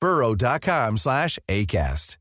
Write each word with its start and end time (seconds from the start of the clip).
burrow.com 0.00 0.96
slash 0.98 1.38
ACAST. 1.48 2.16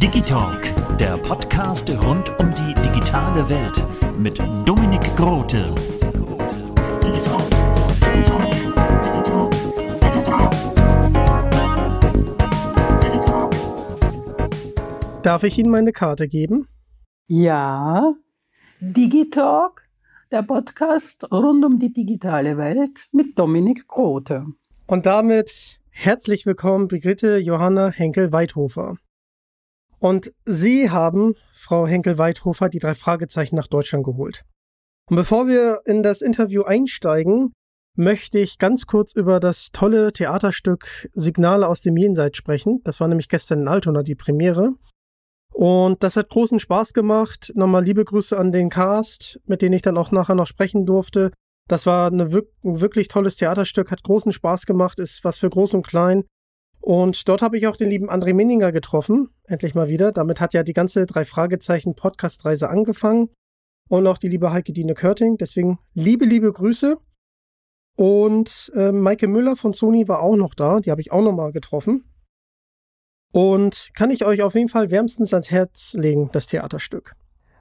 Digitalk, 0.00 0.96
der 0.98 1.16
Podcast 1.18 1.88
rund 1.90 2.28
um 2.38 2.52
die 2.54 2.74
digitale 2.82 3.48
Welt 3.48 3.84
mit 4.18 4.38
Dominik 4.66 5.02
Grote. 5.16 5.74
Darf 15.22 15.42
ich 15.44 15.58
Ihnen 15.58 15.70
meine 15.70 15.92
Karte 15.92 16.28
geben? 16.28 16.66
Ja, 17.26 18.14
Digitalk, 18.80 19.82
der 20.30 20.42
Podcast 20.44 21.26
rund 21.32 21.64
um 21.64 21.78
die 21.80 21.92
digitale 21.92 22.56
Welt 22.56 23.08
mit 23.10 23.36
Dominik 23.36 23.88
Grote. 23.88 24.46
Und 24.86 25.06
damit 25.06 25.80
herzlich 25.90 26.46
willkommen, 26.46 26.86
Brigitte 26.86 27.38
Johanna 27.38 27.90
Henkel-Weithofer. 27.90 28.96
Und 29.98 30.32
Sie 30.46 30.88
haben, 30.88 31.34
Frau 31.52 31.86
Henkel-Weithofer, 31.86 32.68
die 32.68 32.78
drei 32.78 32.94
Fragezeichen 32.94 33.56
nach 33.56 33.66
Deutschland 33.66 34.04
geholt. 34.04 34.44
Und 35.06 35.16
bevor 35.16 35.48
wir 35.48 35.80
in 35.84 36.04
das 36.04 36.22
Interview 36.22 36.62
einsteigen, 36.62 37.52
möchte 37.96 38.38
ich 38.38 38.58
ganz 38.58 38.86
kurz 38.86 39.12
über 39.12 39.40
das 39.40 39.70
tolle 39.72 40.12
Theaterstück 40.12 41.10
Signale 41.12 41.66
aus 41.66 41.80
dem 41.80 41.96
Jenseits 41.96 42.38
sprechen. 42.38 42.80
Das 42.84 43.00
war 43.00 43.08
nämlich 43.08 43.28
gestern 43.28 43.62
in 43.62 43.68
Altona 43.68 44.04
die 44.04 44.14
Premiere. 44.14 44.74
Und 45.52 46.02
das 46.02 46.16
hat 46.16 46.30
großen 46.30 46.58
Spaß 46.58 46.94
gemacht. 46.94 47.52
Nochmal 47.54 47.84
liebe 47.84 48.04
Grüße 48.04 48.38
an 48.38 48.52
den 48.52 48.70
Cast, 48.70 49.40
mit 49.46 49.62
denen 49.62 49.74
ich 49.74 49.82
dann 49.82 49.98
auch 49.98 50.10
nachher 50.12 50.34
noch 50.34 50.46
sprechen 50.46 50.86
durfte. 50.86 51.32
Das 51.68 51.86
war 51.86 52.08
eine, 52.08 52.24
ein 52.24 52.80
wirklich 52.80 53.08
tolles 53.08 53.36
Theaterstück, 53.36 53.90
hat 53.90 54.02
großen 54.02 54.32
Spaß 54.32 54.66
gemacht, 54.66 54.98
ist 54.98 55.22
was 55.22 55.38
für 55.38 55.50
groß 55.50 55.74
und 55.74 55.86
klein. 55.86 56.24
Und 56.80 57.28
dort 57.28 57.42
habe 57.42 57.58
ich 57.58 57.66
auch 57.66 57.76
den 57.76 57.90
lieben 57.90 58.10
André 58.10 58.32
Minninger 58.32 58.72
getroffen, 58.72 59.28
endlich 59.44 59.74
mal 59.74 59.88
wieder. 59.88 60.12
Damit 60.12 60.40
hat 60.40 60.54
ja 60.54 60.62
die 60.62 60.72
ganze 60.72 61.06
drei 61.06 61.24
Fragezeichen 61.24 61.94
Podcast-Reise 61.94 62.70
angefangen. 62.70 63.28
Und 63.88 64.06
auch 64.06 64.18
die 64.18 64.28
liebe 64.28 64.52
Heike 64.52 64.72
Dine 64.72 64.94
Körting. 64.94 65.36
Deswegen 65.36 65.78
liebe, 65.94 66.24
liebe 66.24 66.50
Grüße. 66.50 66.96
Und 67.96 68.72
äh, 68.74 68.92
Maike 68.92 69.28
Müller 69.28 69.56
von 69.56 69.72
Sony 69.72 70.08
war 70.08 70.22
auch 70.22 70.36
noch 70.36 70.54
da. 70.54 70.80
Die 70.80 70.90
habe 70.90 71.00
ich 71.00 71.12
auch 71.12 71.22
noch 71.22 71.32
mal 71.32 71.52
getroffen. 71.52 72.09
Und 73.32 73.90
kann 73.94 74.10
ich 74.10 74.24
euch 74.24 74.42
auf 74.42 74.54
jeden 74.54 74.68
Fall 74.68 74.90
wärmstens 74.90 75.32
ans 75.32 75.50
Herz 75.50 75.94
legen, 75.94 76.30
das 76.32 76.46
Theaterstück. 76.46 77.14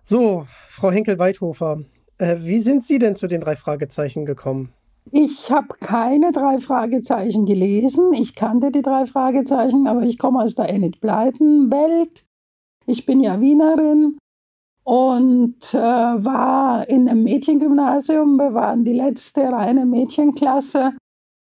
So, 0.03 0.47
Frau 0.68 0.91
Henkel-Weithofer, 0.91 1.84
äh, 2.18 2.38
wie 2.40 2.59
sind 2.59 2.84
Sie 2.84 2.97
denn 2.97 3.16
zu 3.16 3.28
den 3.28 3.41
drei 3.41 3.56
Fragezeichen 3.56 4.25
gekommen? 4.25 4.74
Ich 5.12 5.52
habe 5.52 5.68
keine 5.80 6.31
drei 6.31 6.59
Fragezeichen 6.59 7.46
gelesen. 7.46 8.13
Ich 8.13 8.35
kannte 8.35 8.72
die 8.72 8.81
drei 8.81 9.06
Fragezeichen, 9.06 9.88
aber 9.88 10.03
ich 10.03 10.18
komme 10.19 10.44
aus 10.44 10.56
der 10.56 10.69
Enid 10.69 11.02
Blyton 11.02 11.72
Welt. 11.72 12.25
Ich 12.86 13.06
bin 13.06 13.22
ja 13.22 13.40
Wienerin 13.40 14.18
und 14.84 15.74
äh, 15.74 15.78
war 15.78 16.88
in 16.90 17.07
einem 17.07 17.24
Mädchengymnasium. 17.24 18.38
Wir 18.38 18.53
waren 18.53 18.84
die 18.84 18.94
letzte 18.94 19.41
reine 19.41 19.86
Mädchenklasse. 19.86 20.94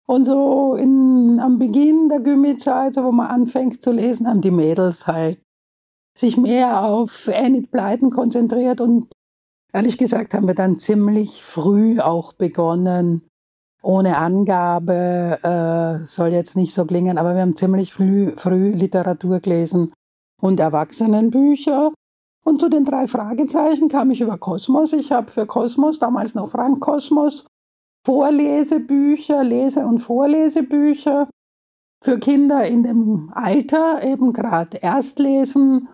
Und 0.09 0.25
so 0.25 0.75
in, 0.75 1.41
am 1.41 1.59
Beginn 1.59 2.09
der 2.09 2.21
Gymi-Zeit, 2.21 2.94
so 2.94 3.05
wo 3.05 3.12
man 3.12 3.27
anfängt 3.27 3.83
zu 3.83 3.91
lesen, 3.91 4.28
haben 4.28 4.41
die 4.41 4.53
Mädels 4.53 5.06
halt 5.06 5.41
sich 6.17 6.37
mehr 6.37 6.84
auf 6.84 7.28
Enid 7.28 7.71
Blyton 7.71 8.11
konzentriert 8.11 8.81
und 8.81 9.09
ehrlich 9.72 9.99
gesagt 9.99 10.33
haben 10.33 10.47
wir 10.47 10.55
dann 10.55 10.78
ziemlich 10.78 11.43
früh 11.43 12.00
auch 12.00 12.33
begonnen, 12.33 13.22
ohne 13.83 14.17
Angabe, 14.17 15.39
äh, 15.43 16.05
soll 16.05 16.28
jetzt 16.28 16.56
nicht 16.56 16.75
so 16.75 16.84
klingen, 16.87 17.19
aber 17.19 17.34
wir 17.34 17.43
haben 17.43 17.56
ziemlich 17.56 17.93
früh, 17.93 18.33
früh 18.37 18.71
Literatur 18.71 19.41
gelesen 19.41 19.93
und 20.41 20.59
Erwachsenenbücher. 20.59 21.93
Und 22.44 22.61
zu 22.61 22.69
den 22.69 22.84
drei 22.84 23.09
Fragezeichen 23.09 23.88
kam 23.88 24.11
ich 24.11 24.21
über 24.21 24.38
Kosmos. 24.38 24.93
Ich 24.93 25.12
habe 25.12 25.31
für 25.31 25.47
Kosmos, 25.47 25.99
damals 25.99 26.34
noch 26.34 26.50
Frank 26.50 26.81
Kosmos, 26.81 27.47
Vorlesebücher, 28.06 29.43
Lese- 29.43 29.84
und 29.84 29.99
Vorlesebücher 29.99 31.28
für 32.05 32.21
Kinder 32.21 32.65
in 32.65 32.84
dem 32.84 33.33
Alter, 33.34 34.05
eben 34.05 34.33
gerade 34.33 34.77
Erstlesen 34.77 35.89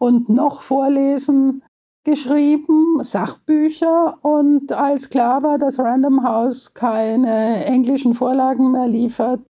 und 0.00 0.28
noch 0.28 0.62
Vorlesen 0.62 1.62
geschrieben, 2.04 3.04
Sachbücher. 3.04 4.18
Und 4.22 4.72
als 4.72 5.08
klar 5.08 5.44
war, 5.44 5.56
dass 5.56 5.78
Random 5.78 6.24
House 6.24 6.74
keine 6.74 7.64
englischen 7.64 8.14
Vorlagen 8.14 8.72
mehr 8.72 8.88
liefert, 8.88 9.46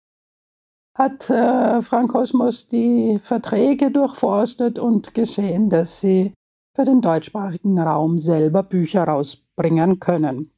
hat 0.94 1.31
äh, 1.31 1.81
Frank 1.81 2.11
Kosmos 2.11 2.69
die 2.69 3.19
Verträge 3.23 3.91
durchforstet 3.91 4.79
und 4.79 5.15
gesehen, 5.15 5.71
dass 5.71 6.00
sie 6.03 6.34
für 6.77 6.84
den 6.84 7.00
deutschsprachigen 7.00 7.79
Raum 7.79 8.19
selber 8.19 8.62
Bücher 8.62 9.05
rausbringen 9.05 9.99
können. 9.99 10.51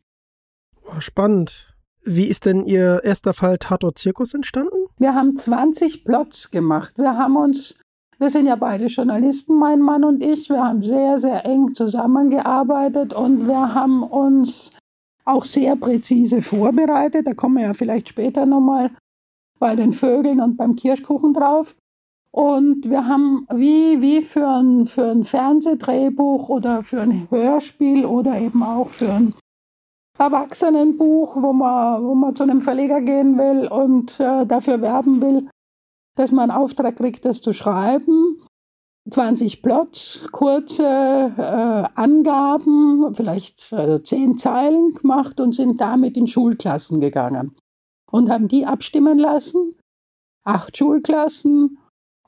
Oh, 0.94 1.00
spannend. 1.00 1.75
Wie 2.05 2.27
ist 2.27 2.44
denn 2.44 2.66
Ihr 2.66 3.03
erster 3.03 3.32
Fall 3.32 3.59
Tatort 3.59 3.99
Zirkus 3.99 4.34
entstanden? 4.34 4.77
Wir 4.99 5.15
haben 5.15 5.37
20 5.37 6.05
Plots 6.05 6.50
gemacht. 6.50 6.93
Wir 6.97 7.16
haben 7.16 7.37
uns, 7.37 7.77
wir 8.19 8.31
sind 8.31 8.47
ja 8.47 8.56
beide 8.56 8.87
Journalisten, 8.87 9.59
mein 9.59 9.81
Mann 9.81 10.05
und 10.05 10.22
ich. 10.22 10.50
Wir 10.50 10.62
haben 10.62 10.82
sehr, 10.82 11.19
sehr 11.19 11.44
eng 11.47 11.75
zusammengearbeitet 11.75 13.15
und 13.15 13.49
wir 13.49 13.75
haben 13.75 14.03
uns 14.03 14.71
auch 15.25 15.44
sehr 15.44 15.77
präzise 15.77 16.43
vorbereitet. 16.43 17.26
Da 17.26 17.35
kommen 17.35 17.56
wir 17.56 17.64
ja 17.64 17.75
vielleicht 17.75 18.11
später 18.11 18.47
nochmal 18.47 18.90
bei 19.58 19.75
den 19.75 19.94
Vögeln 19.94 20.40
und 20.40 20.56
beim 20.56 20.76
Kirschkuchen 20.76 21.32
drauf. 21.32 21.75
Und 22.31 22.90
wir 22.90 23.06
haben 23.06 23.47
wie, 23.52 24.02
wie 24.02 24.20
für, 24.20 24.49
ein, 24.49 24.87
für 24.87 25.11
ein 25.11 25.25
Fernsehdrehbuch 25.25 26.49
oder 26.50 26.82
für 26.82 27.00
ein 27.00 27.29
Hörspiel 27.31 28.05
oder 28.05 28.38
eben 28.38 28.62
auch 28.62 28.88
für 28.88 29.11
ein 29.11 29.35
Erwachsenenbuch, 30.19 31.37
wo 31.37 31.52
man, 31.52 32.02
wo 32.05 32.14
man 32.14 32.37
zu 32.37 32.44
einem 32.44 32.61
Verleger 32.61 33.00
gehen 33.00 33.37
will 33.37 33.69
und 33.69 34.20
äh, 34.20 34.46
dafür 34.46 34.81
werben 34.81 35.20
will, 35.20 35.49
dass 36.16 36.31
man 36.31 36.50
einen 36.50 36.62
Auftrag 36.62 36.96
kriegt, 36.96 37.25
das 37.25 37.40
zu 37.40 37.52
schreiben. 37.52 38.40
20 39.11 39.61
Plots, 39.61 40.25
kurze 40.32 40.82
äh, 41.37 42.00
Angaben, 42.00 43.14
vielleicht 43.14 43.70
äh, 43.72 44.02
zehn 44.02 44.38
Zeilen 44.38 44.94
gemacht 44.94 45.40
und 45.40 45.55
sind 45.55 45.81
damit 45.81 46.16
in 46.16 46.26
Schulklassen 46.26 47.00
gegangen 47.00 47.55
und 48.11 48.31
haben 48.31 48.49
die 48.49 48.64
abstimmen 48.64 49.19
lassen. 49.19 49.75
Acht 50.44 50.76
Schulklassen 50.76 51.78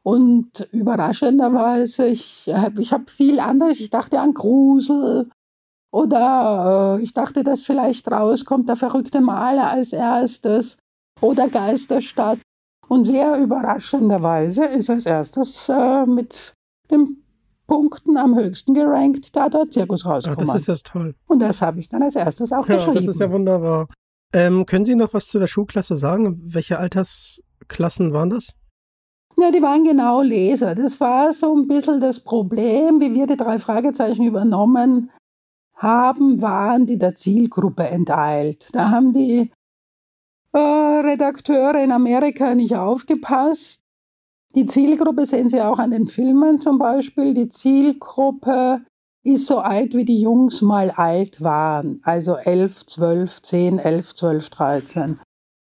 und 0.02 0.68
überraschenderweise, 0.70 2.08
ich, 2.08 2.52
ich 2.78 2.92
habe 2.92 3.10
viel 3.10 3.40
anderes, 3.40 3.80
ich 3.80 3.90
dachte 3.90 4.20
an 4.20 4.34
Grusel, 4.34 5.30
Oder 5.96 6.98
äh, 6.98 7.02
ich 7.02 7.14
dachte, 7.14 7.42
dass 7.42 7.62
vielleicht 7.62 8.10
rauskommt 8.12 8.68
der 8.68 8.76
verrückte 8.76 9.22
Maler 9.22 9.70
als 9.70 9.94
erstes 9.94 10.76
oder 11.22 11.48
Geisterstadt. 11.48 12.38
Und 12.86 13.06
sehr 13.06 13.38
überraschenderweise 13.38 14.66
ist 14.66 14.90
als 14.90 15.06
erstes 15.06 15.70
äh, 15.70 16.04
mit 16.04 16.52
den 16.90 17.24
Punkten 17.66 18.18
am 18.18 18.36
höchsten 18.36 18.74
gerankt 18.74 19.34
da 19.34 19.48
der 19.48 19.70
Zirkus 19.70 20.04
rausgekommen. 20.04 20.50
Ach, 20.50 20.52
das 20.52 20.68
ist 20.68 20.84
ja 20.84 20.92
toll. 20.92 21.14
Und 21.28 21.40
das 21.40 21.62
habe 21.62 21.80
ich 21.80 21.88
dann 21.88 22.02
als 22.02 22.14
erstes 22.14 22.52
auch 22.52 22.68
ja, 22.68 22.76
geschrieben. 22.76 22.96
Das 22.96 23.14
ist 23.14 23.20
ja 23.20 23.32
wunderbar. 23.32 23.88
Ähm, 24.34 24.66
können 24.66 24.84
Sie 24.84 24.96
noch 24.96 25.14
was 25.14 25.28
zu 25.28 25.38
der 25.38 25.46
Schulklasse 25.46 25.96
sagen? 25.96 26.38
Welche 26.44 26.78
Altersklassen 26.78 28.12
waren 28.12 28.28
das? 28.28 28.52
Ja, 29.38 29.50
die 29.50 29.62
waren 29.62 29.84
genau 29.84 30.20
Leser. 30.20 30.74
Das 30.74 31.00
war 31.00 31.32
so 31.32 31.56
ein 31.56 31.66
bisschen 31.66 32.02
das 32.02 32.20
Problem, 32.20 33.00
wie 33.00 33.14
wir 33.14 33.26
die 33.26 33.36
drei 33.38 33.58
Fragezeichen 33.58 34.24
übernommen 34.24 35.10
haben, 35.76 36.40
waren 36.42 36.86
die 36.86 36.98
der 36.98 37.14
Zielgruppe 37.14 37.84
enteilt. 37.84 38.68
Da 38.72 38.90
haben 38.90 39.12
die 39.12 39.50
äh, 40.52 40.58
Redakteure 40.58 41.82
in 41.82 41.92
Amerika 41.92 42.54
nicht 42.54 42.76
aufgepasst. 42.76 43.82
Die 44.54 44.66
Zielgruppe 44.66 45.26
sehen 45.26 45.50
Sie 45.50 45.60
auch 45.60 45.78
an 45.78 45.90
den 45.90 46.08
Filmen 46.08 46.60
zum 46.60 46.78
Beispiel. 46.78 47.34
Die 47.34 47.50
Zielgruppe 47.50 48.80
ist 49.22 49.48
so 49.48 49.58
alt, 49.58 49.94
wie 49.94 50.04
die 50.04 50.20
Jungs 50.20 50.62
mal 50.62 50.90
alt 50.90 51.42
waren. 51.42 52.00
Also 52.04 52.36
11, 52.36 52.86
12, 52.86 53.42
10, 53.42 53.78
11, 53.78 54.14
12, 54.14 54.50
13. 54.50 55.20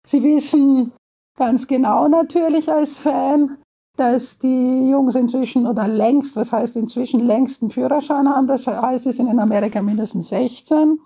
Sie 0.05 0.21
wissen 0.21 0.91
ganz 1.35 1.65
genau 1.65 2.07
natürlich 2.07 2.71
als 2.71 2.97
Fan, 2.97 3.57
dass 3.97 4.39
die 4.39 4.89
Jungs 4.89 5.15
inzwischen 5.15 5.67
oder 5.67 5.87
längst, 5.87 6.35
was 6.35 6.51
heißt 6.51 6.75
inzwischen 6.75 7.21
längst 7.21 7.61
einen 7.61 7.71
Führerschein 7.71 8.29
haben. 8.29 8.47
Das 8.47 8.67
heißt, 8.67 9.05
sie 9.05 9.11
sind 9.11 9.29
in 9.29 9.39
Amerika 9.39 9.81
mindestens 9.81 10.29
16. 10.29 10.99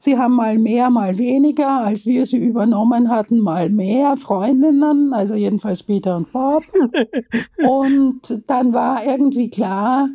Sie 0.00 0.16
haben 0.16 0.36
mal 0.36 0.58
mehr, 0.58 0.90
mal 0.90 1.18
weniger, 1.18 1.80
als 1.80 2.06
wir 2.06 2.24
sie 2.24 2.36
übernommen 2.36 3.10
hatten, 3.10 3.40
mal 3.40 3.68
mehr 3.68 4.16
Freundinnen, 4.16 5.12
also 5.12 5.34
jedenfalls 5.34 5.82
Peter 5.82 6.16
und 6.16 6.30
Bob. 6.32 6.62
und 7.66 8.42
dann 8.46 8.72
war 8.72 9.04
irgendwie 9.04 9.50
klar, 9.50 10.08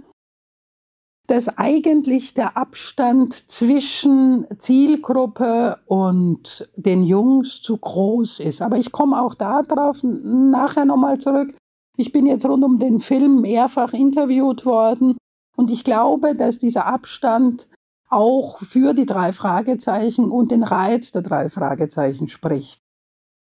dass 1.28 1.58
eigentlich 1.58 2.34
der 2.34 2.58
Abstand 2.58 3.34
zwischen 3.50 4.46
Zielgruppe 4.58 5.80
und 5.86 6.70
den 6.76 7.04
Jungs 7.04 7.62
zu 7.62 7.78
groß 7.78 8.40
ist. 8.40 8.62
Aber 8.62 8.78
ich 8.78 8.92
komme 8.92 9.22
auch 9.22 9.36
darauf 9.36 10.00
nachher 10.04 10.86
nochmal 10.86 11.18
zurück. 11.20 11.56
Ich 11.98 12.12
bin 12.12 12.26
jetzt 12.26 12.46
rund 12.46 12.64
um 12.64 12.80
den 12.80 13.00
Film 13.00 13.42
mehrfach 13.42 13.94
interviewt 13.94 14.66
worden 14.66 15.18
und 15.56 15.70
ich 15.70 15.84
glaube, 15.84 16.36
dass 16.36 16.58
dieser 16.58 16.86
Abstand 16.86 17.68
auch 18.10 18.60
für 18.60 18.94
die 18.94 19.06
drei 19.06 19.34
Fragezeichen 19.34 20.32
und 20.32 20.52
den 20.52 20.64
Reiz 20.64 21.12
der 21.12 21.22
drei 21.22 21.50
Fragezeichen 21.50 22.28
spricht. 22.28 22.80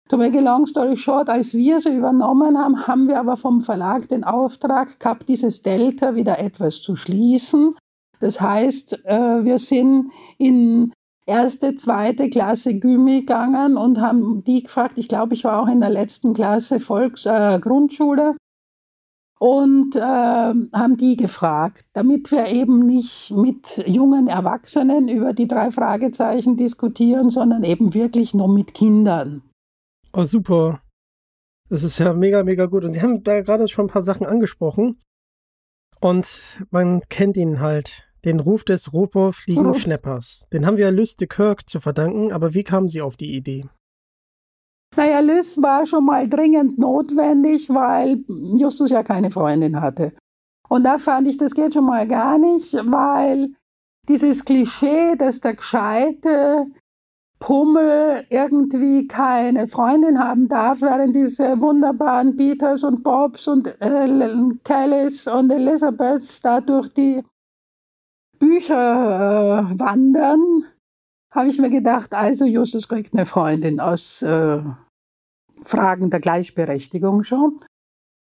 To 0.08 0.16
make 0.16 0.36
a 0.36 0.40
long 0.40 0.66
story 0.66 0.96
short, 0.96 1.28
als 1.28 1.54
wir 1.54 1.80
sie 1.80 1.94
übernommen 1.94 2.58
haben, 2.58 2.86
haben 2.86 3.06
wir 3.06 3.20
aber 3.20 3.36
vom 3.36 3.62
Verlag 3.62 4.08
den 4.08 4.24
Auftrag 4.24 4.98
gehabt, 4.98 5.28
dieses 5.28 5.62
Delta 5.62 6.16
wieder 6.16 6.38
etwas 6.40 6.82
zu 6.82 6.96
schließen. 6.96 7.76
Das 8.18 8.40
heißt, 8.40 9.04
äh, 9.04 9.44
wir 9.44 9.58
sind 9.58 10.10
in 10.36 10.92
erste, 11.30 11.74
zweite 11.76 12.28
Klasse 12.28 12.78
Gymi 12.78 13.20
gegangen 13.20 13.76
und 13.76 14.00
haben 14.00 14.44
die 14.44 14.62
gefragt, 14.62 14.98
ich 14.98 15.08
glaube, 15.08 15.34
ich 15.34 15.44
war 15.44 15.62
auch 15.62 15.68
in 15.68 15.80
der 15.80 15.90
letzten 15.90 16.34
Klasse 16.34 16.80
Volks 16.80 17.24
äh, 17.24 17.58
Grundschule, 17.60 18.34
und 19.40 19.96
äh, 19.96 20.00
haben 20.00 20.96
die 20.98 21.16
gefragt, 21.16 21.86
damit 21.94 22.30
wir 22.30 22.48
eben 22.48 22.84
nicht 22.84 23.30
mit 23.30 23.82
jungen 23.86 24.28
Erwachsenen 24.28 25.08
über 25.08 25.32
die 25.32 25.48
drei 25.48 25.70
Fragezeichen 25.70 26.58
diskutieren, 26.58 27.30
sondern 27.30 27.64
eben 27.64 27.94
wirklich 27.94 28.34
nur 28.34 28.52
mit 28.52 28.74
Kindern. 28.74 29.42
Oh, 30.12 30.24
super. 30.24 30.82
Das 31.70 31.84
ist 31.84 31.98
ja 31.98 32.12
mega, 32.12 32.44
mega 32.44 32.66
gut. 32.66 32.84
Und 32.84 32.92
Sie 32.92 33.00
haben 33.00 33.22
da 33.22 33.40
gerade 33.40 33.66
schon 33.66 33.86
ein 33.86 33.90
paar 33.90 34.02
Sachen 34.02 34.26
angesprochen. 34.26 35.00
Und 36.00 36.42
man 36.70 37.00
kennt 37.08 37.38
ihn 37.38 37.60
halt. 37.60 38.09
Den 38.24 38.40
Ruf 38.40 38.64
des 38.64 38.92
Rotorfliegenschneppers. 38.92 40.46
Den 40.52 40.66
haben 40.66 40.76
wir 40.76 40.84
ja 40.86 40.90
Lüste 40.90 41.26
Kirk 41.26 41.68
zu 41.68 41.80
verdanken, 41.80 42.32
aber 42.32 42.54
wie 42.54 42.64
kamen 42.64 42.88
Sie 42.88 43.00
auf 43.00 43.16
die 43.16 43.34
Idee? 43.34 43.64
Naja, 44.96 45.20
Liz 45.20 45.56
war 45.62 45.86
schon 45.86 46.04
mal 46.04 46.28
dringend 46.28 46.78
notwendig, 46.78 47.68
weil 47.68 48.24
Justus 48.58 48.90
ja 48.90 49.02
keine 49.02 49.30
Freundin 49.30 49.80
hatte. 49.80 50.12
Und 50.68 50.84
da 50.84 50.98
fand 50.98 51.28
ich, 51.28 51.36
das 51.36 51.54
geht 51.54 51.74
schon 51.74 51.86
mal 51.86 52.06
gar 52.06 52.38
nicht, 52.38 52.74
weil 52.74 53.50
dieses 54.08 54.44
Klischee, 54.44 55.16
dass 55.16 55.40
der 55.40 55.54
gescheite 55.54 56.66
Pummel 57.38 58.26
irgendwie 58.28 59.06
keine 59.06 59.66
Freundin 59.66 60.18
haben 60.18 60.48
darf, 60.48 60.82
während 60.82 61.16
diese 61.16 61.60
wunderbaren 61.60 62.36
Peters 62.36 62.84
und 62.84 63.02
Bobs 63.02 63.48
und 63.48 63.66
äh, 63.80 64.28
Kellys 64.64 65.26
und 65.26 65.50
Elizabeths 65.50 66.40
da 66.40 66.60
durch 66.60 66.92
die 66.92 67.22
Bücher 68.40 69.70
äh, 69.70 69.78
wandern, 69.78 70.64
habe 71.30 71.48
ich 71.48 71.58
mir 71.58 71.70
gedacht, 71.70 72.14
also 72.14 72.44
Justus 72.44 72.88
kriegt 72.88 73.14
eine 73.14 73.26
Freundin 73.26 73.78
aus 73.78 74.22
äh, 74.22 74.60
Fragen 75.62 76.10
der 76.10 76.20
Gleichberechtigung 76.20 77.22
schon. 77.22 77.60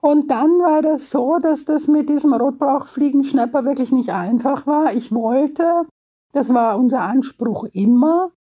Und 0.02 0.32
dann 0.32 0.50
war 0.60 0.82
das 0.82 1.10
so, 1.10 1.38
dass 1.40 1.66
das 1.66 1.88
mit 1.88 2.10
diesem 2.10 2.34
Rotbauchfliegenschnapper 2.34 3.66
wirklich 3.66 3.92
nicht 3.92 4.10
einfach 4.10 4.66
war. 4.66 4.94
Ich 4.94 5.12
wollte, 5.12 5.86
das 6.34 6.54
war 6.54 6.78
unser 6.80 7.02
Anspruch 7.02 7.66
immer, 7.74 8.32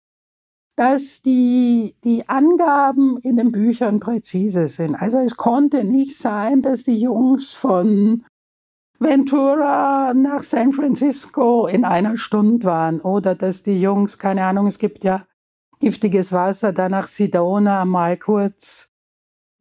dass 0.77 1.21
die, 1.21 1.95
die 2.03 2.29
Angaben 2.29 3.17
in 3.17 3.35
den 3.35 3.51
Büchern 3.51 3.99
präzise 3.99 4.67
sind. 4.67 4.95
Also 4.95 5.17
es 5.17 5.35
konnte 5.35 5.83
nicht 5.83 6.17
sein, 6.17 6.61
dass 6.61 6.83
die 6.83 6.97
Jungs 6.97 7.53
von 7.53 8.23
Ventura 8.99 10.13
nach 10.15 10.41
San 10.41 10.73
Francisco 10.73 11.67
in 11.67 11.85
einer 11.85 12.17
Stunde 12.17 12.65
waren 12.65 12.99
oder 13.01 13.35
dass 13.35 13.61
die 13.61 13.79
Jungs, 13.79 14.17
keine 14.17 14.45
Ahnung, 14.45 14.67
es 14.67 14.79
gibt 14.79 15.03
ja 15.03 15.25
giftiges 15.79 16.31
Wasser, 16.31 16.73
dann 16.73 16.91
nach 16.91 17.07
Sidona 17.07 17.85
mal 17.85 18.17
kurz 18.17 18.89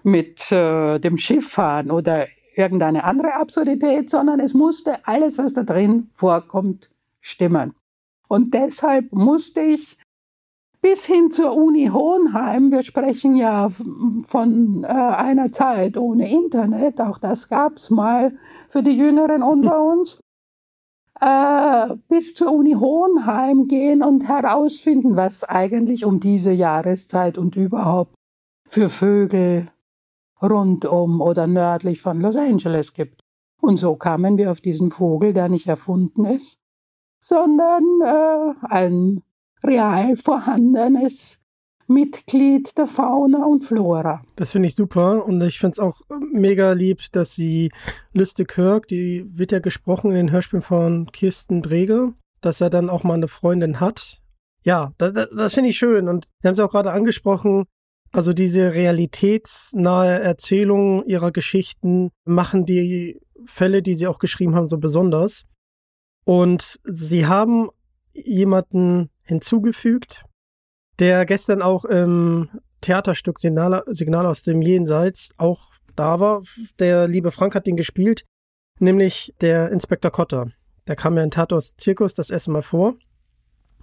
mit 0.03 0.51
äh, 0.53 0.99
dem 0.99 1.17
Schiff 1.17 1.51
fahren 1.51 1.91
oder 1.91 2.29
irgendeine 2.55 3.05
andere 3.05 3.35
Absurdität, 3.35 4.09
sondern 4.09 4.41
es 4.41 4.55
musste 4.55 5.07
alles, 5.07 5.37
was 5.37 5.53
da 5.53 5.63
drin 5.63 6.09
vorkommt, 6.15 6.91
stimmen. 7.21 7.75
Und 8.29 8.55
deshalb 8.55 9.13
musste 9.13 9.61
ich 9.61 9.99
bis 10.89 11.05
hin 11.05 11.33
zur 11.33 11.53
Uni 11.53 11.89
Hohenheim, 11.89 12.71
wir 12.71 12.85
sprechen 12.85 13.35
ja 13.35 13.71
von 14.25 14.85
äh, 14.85 14.87
einer 14.87 15.51
Zeit 15.51 15.97
ohne 15.97 16.31
Internet, 16.31 17.01
auch 17.01 17.19
das 17.19 17.49
gab 17.49 17.79
es 17.79 17.91
mal 17.91 18.37
für 18.69 18.85
die 18.85 18.97
Jüngeren 18.97 19.43
unter 19.43 19.85
uns, 19.85 20.21
äh, 21.21 21.93
bis 22.09 22.35
zur 22.35 22.53
Uni 22.53 22.75
Hohenheim 22.75 23.67
gehen 23.67 24.05
und 24.05 24.29
herausfinden, 24.29 25.17
was 25.17 25.43
eigentlich 25.43 26.05
um 26.05 26.21
diese 26.21 26.53
Jahreszeit 26.53 27.37
und 27.37 27.57
überhaupt 27.57 28.15
für 28.69 28.89
Vögel 28.89 29.67
rundum 30.41 31.21
oder 31.21 31.49
nördlich 31.49 32.01
von 32.01 32.21
Los 32.21 32.37
Angeles 32.37 32.93
gibt. 32.93 33.23
Und 33.61 33.79
so 33.79 33.97
kamen 33.97 34.39
wir 34.39 34.53
auf 34.53 34.61
diesen 34.61 34.93
Vogel, 34.93 35.33
der 35.33 35.49
nicht 35.49 35.67
erfunden 35.67 36.27
ist, 36.27 36.61
sondern 37.21 37.83
äh, 38.05 38.55
ein 38.69 39.23
real 39.67 40.17
vorhandenes 40.17 41.39
Mitglied 41.89 42.77
der 42.77 42.87
Fauna 42.87 43.45
und 43.45 43.65
Flora. 43.65 44.23
Das 44.35 44.51
finde 44.51 44.69
ich 44.69 44.75
super 44.75 45.25
und 45.25 45.41
ich 45.43 45.59
finde 45.59 45.75
es 45.75 45.79
auch 45.79 46.01
mega 46.33 46.73
lieb, 46.73 47.03
dass 47.13 47.35
sie 47.35 47.71
Liste 48.13 48.45
Kirk, 48.45 48.89
die 48.89 49.25
wird 49.29 49.53
ja 49.53 49.61
gesprochen 49.61 50.11
in 50.11 50.17
den 50.17 50.31
Hörspielen 50.31 50.63
von 50.63 51.07
Kirsten 51.13 51.63
Dreger, 51.63 52.13
dass 52.41 52.61
er 52.61 52.71
dann 52.71 52.91
auch 52.91 53.05
mal 53.05 53.15
eine 53.15 53.29
Freundin 53.29 53.81
hat. 53.81 54.21
Ja, 54.65 54.93
das, 54.99 55.31
das 55.31 55.55
finde 55.55 55.71
ich 55.71 55.77
schön 55.77 56.09
und 56.09 56.29
Sie 56.43 56.49
haben 56.49 56.55
es 56.55 56.61
auch 56.61 56.73
gerade 56.73 56.91
angesprochen, 56.91 57.67
also 58.13 58.33
diese 58.33 58.73
realitätsnahe 58.73 60.21
Erzählung 60.21 61.05
ihrer 61.07 61.33
Geschichten 61.33 62.11
machen 62.25 62.65
die 62.65 63.21
Fälle, 63.45 63.83
die 63.83 63.95
sie 63.95 64.07
auch 64.07 64.19
geschrieben 64.19 64.55
haben, 64.55 64.69
so 64.69 64.79
besonders. 64.79 65.45
Und 66.25 66.81
sie 66.85 67.27
haben 67.27 67.69
jemanden 68.25 69.11
hinzugefügt, 69.23 70.25
der 70.99 71.27
gestern 71.27 71.63
auch 71.63 71.85
im 71.85 72.49
Theaterstück 72.81 73.39
Signal, 73.39 73.83
Signal 73.87 74.27
aus 74.27 74.43
dem 74.43 74.63
Jenseits 74.63 75.35
auch 75.37 75.71
da 75.97 76.21
war. 76.21 76.43
Der 76.79 77.09
liebe 77.09 77.31
Frank 77.31 77.55
hat 77.55 77.67
den 77.67 77.77
gespielt, 77.77 78.25
nämlich 78.79 79.35
der 79.41 79.71
Inspektor 79.71 80.11
Kotter. 80.11 80.53
Der 80.87 80.97
kam 80.97 81.17
ja 81.17 81.25
in 81.25 81.31
Tatos 81.31 81.75
Zirkus 81.77 82.15
das 82.15 82.31
erste 82.31 82.51
Mal 82.51 82.63
vor 82.63 82.95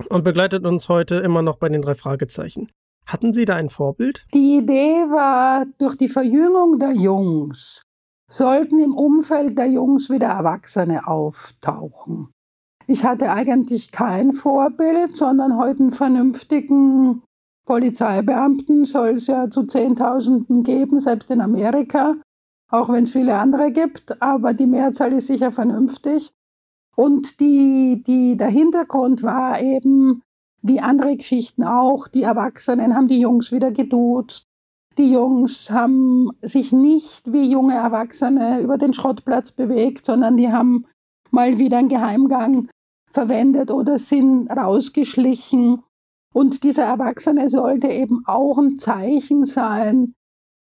und 0.10 0.24
begleitet 0.24 0.66
uns 0.66 0.90
heute 0.90 1.16
immer 1.18 1.42
noch 1.42 1.58
bei 1.58 1.70
den 1.70 1.82
drei 1.82 1.96
Fragezeichen. 1.96 2.72
Hatten 3.06 3.34
Sie 3.34 3.46
da 3.46 3.56
ein 3.56 3.70
Vorbild? 3.70 4.26
Die 4.34 4.58
Idee 4.58 5.04
war, 5.12 5.66
durch 5.78 5.98
die 5.98 6.08
Verjüngung 6.08 6.80
der 6.80 6.94
Jungs 6.94 7.82
sollten 8.30 8.80
im 8.80 8.96
Umfeld 8.96 9.58
der 9.58 9.68
Jungs 9.68 10.10
wieder 10.10 10.28
Erwachsene 10.28 11.06
auftauchen. 11.06 12.32
Ich 12.88 13.04
hatte 13.04 13.32
eigentlich 13.32 13.92
kein 13.92 14.34
Vorbild, 14.34 15.16
sondern 15.16 15.58
heute 15.58 15.84
einen 15.84 15.92
vernünftigen 15.94 17.24
Polizeibeamten 17.66 18.86
soll 18.86 19.10
es 19.10 19.28
ja 19.28 19.50
zu 19.50 19.64
Zehntausenden 19.64 20.64
geben, 20.64 21.00
selbst 21.00 21.32
in 21.32 21.40
Amerika, 21.40 22.16
auch 22.70 22.90
wenn 22.90 23.06
es 23.06 23.14
viele 23.14 23.38
andere 23.38 23.72
gibt, 23.72 24.22
aber 24.22 24.54
die 24.54 24.66
Mehrzahl 24.66 25.14
ist 25.14 25.28
sicher 25.28 25.52
vernünftig. 25.52 26.32
Und 26.96 27.40
die, 27.40 28.04
die, 28.06 28.36
der 28.36 28.50
Hintergrund 28.50 29.24
war 29.24 29.62
eben, 29.62 30.22
wie 30.62 30.80
andere 30.80 31.16
Geschichten 31.16 31.64
auch, 31.64 32.08
die 32.08 32.24
Erwachsenen 32.24 32.96
haben 32.96 33.08
die 33.08 33.20
Jungs 33.20 33.52
wieder 33.52 33.72
geduzt. 33.72 34.46
Die 34.98 35.12
Jungs 35.12 35.72
haben 35.72 36.32
sich 36.42 36.72
nicht 36.72 37.32
wie 37.34 37.50
junge 37.50 37.76
Erwachsene 37.76 38.60
über 38.60 38.78
den 38.78 38.94
Schrottplatz 38.94 39.52
bewegt, 39.52 40.06
sondern 40.06 40.38
die 40.38 40.52
haben 40.52 40.86
mal 41.34 41.60
wieder 41.60 41.80
einen 41.80 41.90
Geheimgang 41.90 42.70
verwendet 43.12 43.72
oder 43.72 44.00
sind 44.00 44.50
rausgeschlichen. 44.50 45.84
Und 46.34 46.64
dieser 46.64 46.86
Erwachsene 46.86 47.50
sollte 47.50 47.88
eben 47.88 48.24
auch 48.26 48.58
ein 48.58 48.80
Zeichen 48.80 49.44
sein, 49.44 50.14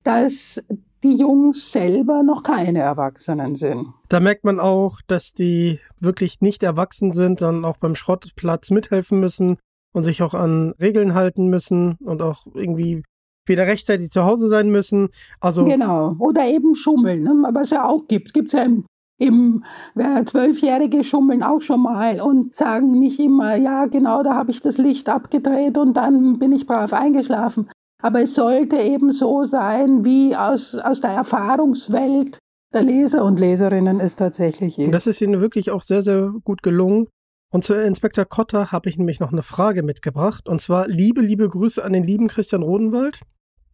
dass 0.05 0.63
die 1.03 1.17
Jungs 1.17 1.71
selber 1.71 2.23
noch 2.23 2.43
keine 2.43 2.81
Erwachsenen 2.81 3.55
sind. 3.55 3.87
Da 4.09 4.21
merkt 4.21 4.45
man 4.45 4.59
auch, 4.59 5.01
dass 5.07 5.33
die 5.33 5.79
wirklich 6.01 6.41
nicht 6.41 6.63
erwachsen 6.63 7.13
sind, 7.13 7.41
sondern 7.41 7.65
auch 7.65 7.77
beim 7.77 7.95
Schrottplatz 7.95 8.71
mithelfen 8.71 9.21
müssen 9.21 9.59
und 9.93 10.03
sich 10.03 10.23
auch 10.23 10.35
an 10.35 10.75
Regeln 10.81 11.15
halten 11.15 11.49
müssen 11.49 11.97
und 12.05 12.23
auch 12.23 12.47
irgendwie 12.55 13.03
wieder 13.47 13.67
rechtzeitig 13.67 14.11
zu 14.11 14.25
Hause 14.25 14.49
sein 14.49 14.71
müssen. 14.71 15.09
Also 15.41 15.65
genau. 15.65 16.17
Oder 16.19 16.47
eben 16.47 16.75
schummeln, 16.75 17.23
ne? 17.23 17.49
was 17.53 17.65
es 17.65 17.71
ja 17.71 17.87
auch 17.87 18.07
gibt. 18.09 18.35
Gibt 18.35 18.49
es 18.49 18.53
ja 18.53 18.63
im, 18.65 18.85
im 19.19 19.65
Zwölfjährige 19.97 21.05
schummeln 21.05 21.43
auch 21.43 21.61
schon 21.61 21.83
mal 21.83 22.21
und 22.21 22.55
sagen 22.55 22.99
nicht 22.99 23.19
immer, 23.19 23.57
ja, 23.57 23.87
genau, 23.87 24.23
da 24.23 24.35
habe 24.35 24.53
ich 24.53 24.63
das 24.63 24.79
Licht 24.79 25.09
abgedreht 25.09 25.77
und 25.77 25.95
dann 25.95 26.39
bin 26.39 26.53
ich 26.53 26.67
brav 26.67 26.93
eingeschlafen. 26.93 27.69
Aber 28.01 28.23
es 28.23 28.35
sollte 28.35 28.77
eben 28.77 29.11
so 29.11 29.45
sein, 29.45 30.05
wie 30.05 30.37
aus, 30.37 30.77
aus 30.77 31.01
der 31.01 31.11
Erfahrungswelt 31.11 32.39
der 32.73 32.83
Leser 32.83 33.25
und 33.25 33.41
Leserinnen 33.41 33.99
es 33.99 34.15
tatsächlich 34.15 34.79
ist. 34.79 34.95
Das 34.95 35.07
ist 35.07 35.21
Ihnen 35.21 35.41
wirklich 35.41 35.71
auch 35.71 35.83
sehr, 35.83 36.03
sehr 36.03 36.33
gut 36.45 36.63
gelungen. 36.63 37.09
Und 37.51 37.65
zu 37.65 37.75
Inspektor 37.75 38.27
Kotter 38.27 38.71
habe 38.73 38.89
ich 38.89 38.99
nämlich 38.99 39.21
noch 39.21 39.33
eine 39.33 39.43
Frage 39.43 39.83
mitgebracht. 39.83 40.49
Und 40.49 40.61
zwar 40.61 40.87
liebe, 40.87 41.23
liebe 41.23 41.49
Grüße 41.49 41.83
an 41.83 41.95
den 41.95 42.05
lieben 42.05 42.29
Christian 42.29 42.63
Rodenwald. 42.63 43.23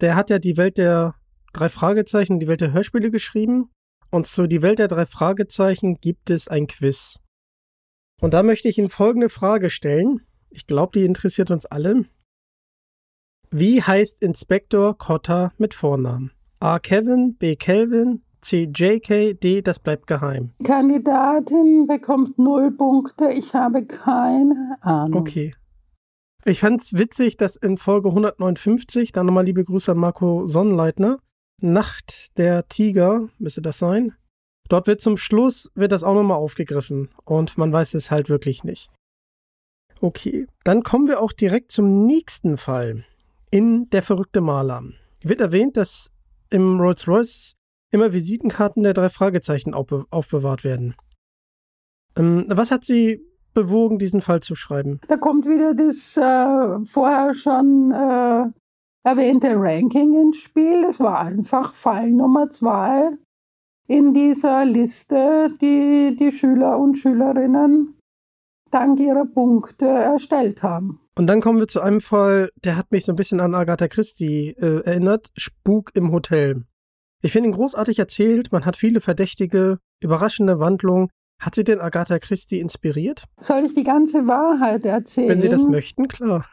Der 0.00 0.14
hat 0.14 0.30
ja 0.30 0.38
die 0.38 0.56
Welt 0.56 0.78
der 0.78 1.14
drei 1.52 1.68
Fragezeichen, 1.68 2.38
die 2.38 2.46
Welt 2.46 2.60
der 2.60 2.72
Hörspiele 2.72 3.10
geschrieben. 3.10 3.70
Und 4.14 4.28
zu 4.28 4.46
die 4.46 4.62
Welt 4.62 4.78
der 4.78 4.86
drei 4.86 5.06
Fragezeichen 5.06 5.96
gibt 6.00 6.30
es 6.30 6.46
ein 6.46 6.68
Quiz. 6.68 7.18
Und 8.22 8.32
da 8.32 8.44
möchte 8.44 8.68
ich 8.68 8.78
Ihnen 8.78 8.88
folgende 8.88 9.28
Frage 9.28 9.70
stellen. 9.70 10.20
Ich 10.50 10.68
glaube, 10.68 10.96
die 10.96 11.04
interessiert 11.04 11.50
uns 11.50 11.66
alle. 11.66 12.04
Wie 13.50 13.82
heißt 13.82 14.22
Inspektor 14.22 14.96
Cotter 14.96 15.52
mit 15.58 15.74
Vornamen? 15.74 16.30
A. 16.60 16.78
Kevin, 16.78 17.34
B. 17.34 17.56
Kelvin, 17.56 18.22
C. 18.40 18.70
JK, 18.72 19.40
D. 19.40 19.62
Das 19.62 19.80
bleibt 19.80 20.06
geheim. 20.06 20.52
Kandidatin 20.62 21.88
bekommt 21.88 22.38
null 22.38 22.70
Punkte. 22.70 23.32
Ich 23.32 23.52
habe 23.52 23.84
keine 23.84 24.76
Ahnung. 24.80 25.22
Okay. 25.22 25.56
Ich 26.44 26.60
fand 26.60 26.80
es 26.80 26.92
witzig, 26.92 27.36
dass 27.36 27.56
in 27.56 27.78
Folge 27.78 28.10
159, 28.10 29.10
dann 29.10 29.26
nochmal 29.26 29.46
liebe 29.46 29.64
Grüße 29.64 29.90
an 29.90 29.98
Marco 29.98 30.46
Sonnenleitner, 30.46 31.18
Nacht 31.60 32.36
der 32.38 32.68
Tiger, 32.68 33.28
müsste 33.38 33.62
das 33.62 33.78
sein. 33.78 34.14
Dort 34.68 34.86
wird 34.86 35.00
zum 35.00 35.16
Schluss, 35.16 35.70
wird 35.74 35.92
das 35.92 36.04
auch 36.04 36.14
nochmal 36.14 36.38
aufgegriffen 36.38 37.10
und 37.24 37.58
man 37.58 37.72
weiß 37.72 37.94
es 37.94 38.10
halt 38.10 38.28
wirklich 38.28 38.64
nicht. 38.64 38.90
Okay, 40.00 40.46
dann 40.64 40.82
kommen 40.82 41.06
wir 41.08 41.20
auch 41.20 41.32
direkt 41.32 41.70
zum 41.70 42.06
nächsten 42.06 42.58
Fall 42.58 43.04
in 43.50 43.88
Der 43.90 44.02
verrückte 44.02 44.40
Maler. 44.40 44.82
Wird 45.22 45.40
erwähnt, 45.40 45.76
dass 45.76 46.10
im 46.50 46.80
Rolls-Royce 46.80 47.54
immer 47.90 48.12
Visitenkarten 48.12 48.82
der 48.82 48.94
drei 48.94 49.08
Fragezeichen 49.08 49.74
aufbe 49.74 50.06
aufbewahrt 50.10 50.64
werden. 50.64 50.96
Ähm, 52.16 52.46
was 52.48 52.70
hat 52.70 52.84
Sie 52.84 53.20
bewogen, 53.54 53.98
diesen 53.98 54.20
Fall 54.20 54.40
zu 54.40 54.54
schreiben? 54.54 55.00
Da 55.08 55.16
kommt 55.16 55.46
wieder 55.46 55.74
das 55.74 56.16
äh, 56.16 56.84
vorher 56.84 57.34
schon 57.34 57.92
äh, 57.92 58.50
erwähnte 59.04 59.54
Ranking 59.54 60.14
ins 60.14 60.38
Spiel. 60.38 60.84
Es 60.88 60.98
war 60.98 61.20
einfach 61.20 61.74
Fall 61.74 62.10
Nummer 62.10 62.50
zwei 62.50 63.10
in 63.86 64.14
dieser 64.14 64.64
Liste, 64.64 65.48
die 65.60 66.16
die 66.18 66.32
Schüler 66.32 66.78
und 66.78 66.96
Schülerinnen 66.96 67.98
dank 68.70 68.98
ihrer 68.98 69.26
Punkte 69.26 69.86
erstellt 69.86 70.62
haben. 70.62 71.00
Und 71.16 71.28
dann 71.28 71.40
kommen 71.40 71.60
wir 71.60 71.68
zu 71.68 71.80
einem 71.80 72.00
Fall, 72.00 72.50
der 72.64 72.76
hat 72.76 72.90
mich 72.90 73.04
so 73.04 73.12
ein 73.12 73.16
bisschen 73.16 73.40
an 73.40 73.54
Agatha 73.54 73.86
Christie 73.86 74.48
äh, 74.58 74.82
erinnert. 74.84 75.30
Spuk 75.36 75.92
im 75.94 76.10
Hotel. 76.10 76.64
Ich 77.22 77.30
finde 77.32 77.50
ihn 77.50 77.54
großartig 77.54 77.98
erzählt, 77.98 78.50
man 78.50 78.64
hat 78.64 78.76
viele 78.76 79.00
verdächtige, 79.00 79.78
überraschende 80.00 80.58
Wandlungen. 80.58 81.08
Hat 81.40 81.54
sie 81.54 81.64
denn 81.64 81.80
Agatha 81.80 82.18
Christie 82.18 82.58
inspiriert? 82.58 83.24
Soll 83.38 83.64
ich 83.64 83.74
die 83.74 83.84
ganze 83.84 84.26
Wahrheit 84.26 84.84
erzählen? 84.84 85.28
Wenn 85.28 85.40
Sie 85.40 85.48
das 85.48 85.64
möchten, 85.64 86.08
klar. 86.08 86.46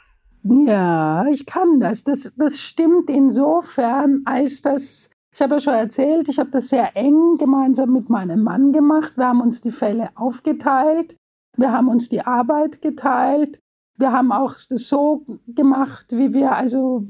Ja, 0.44 1.26
ich 1.28 1.46
kann 1.46 1.80
das. 1.80 2.04
Das, 2.04 2.32
das 2.36 2.60
stimmt 2.60 3.10
insofern, 3.10 4.22
als 4.26 4.62
das, 4.62 5.10
ich 5.34 5.42
habe 5.42 5.56
ja 5.56 5.62
schon 5.62 5.74
erzählt, 5.74 6.28
ich 6.30 6.40
habe 6.40 6.50
das 6.50 6.70
sehr 6.70 6.96
eng 6.96 7.36
gemeinsam 7.38 7.92
mit 7.94 8.10
meinem 8.10 8.44
Mann 8.44 8.74
gemacht. 8.74 9.18
Wir 9.18 9.28
haben 9.28 9.42
uns 9.42 9.62
die 9.62 9.72
Fälle 9.72 10.10
aufgeteilt, 10.16 11.16
wir 11.58 11.72
haben 11.72 11.90
uns 11.90 12.10
die 12.10 12.22
Arbeit 12.22 12.82
geteilt 12.82 13.60
wir 14.02 14.12
haben 14.12 14.32
auch 14.32 14.56
das 14.70 14.90
so 14.90 15.26
gemacht, 15.48 16.08
wie 16.10 16.34
wir, 16.34 16.56
also 16.56 17.06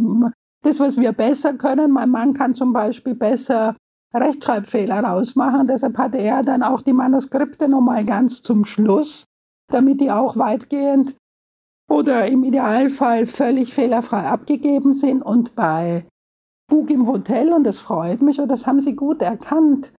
das, 0.62 0.80
was 0.80 0.98
wir 0.98 1.14
besser 1.14 1.54
können. 1.54 1.92
Mein 1.92 2.10
Mann 2.10 2.34
kann 2.34 2.54
zum 2.54 2.74
Beispiel 2.74 3.16
besser 3.16 3.76
Rechtschreibfehler 4.14 5.00
rausmachen. 5.00 5.68
Deshalb 5.68 5.98
hatte 5.98 6.18
er 6.18 6.44
dann 6.44 6.62
auch 6.62 6.82
die 6.82 6.94
Manuskripte 6.94 7.68
nochmal 7.68 8.06
ganz 8.06 8.42
zum 8.42 8.66
Schluss, 8.66 9.24
damit 9.70 10.02
die 10.02 10.12
auch 10.12 10.38
weitgehend 10.38 11.16
oder 11.92 12.26
im 12.28 12.44
Idealfall 12.44 13.26
völlig 13.26 13.74
fehlerfrei 13.74 14.24
abgegeben 14.24 14.94
sind. 14.94 15.22
Und 15.22 15.56
bei 15.56 16.06
Bug 16.70 16.90
im 16.90 17.06
Hotel, 17.06 17.52
und 17.52 17.66
das 17.66 17.80
freut 17.80 18.22
mich, 18.22 18.40
und 18.40 18.48
das 18.48 18.66
haben 18.66 18.82
Sie 18.82 18.96
gut 18.96 19.22
erkannt, 19.22 19.94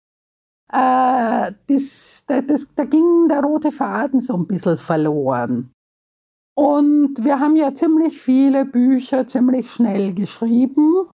äh, 0.72 1.52
das, 1.68 2.24
das, 2.28 2.68
da 2.76 2.86
ging 2.86 3.28
der 3.28 3.42
rote 3.42 3.72
Faden 3.72 4.22
so 4.22 4.36
ein 4.36 4.48
bisschen 4.48 4.78
verloren. 4.78 5.74
Und 6.56 7.24
wir 7.24 7.40
haben 7.40 7.56
ja 7.56 7.74
ziemlich 7.74 8.22
viele 8.22 8.66
Bücher 8.66 9.28
ziemlich 9.28 9.72
schnell 9.72 10.14
geschrieben, 10.14 11.10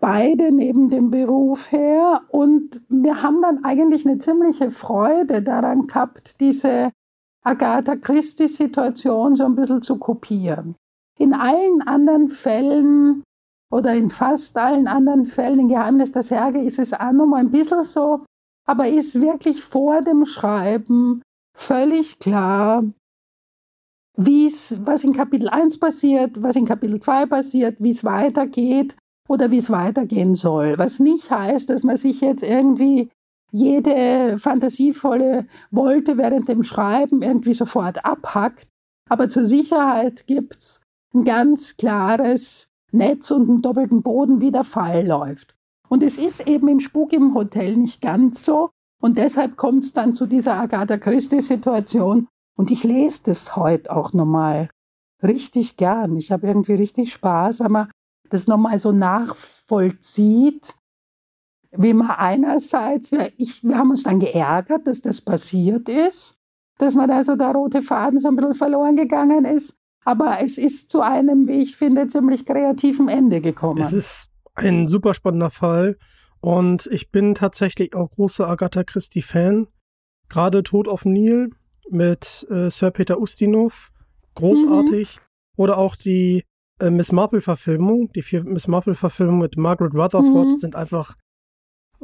beide 0.00 0.54
neben 0.54 0.88
dem 0.88 1.10
Beruf 1.10 1.70
her. 1.70 2.22
Und 2.28 2.80
wir 2.88 3.22
haben 3.22 3.42
dann 3.42 3.64
eigentlich 3.64 4.06
eine 4.06 4.18
ziemliche 4.18 4.70
Freude 4.70 5.42
daran 5.42 5.86
gehabt, 5.86 6.40
diese 6.40 6.92
Agatha 7.44 7.96
Christie-Situation 7.96 9.36
so 9.36 9.44
ein 9.44 9.56
bisschen 9.56 9.82
zu 9.82 9.98
kopieren. 9.98 10.76
In 11.18 11.34
allen 11.34 11.82
anderen 11.82 12.28
Fällen 12.28 13.22
oder 13.70 13.94
in 13.94 14.10
fast 14.10 14.56
allen 14.56 14.86
anderen 14.86 15.26
Fällen, 15.26 15.60
in 15.60 15.68
Geheimnis 15.68 16.12
der 16.12 16.22
Särge, 16.22 16.60
ist 16.60 16.78
es 16.78 16.92
auch 16.92 17.12
nochmal 17.12 17.40
ein 17.40 17.50
bisschen 17.50 17.84
so, 17.84 18.24
aber 18.66 18.88
ist 18.88 19.20
wirklich 19.20 19.62
vor 19.62 20.02
dem 20.02 20.26
Schreiben 20.26 21.22
völlig 21.56 22.18
klar, 22.18 22.84
wie's, 24.16 24.78
was 24.84 25.04
in 25.04 25.12
Kapitel 25.12 25.48
1 25.48 25.78
passiert, 25.78 26.42
was 26.42 26.56
in 26.56 26.66
Kapitel 26.66 27.00
2 27.00 27.26
passiert, 27.26 27.76
wie 27.80 27.90
es 27.90 28.04
weitergeht 28.04 28.96
oder 29.28 29.50
wie 29.50 29.58
es 29.58 29.70
weitergehen 29.70 30.34
soll. 30.34 30.78
Was 30.78 31.00
nicht 31.00 31.30
heißt, 31.30 31.70
dass 31.70 31.82
man 31.82 31.96
sich 31.96 32.20
jetzt 32.20 32.42
irgendwie 32.42 33.10
jede 33.52 34.38
fantasievolle 34.38 35.46
Wolte 35.70 36.18
während 36.18 36.48
dem 36.48 36.64
Schreiben 36.64 37.22
irgendwie 37.22 37.54
sofort 37.54 38.04
abhackt. 38.04 38.66
Aber 39.08 39.28
zur 39.28 39.44
Sicherheit 39.44 40.26
gibt 40.26 40.56
es 40.58 40.80
ein 41.14 41.24
ganz 41.24 41.76
klares 41.76 42.68
Netz 42.90 43.30
und 43.30 43.48
einen 43.48 43.62
doppelten 43.62 44.02
Boden, 44.02 44.40
wie 44.40 44.50
der 44.50 44.64
Fall 44.64 45.06
läuft. 45.06 45.54
Und 45.88 46.02
es 46.02 46.18
ist 46.18 46.46
eben 46.46 46.68
im 46.68 46.80
Spuk 46.80 47.12
im 47.12 47.34
Hotel 47.34 47.76
nicht 47.76 48.00
ganz 48.00 48.44
so. 48.44 48.70
Und 49.00 49.18
deshalb 49.18 49.56
kommt 49.56 49.84
es 49.84 49.92
dann 49.92 50.14
zu 50.14 50.26
dieser 50.26 50.54
Agatha 50.54 50.96
Christie-Situation, 50.96 52.28
und 52.56 52.70
ich 52.70 52.84
lese 52.84 53.22
das 53.24 53.56
heute 53.56 53.94
auch 53.94 54.12
nochmal 54.12 54.68
richtig 55.22 55.76
gern. 55.76 56.16
Ich 56.16 56.32
habe 56.32 56.46
irgendwie 56.46 56.74
richtig 56.74 57.12
Spaß, 57.12 57.60
wenn 57.60 57.72
man 57.72 57.90
das 58.28 58.46
nochmal 58.46 58.78
so 58.78 58.92
nachvollzieht, 58.92 60.74
wie 61.76 61.94
man 61.94 62.10
einerseits, 62.10 63.12
wir, 63.12 63.32
ich, 63.36 63.64
wir 63.64 63.78
haben 63.78 63.90
uns 63.90 64.02
dann 64.02 64.20
geärgert, 64.20 64.86
dass 64.86 65.00
das 65.00 65.20
passiert 65.20 65.88
ist, 65.88 66.36
dass 66.78 66.94
man 66.94 67.08
da 67.08 67.22
so 67.22 67.36
der 67.36 67.52
rote 67.52 67.82
Faden 67.82 68.20
so 68.20 68.28
ein 68.28 68.36
bisschen 68.36 68.54
verloren 68.54 68.96
gegangen 68.96 69.44
ist. 69.44 69.76
Aber 70.04 70.38
es 70.40 70.58
ist 70.58 70.90
zu 70.90 71.00
einem, 71.00 71.46
wie 71.46 71.62
ich 71.62 71.76
finde, 71.76 72.08
ziemlich 72.08 72.44
kreativen 72.44 73.08
Ende 73.08 73.40
gekommen. 73.40 73.80
Es 73.80 73.92
ist 73.92 74.28
ein 74.54 74.88
super 74.88 75.14
spannender 75.14 75.50
Fall. 75.50 75.96
Und 76.40 76.88
ich 76.90 77.10
bin 77.12 77.34
tatsächlich 77.34 77.94
auch 77.94 78.10
großer 78.10 78.48
Agatha 78.48 78.82
Christie-Fan. 78.82 79.68
Gerade 80.28 80.64
Tod 80.64 80.88
auf 80.88 81.04
Nil 81.04 81.50
mit 81.88 82.46
äh, 82.50 82.68
Sir 82.68 82.90
Peter 82.90 83.20
Ustinov, 83.20 83.92
großartig. 84.34 85.16
Mhm. 85.16 85.22
Oder 85.56 85.78
auch 85.78 85.94
die 85.94 86.42
äh, 86.80 86.90
Miss 86.90 87.12
Marple-Verfilmung, 87.12 88.10
die 88.12 88.22
vier 88.22 88.42
Miss 88.42 88.66
Marple-Verfilmung 88.66 89.38
mit 89.38 89.56
Margaret 89.56 89.94
Rutherford 89.94 90.48
mhm. 90.48 90.58
sind 90.58 90.74
einfach 90.74 91.14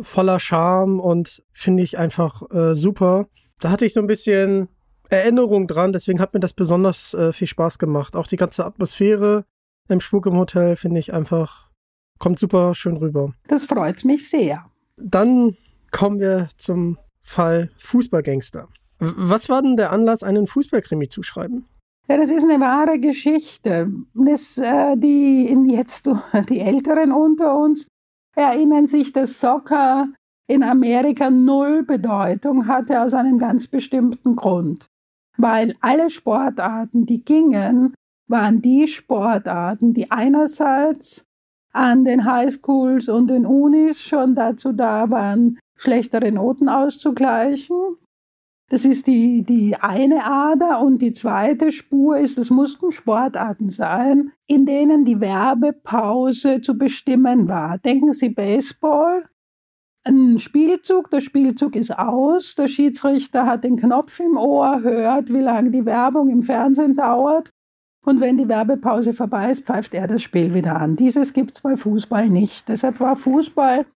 voller 0.01 0.41
Charme 0.41 1.01
und 1.01 1.43
finde 1.53 1.83
ich 1.83 1.99
einfach 1.99 2.43
äh, 2.51 2.75
super. 2.75 3.29
Da 3.61 3.71
hatte 3.71 3.85
ich 3.85 3.95
so 3.95 4.01
ein 4.01 4.07
bisschen 4.07 4.69
Erinnerung 5.11 5.67
dran, 5.67 5.93
deswegen 5.93 6.21
hat 6.21 6.35
mir 6.35 6.41
das 6.41 6.53
besonders 6.53 7.15
äh, 7.15 7.33
viel 7.33 7.47
Spaß 7.47 7.79
gemacht. 7.79 8.15
Auch 8.15 8.27
die 8.27 8.37
ganze 8.37 8.65
Atmosphäre 8.65 9.45
im 9.89 10.01
Spuk 10.01 10.27
im 10.27 10.37
Hotel 10.37 10.77
finde 10.77 11.01
ich 11.01 11.13
einfach, 11.13 11.71
kommt 12.19 12.39
super 12.39 12.75
schön 12.75 12.97
rüber. 12.97 13.33
Das 13.49 13.65
freut 13.65 14.05
mich 14.05 14.29
sehr. 14.29 14.67
Dann 14.97 15.57
kommen 15.91 16.21
wir 16.21 16.49
zum 16.57 16.99
Fall 17.23 17.71
Fußballgangster. 17.79 18.69
Was 18.99 19.49
war 19.49 19.63
denn 19.63 19.77
der 19.77 19.93
Anlass, 19.93 20.23
einen 20.23 20.47
Fußballkrimi 20.47 21.09
zu 21.09 21.23
schreiben? 21.23 21.67
Ja, 22.09 22.17
das 22.17 22.31
ist 22.31 22.43
eine 22.43 22.61
wahre 22.61 22.99
Geschichte. 22.99 23.91
Das, 24.15 24.59
äh, 24.59 24.97
die, 24.97 25.47
jetzt 25.71 26.11
die 26.49 26.61
Älteren 26.61 27.13
unter 27.13 27.57
uns 27.57 27.87
erinnern 28.35 28.87
sich, 28.87 29.13
dass 29.13 29.41
Soccer 29.41 30.09
in 30.49 30.63
Amerika 30.63 31.31
null 31.31 31.83
Bedeutung 31.85 32.67
hatte 32.67 33.03
aus 33.03 33.15
einem 33.15 33.39
ganz 33.39 33.67
bestimmten 33.67 34.37
Grund. 34.37 34.87
Weil 35.37 35.77
alle 35.81 36.11
Sportarten, 36.11 37.07
die 37.07 37.25
gingen, 37.25 37.95
waren 38.29 38.61
die 38.61 38.89
Sportarten, 38.89 39.95
die 39.95 40.11
einerseits 40.11 41.25
an 41.73 42.05
den 42.05 42.25
Highschools 42.25 43.09
und 43.09 43.29
den 43.29 43.47
Unis 43.47 44.01
schon 44.01 44.35
dazu 44.35 44.73
da 44.73 45.11
waren, 45.11 45.59
schlechtere 45.77 46.33
Noten 46.33 46.69
auszugleichen. 46.69 47.77
Das 48.71 48.85
ist 48.85 49.07
die, 49.07 49.43
die 49.43 49.77
eine 49.77 50.25
Ader 50.25 50.81
und 50.81 51.01
die 51.01 51.15
zweite 51.15 51.73
Spur 51.73 52.19
ist, 52.19 52.37
es 52.37 52.51
mussten 52.51 52.93
Sportarten 52.93 53.71
sein, 53.71 54.33
in 54.47 54.67
denen 54.67 55.07
die 55.07 55.21
Werbepause 55.21 56.61
zu 56.61 56.77
bestimmen 56.77 57.49
war. 57.49 57.79
Denken 57.79 58.13
Sie 58.13 58.29
Baseball, 58.29 59.25
ein 60.05 60.39
Spielzug, 60.39 61.11
der 61.11 61.21
Spielzug 61.21 61.77
ist 61.77 61.99
aus, 61.99 62.55
der 62.55 62.69
Schiedsrichter 62.69 63.47
hat 63.47 63.65
den 63.65 63.77
Knopf 63.77 64.21
im 64.21 64.37
Ohr, 64.37 64.83
hört, 64.83 65.33
wie 65.33 65.41
lange 65.41 65.71
die 65.71 65.87
Werbung 65.87 66.29
im 66.29 66.43
Fernsehen 66.43 66.95
dauert 66.95 67.51
und 68.05 68.21
wenn 68.21 68.39
die 68.39 68.49
Werbepause 68.49 69.13
vorbei 69.13 69.51
ist, 69.51 69.65
pfeift 69.65 69.93
er 69.95 70.07
das 70.07 70.23
Spiel 70.23 70.55
wieder 70.55 70.77
an. 70.81 70.97
Dieses 70.97 71.33
gibt 71.33 71.57
es 71.57 71.61
bei 71.61 71.77
Fußball 71.77 72.29
nicht. 72.29 72.69
Deshalb 72.69 73.01
war 73.01 73.17
Fußball 73.17 73.87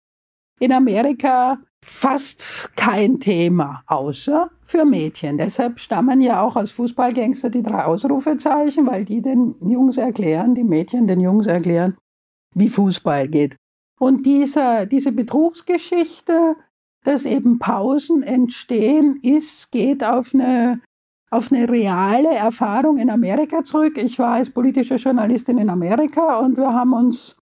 in 0.61 0.73
Amerika 0.73 1.59
fast 1.85 2.71
kein 2.77 3.19
Thema, 3.19 3.83
außer 3.87 4.51
für 4.65 4.85
Mädchen. 4.85 5.37
Deshalb 5.39 5.81
stammen 5.81 6.21
ja 6.21 6.43
auch 6.43 6.57
aus 6.57 6.71
Fußballgangster 6.71 7.51
die 7.51 7.63
drei 7.63 7.85
Ausrufezeichen, 7.85 8.87
weil 8.87 9.05
die 9.05 9.21
den 9.21 9.57
Jungs 9.61 9.97
erklären, 9.97 10.55
die 10.55 10.65
Mädchen 10.65 11.07
den 11.07 11.21
Jungs 11.21 11.47
erklären, 11.47 11.97
wie 12.55 12.69
Fußball 12.69 13.29
geht. 13.29 13.57
Und 13.99 14.27
diese, 14.27 14.87
diese 14.87 15.13
Betrugsgeschichte, 15.13 16.57
dass 17.05 17.25
eben 17.25 17.59
Pausen 17.59 18.23
entstehen, 18.23 19.19
ist, 19.23 19.71
geht 19.73 20.05
auf 20.05 20.35
eine, 20.35 20.81
auf 21.31 21.51
eine 21.53 21.69
reale 21.69 22.35
Erfahrung 22.35 22.99
in 22.99 23.11
Amerika 23.11 23.65
zurück. 23.65 23.99
Ich 23.99 24.19
war 24.19 24.35
als 24.35 24.51
politische 24.51 24.97
Journalistin 24.97 25.59
in 25.59 25.71
Amerika 25.71 26.39
und 26.39 26.57
wir 26.57 26.73
haben 26.73 26.93
uns 26.93 27.37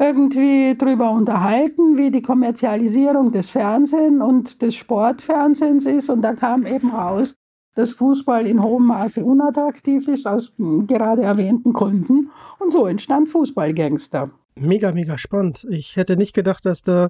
irgendwie 0.00 0.74
darüber 0.76 1.10
unterhalten, 1.10 1.98
wie 1.98 2.10
die 2.10 2.22
Kommerzialisierung 2.22 3.32
des 3.32 3.50
Fernsehens 3.50 4.22
und 4.22 4.62
des 4.62 4.74
Sportfernsehens 4.74 5.86
ist. 5.86 6.08
Und 6.08 6.22
da 6.22 6.32
kam 6.32 6.66
eben 6.66 6.90
raus, 6.90 7.34
dass 7.74 7.92
Fußball 7.92 8.46
in 8.46 8.62
hohem 8.62 8.86
Maße 8.86 9.24
unattraktiv 9.24 10.08
ist, 10.08 10.26
aus 10.26 10.52
gerade 10.86 11.22
erwähnten 11.22 11.72
Gründen. 11.72 12.30
Und 12.58 12.72
so 12.72 12.86
entstand 12.86 13.28
Fußballgangster 13.28 14.30
mega, 14.60 14.92
mega 14.92 15.18
spannend. 15.18 15.66
Ich 15.70 15.96
hätte 15.96 16.16
nicht 16.16 16.34
gedacht, 16.34 16.64
dass 16.64 16.82
da 16.82 17.08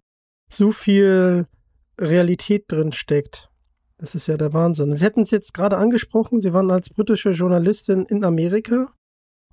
so 0.51 0.73
viel 0.73 1.47
Realität 1.99 2.65
drin 2.69 2.93
steckt. 2.93 3.51
Das 3.99 4.15
ist 4.15 4.27
ja 4.27 4.37
der 4.37 4.53
Wahnsinn. 4.53 4.97
Sie 4.97 5.05
hätten 5.05 5.21
es 5.21 5.31
jetzt 5.31 5.53
gerade 5.53 5.77
angesprochen, 5.77 6.41
Sie 6.41 6.53
waren 6.53 6.71
als 6.71 6.89
britische 6.89 7.31
Journalistin 7.31 8.07
in 8.07 8.25
Amerika. 8.25 8.93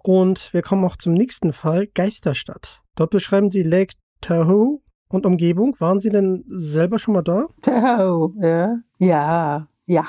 Und 0.08 0.54
wir 0.54 0.62
kommen 0.62 0.86
auch 0.86 0.96
zum 0.96 1.13
nächsten 1.13 1.52
Fall, 1.52 1.88
Geisterstadt. 1.88 2.82
Dort 2.96 3.10
beschreiben 3.10 3.50
Sie 3.50 3.62
Lake 3.62 3.96
Tahoe 4.22 4.80
und 5.10 5.26
Umgebung. 5.26 5.76
Waren 5.80 6.00
Sie 6.00 6.10
denn 6.10 6.46
selber 6.48 6.98
schon 6.98 7.15
mal 7.15 7.24
da? 7.24 7.48
Tahoe, 7.62 8.34
ja. 8.41 8.78
Ja, 9.00 9.67
ja. 9.86 10.06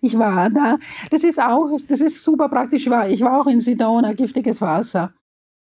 Ich 0.00 0.18
war 0.18 0.50
da. 0.50 0.78
Das 1.12 1.22
ist 1.22 1.40
auch, 1.40 1.78
das 1.86 2.00
ist 2.00 2.24
super 2.24 2.48
praktisch. 2.48 2.88
Ich 2.88 3.20
war 3.20 3.40
auch 3.40 3.46
in 3.46 3.60
Sedona, 3.60 4.14
giftiges 4.14 4.60
Wasser. 4.60 5.14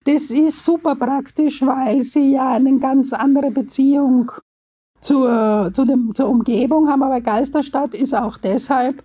Das 0.04 0.32
ist 0.32 0.64
super 0.64 0.96
praktisch, 0.96 1.62
weil 1.62 2.02
sie 2.02 2.32
ja 2.32 2.54
eine 2.54 2.76
ganz 2.80 3.12
andere 3.12 3.52
Beziehung 3.52 4.32
zur, 4.98 5.70
zu 5.72 5.84
dem, 5.84 6.12
zur 6.12 6.28
Umgebung 6.28 6.88
haben. 6.88 7.04
Aber 7.04 7.20
Geisterstadt 7.20 7.94
ist 7.94 8.16
auch 8.16 8.36
deshalb 8.36 9.04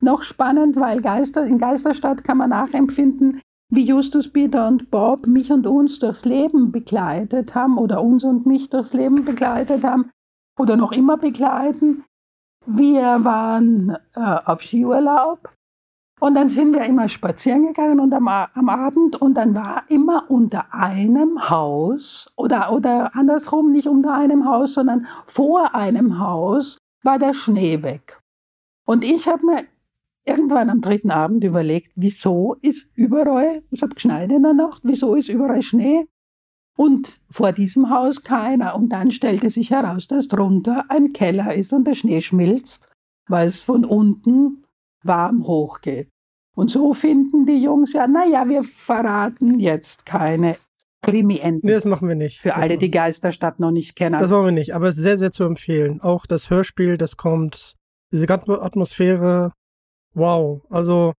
noch 0.00 0.22
spannend, 0.22 0.76
weil 0.76 1.02
Geister, 1.02 1.44
in 1.44 1.58
Geisterstadt 1.58 2.24
kann 2.24 2.38
man 2.38 2.48
nachempfinden, 2.48 3.42
wie 3.70 3.84
Justus, 3.84 4.28
Peter 4.28 4.66
und 4.66 4.90
Bob 4.90 5.26
mich 5.26 5.52
und 5.52 5.66
uns 5.66 5.98
durchs 5.98 6.24
Leben 6.24 6.72
begleitet 6.72 7.54
haben 7.54 7.76
oder 7.78 8.02
uns 8.02 8.24
und 8.24 8.46
mich 8.46 8.70
durchs 8.70 8.94
Leben 8.94 9.24
begleitet 9.24 9.84
haben 9.84 10.10
oder 10.58 10.76
noch 10.76 10.92
immer 10.92 11.16
begleiten. 11.16 12.04
Wir 12.66 13.24
waren 13.24 13.96
äh, 14.14 14.20
auf 14.44 14.62
Skiurlaub 14.62 15.52
und 16.20 16.34
dann 16.34 16.48
sind 16.48 16.74
wir 16.74 16.84
immer 16.84 17.08
spazieren 17.08 17.66
gegangen 17.66 18.00
und 18.00 18.12
am, 18.12 18.26
am, 18.28 18.68
Abend 18.68 19.16
und 19.16 19.34
dann 19.34 19.54
war 19.54 19.84
immer 19.88 20.24
unter 20.28 20.74
einem 20.74 21.48
Haus 21.48 22.30
oder, 22.36 22.72
oder 22.72 23.14
andersrum 23.14 23.72
nicht 23.72 23.86
unter 23.86 24.14
einem 24.14 24.44
Haus, 24.44 24.74
sondern 24.74 25.06
vor 25.26 25.74
einem 25.74 26.18
Haus 26.18 26.78
war 27.04 27.18
der 27.18 27.34
Schnee 27.34 27.82
weg. 27.82 28.20
Und 28.84 29.04
ich 29.04 29.28
habe 29.28 29.46
mir 29.46 29.64
irgendwann 30.28 30.70
am 30.70 30.80
dritten 30.80 31.10
Abend 31.10 31.42
überlegt, 31.42 31.92
wieso 31.96 32.56
ist 32.60 32.86
überall, 32.94 33.62
es 33.70 33.82
hat 33.82 33.94
geschneit 33.94 34.30
in 34.30 34.42
der 34.42 34.52
Nacht, 34.52 34.82
wieso 34.84 35.14
ist 35.14 35.28
überall 35.28 35.62
Schnee? 35.62 36.06
Und 36.76 37.18
vor 37.28 37.50
diesem 37.52 37.90
Haus 37.90 38.22
keiner. 38.22 38.76
Und 38.76 38.90
dann 38.90 39.10
stellte 39.10 39.50
sich 39.50 39.72
heraus, 39.72 40.06
dass 40.06 40.28
drunter 40.28 40.84
ein 40.88 41.12
Keller 41.12 41.52
ist 41.54 41.72
und 41.72 41.84
der 41.88 41.94
Schnee 41.94 42.20
schmilzt, 42.20 42.88
weil 43.28 43.48
es 43.48 43.58
von 43.58 43.84
unten 43.84 44.64
warm 45.02 45.44
hochgeht. 45.44 46.08
Und 46.54 46.70
so 46.70 46.92
finden 46.92 47.46
die 47.46 47.62
Jungs 47.62 47.94
ja, 47.94 48.06
naja, 48.06 48.48
wir 48.48 48.62
verraten 48.62 49.58
jetzt 49.58 50.06
keine 50.06 50.56
Krimi-Enden. 51.02 51.66
Nee, 51.66 51.72
das 51.72 51.84
machen 51.84 52.08
wir 52.08 52.14
nicht. 52.14 52.40
Für 52.40 52.50
das 52.50 52.58
alle, 52.58 52.78
die 52.78 52.90
Geisterstadt 52.90 53.60
noch 53.60 53.70
nicht 53.70 53.96
kennen. 53.96 54.20
Das 54.20 54.30
machen 54.30 54.46
wir 54.46 54.52
nicht, 54.52 54.74
aber 54.74 54.88
es 54.88 54.96
ist 54.96 55.02
sehr, 55.02 55.18
sehr 55.18 55.30
zu 55.30 55.44
empfehlen. 55.44 56.00
Auch 56.00 56.26
das 56.26 56.50
Hörspiel, 56.50 56.96
das 56.96 57.16
kommt, 57.16 57.76
diese 58.12 58.26
ganze 58.26 58.60
Atmosphäre, 58.60 59.52
wow. 60.18 60.62
Also, 60.70 61.14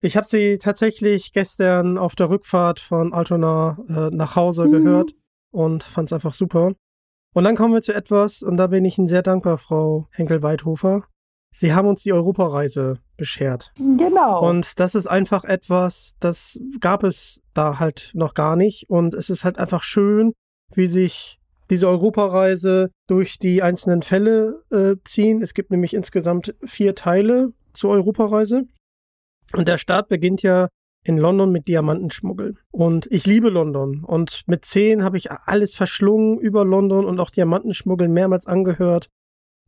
ich 0.00 0.16
habe 0.16 0.26
sie 0.26 0.58
tatsächlich 0.58 1.32
gestern 1.32 1.98
auf 1.98 2.14
der 2.14 2.28
Rückfahrt 2.28 2.78
von 2.78 3.12
Altona 3.12 3.78
äh, 3.88 4.14
nach 4.14 4.36
Hause 4.36 4.66
mhm. 4.66 4.72
gehört 4.72 5.14
und 5.50 5.82
fand 5.82 6.08
es 6.08 6.12
einfach 6.12 6.34
super. 6.34 6.72
Und 7.34 7.44
dann 7.44 7.56
kommen 7.56 7.74
wir 7.74 7.82
zu 7.82 7.94
etwas, 7.94 8.42
und 8.42 8.56
da 8.56 8.68
bin 8.68 8.84
ich 8.84 8.96
Ihnen 8.96 9.08
sehr 9.08 9.22
dankbar, 9.22 9.58
Frau 9.58 10.06
Henkel-Weidhofer. 10.12 11.04
Sie 11.52 11.72
haben 11.72 11.88
uns 11.88 12.02
die 12.02 12.12
Europareise 12.12 12.98
beschert. 13.16 13.72
Genau. 13.76 14.46
Und 14.48 14.78
das 14.80 14.94
ist 14.94 15.06
einfach 15.06 15.44
etwas, 15.44 16.16
das 16.20 16.60
gab 16.80 17.04
es 17.04 17.40
da 17.54 17.78
halt 17.78 18.10
noch 18.14 18.34
gar 18.34 18.56
nicht. 18.56 18.90
Und 18.90 19.14
es 19.14 19.30
ist 19.30 19.44
halt 19.44 19.58
einfach 19.58 19.82
schön, 19.82 20.32
wie 20.72 20.86
sich 20.86 21.38
diese 21.70 21.88
Europareise 21.88 22.90
durch 23.06 23.38
die 23.38 23.62
einzelnen 23.62 24.02
Fälle 24.02 24.62
äh, 24.70 24.96
ziehen. 25.04 25.42
Es 25.42 25.54
gibt 25.54 25.70
nämlich 25.70 25.94
insgesamt 25.94 26.54
vier 26.64 26.94
Teile 26.94 27.52
zur 27.74 27.90
Europareise. 27.90 28.64
Und 29.52 29.68
der 29.68 29.78
Start 29.78 30.08
beginnt 30.08 30.42
ja 30.42 30.68
in 31.04 31.18
London 31.18 31.52
mit 31.52 31.68
Diamantenschmuggel. 31.68 32.56
Und 32.70 33.06
ich 33.10 33.26
liebe 33.26 33.50
London. 33.50 34.02
Und 34.04 34.42
mit 34.46 34.64
zehn 34.64 35.04
habe 35.04 35.18
ich 35.18 35.30
alles 35.30 35.74
verschlungen 35.74 36.38
über 36.38 36.64
London 36.64 37.04
und 37.04 37.20
auch 37.20 37.30
Diamantenschmuggel 37.30 38.08
mehrmals 38.08 38.46
angehört. 38.46 39.08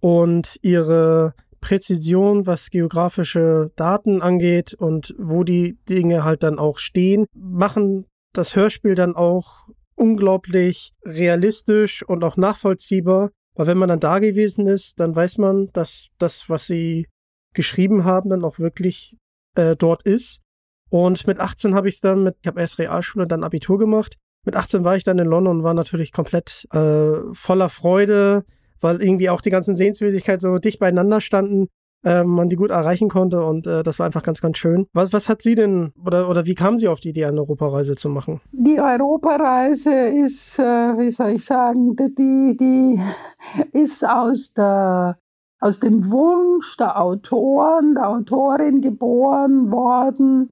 Und 0.01 0.59
ihre 0.63 1.35
Präzision, 1.61 2.47
was 2.47 2.71
geografische 2.71 3.73
Daten 3.77 4.23
angeht 4.23 4.75
und 4.75 5.15
wo 5.19 5.45
die 5.45 5.79
Dinge 5.89 6.25
halt 6.25 6.43
dann 6.43 6.59
auch 6.59 6.79
stehen, 6.79 7.27
machen 7.35 8.07
das 8.33 8.57
Hörspiel 8.57 8.95
dann 8.95 9.17
auch 9.17 9.67
unglaublich 9.95 10.93
realistisch 11.05 12.03
und 12.03 12.23
auch 12.25 12.37
nachvollziehbar. 12.37 13.31
Weil 13.55 13.67
wenn 13.69 13.79
man 13.79 13.89
dann 13.89 14.01
da 14.01 14.19
gewesen 14.19 14.67
ist, 14.67 15.01
dann 15.01 15.17
weiß 15.17 15.39
man, 15.39 15.71
dass 15.73 16.09
das, 16.19 16.49
was 16.49 16.67
sie 16.67 17.07
geschrieben 17.57 18.05
haben, 18.05 18.31
dann 18.31 18.45
auch 18.45 18.61
wirklich 18.61 19.17
äh, 19.57 19.75
dort 19.75 20.03
ist. 20.05 20.41
Und 20.91 21.27
mit 21.27 21.41
18 21.41 21.75
habe 21.75 21.89
ich 21.89 22.01
dann 22.01 22.23
mit, 22.23 22.37
ich 22.41 22.47
habe 22.47 22.61
erst 22.61 22.79
Realschule, 22.79 23.27
dann 23.27 23.43
Abitur 23.43 23.79
gemacht. 23.79 24.17
Mit 24.45 24.55
18 24.55 24.85
war 24.85 24.97
ich 24.97 25.03
dann 25.03 25.19
in 25.19 25.27
London 25.27 25.59
und 25.59 25.65
war 25.65 25.75
natürlich 25.75 26.13
komplett 26.13 26.69
äh, 26.73 27.15
voller 27.33 27.69
Freude, 27.69 28.45
weil 28.81 29.03
irgendwie 29.03 29.31
auch 29.31 29.41
die 29.41 29.51
ganzen 29.51 29.75
Sehenswürdigkeiten 29.75 30.41
so 30.41 30.59
dicht 30.59 30.79
beieinander 30.79 31.21
standen. 31.21 31.67
äh, 32.05 32.23
man 32.23 32.49
die 32.49 32.57
gut 32.57 32.71
erreichen 32.71 33.09
konnte 33.09 33.43
und 33.43 33.67
äh, 33.67 33.83
das 33.83 33.99
war 33.99 34.07
einfach 34.07 34.23
ganz, 34.23 34.41
ganz 34.41 34.59
schön. 34.59 34.87
Was, 34.93 35.13
was 35.13 35.29
hat 35.29 35.43
Sie 35.43 35.57
denn 35.57 35.93
oder, 36.05 36.29
oder 36.29 36.47
wie 36.47 36.55
kam 36.55 36.79
Sie 36.79 36.87
auf 36.87 37.01
die 37.01 37.09
Idee, 37.09 37.25
eine 37.25 37.41
Europareise 37.41 37.97
zu 37.97 38.09
machen? 38.09 38.41
Die 38.53 38.81
Europareise 38.81 39.91
ist, 39.91 40.59
äh, 40.59 40.63
wie 40.63 41.11
soll 41.11 41.31
ich 41.31 41.45
sagen, 41.45 41.97
die, 41.97 42.57
die 42.57 43.01
ist 43.73 44.09
aus, 44.09 44.53
der, 44.53 45.19
aus 45.61 45.81
dem 45.81 46.11
Wunsch 46.11 46.77
der 46.77 47.01
Autoren, 47.01 47.95
der 47.95 48.09
Autorin 48.09 48.81
geboren 48.81 49.71
worden, 49.71 50.51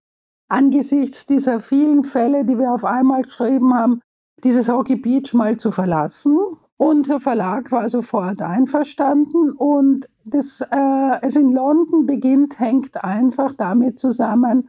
angesichts 0.48 1.26
dieser 1.26 1.60
vielen 1.60 2.04
Fälle, 2.04 2.44
die 2.44 2.58
wir 2.58 2.72
auf 2.72 2.84
einmal 2.84 3.22
geschrieben 3.22 3.74
haben, 3.74 4.00
dieses 4.42 4.68
Hockey 4.68 4.96
Beach 4.96 5.32
mal 5.34 5.56
zu 5.56 5.70
verlassen 5.70 6.38
und 6.76 7.08
der 7.08 7.20
Verlag 7.20 7.70
war 7.72 7.88
sofort 7.88 8.42
einverstanden 8.42 9.52
und 9.52 10.08
das, 10.24 10.60
äh, 10.60 11.18
es 11.22 11.36
in 11.36 11.52
London 11.52 12.06
beginnt, 12.06 12.58
hängt 12.58 13.02
einfach 13.04 13.54
damit 13.54 13.98
zusammen, 13.98 14.68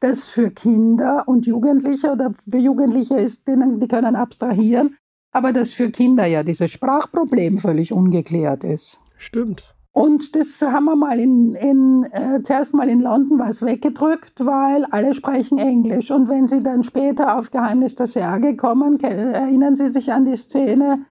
dass 0.00 0.26
für 0.26 0.50
Kinder 0.50 1.24
und 1.26 1.46
Jugendliche 1.46 2.12
oder 2.12 2.32
für 2.48 2.58
Jugendliche 2.58 3.16
ist, 3.16 3.46
denen, 3.48 3.80
die 3.80 3.88
können 3.88 4.16
abstrahieren, 4.16 4.96
aber 5.32 5.52
dass 5.52 5.72
für 5.72 5.90
Kinder 5.90 6.26
ja 6.26 6.42
dieses 6.42 6.70
Sprachproblem 6.70 7.58
völlig 7.58 7.92
ungeklärt 7.92 8.64
ist. 8.64 8.98
Stimmt. 9.16 9.74
Und 9.92 10.36
das 10.36 10.60
haben 10.60 10.84
wir 10.84 10.96
mal 10.96 11.18
in, 11.18 11.54
in 11.54 12.06
äh, 12.12 12.42
zuerst 12.42 12.74
mal 12.74 12.88
in 12.88 13.00
London 13.00 13.38
was 13.38 13.62
weggedrückt, 13.62 14.44
weil 14.44 14.84
alle 14.90 15.14
sprechen 15.14 15.58
Englisch. 15.58 16.10
Und 16.10 16.28
wenn 16.28 16.46
Sie 16.48 16.62
dann 16.62 16.82
später 16.84 17.38
auf 17.38 17.50
Geheimnis 17.50 17.94
der 17.94 18.06
Särge 18.06 18.56
kommen, 18.56 19.00
erinnern 19.00 19.74
Sie 19.74 19.88
sich 19.88 20.12
an 20.12 20.26
die 20.26 20.36
Szene, 20.36 21.06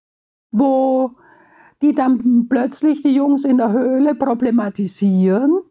wo 0.51 1.11
die 1.81 1.93
dann 1.93 2.47
plötzlich 2.47 3.01
die 3.01 3.15
Jungs 3.15 3.43
in 3.43 3.57
der 3.57 3.71
Höhle 3.71 4.15
problematisieren, 4.15 5.61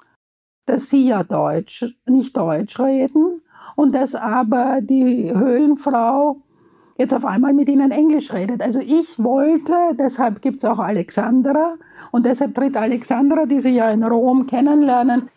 dass 0.66 0.90
sie 0.90 1.09
ja 1.09 1.23
Deutsch, 1.23 1.85
nicht 2.07 2.37
Deutsch 2.37 2.79
reden 2.81 3.42
und 3.77 3.94
dass 3.94 4.14
aber 4.14 4.81
die 4.81 5.33
Höhlenfrau 5.33 6.42
jetzt 6.96 7.14
auf 7.14 7.24
einmal 7.24 7.52
mit 7.52 7.68
ihnen 7.68 7.90
Englisch 7.90 8.33
redet. 8.33 8.62
Also 8.62 8.80
ich 8.80 9.18
wollte, 9.18 9.74
deshalb 9.98 10.42
gibt 10.42 10.59
es 10.59 10.64
auch 10.64 10.78
Alexandra 10.78 11.74
und 12.12 12.26
deshalb 12.26 12.54
tritt 12.54 12.76
Alexandra, 12.76 13.46
die 13.46 13.61
sie 13.61 13.70
ja 13.70 13.90
in 13.90 14.04
Rom 14.04 14.46
kennenlernen, 14.46 15.28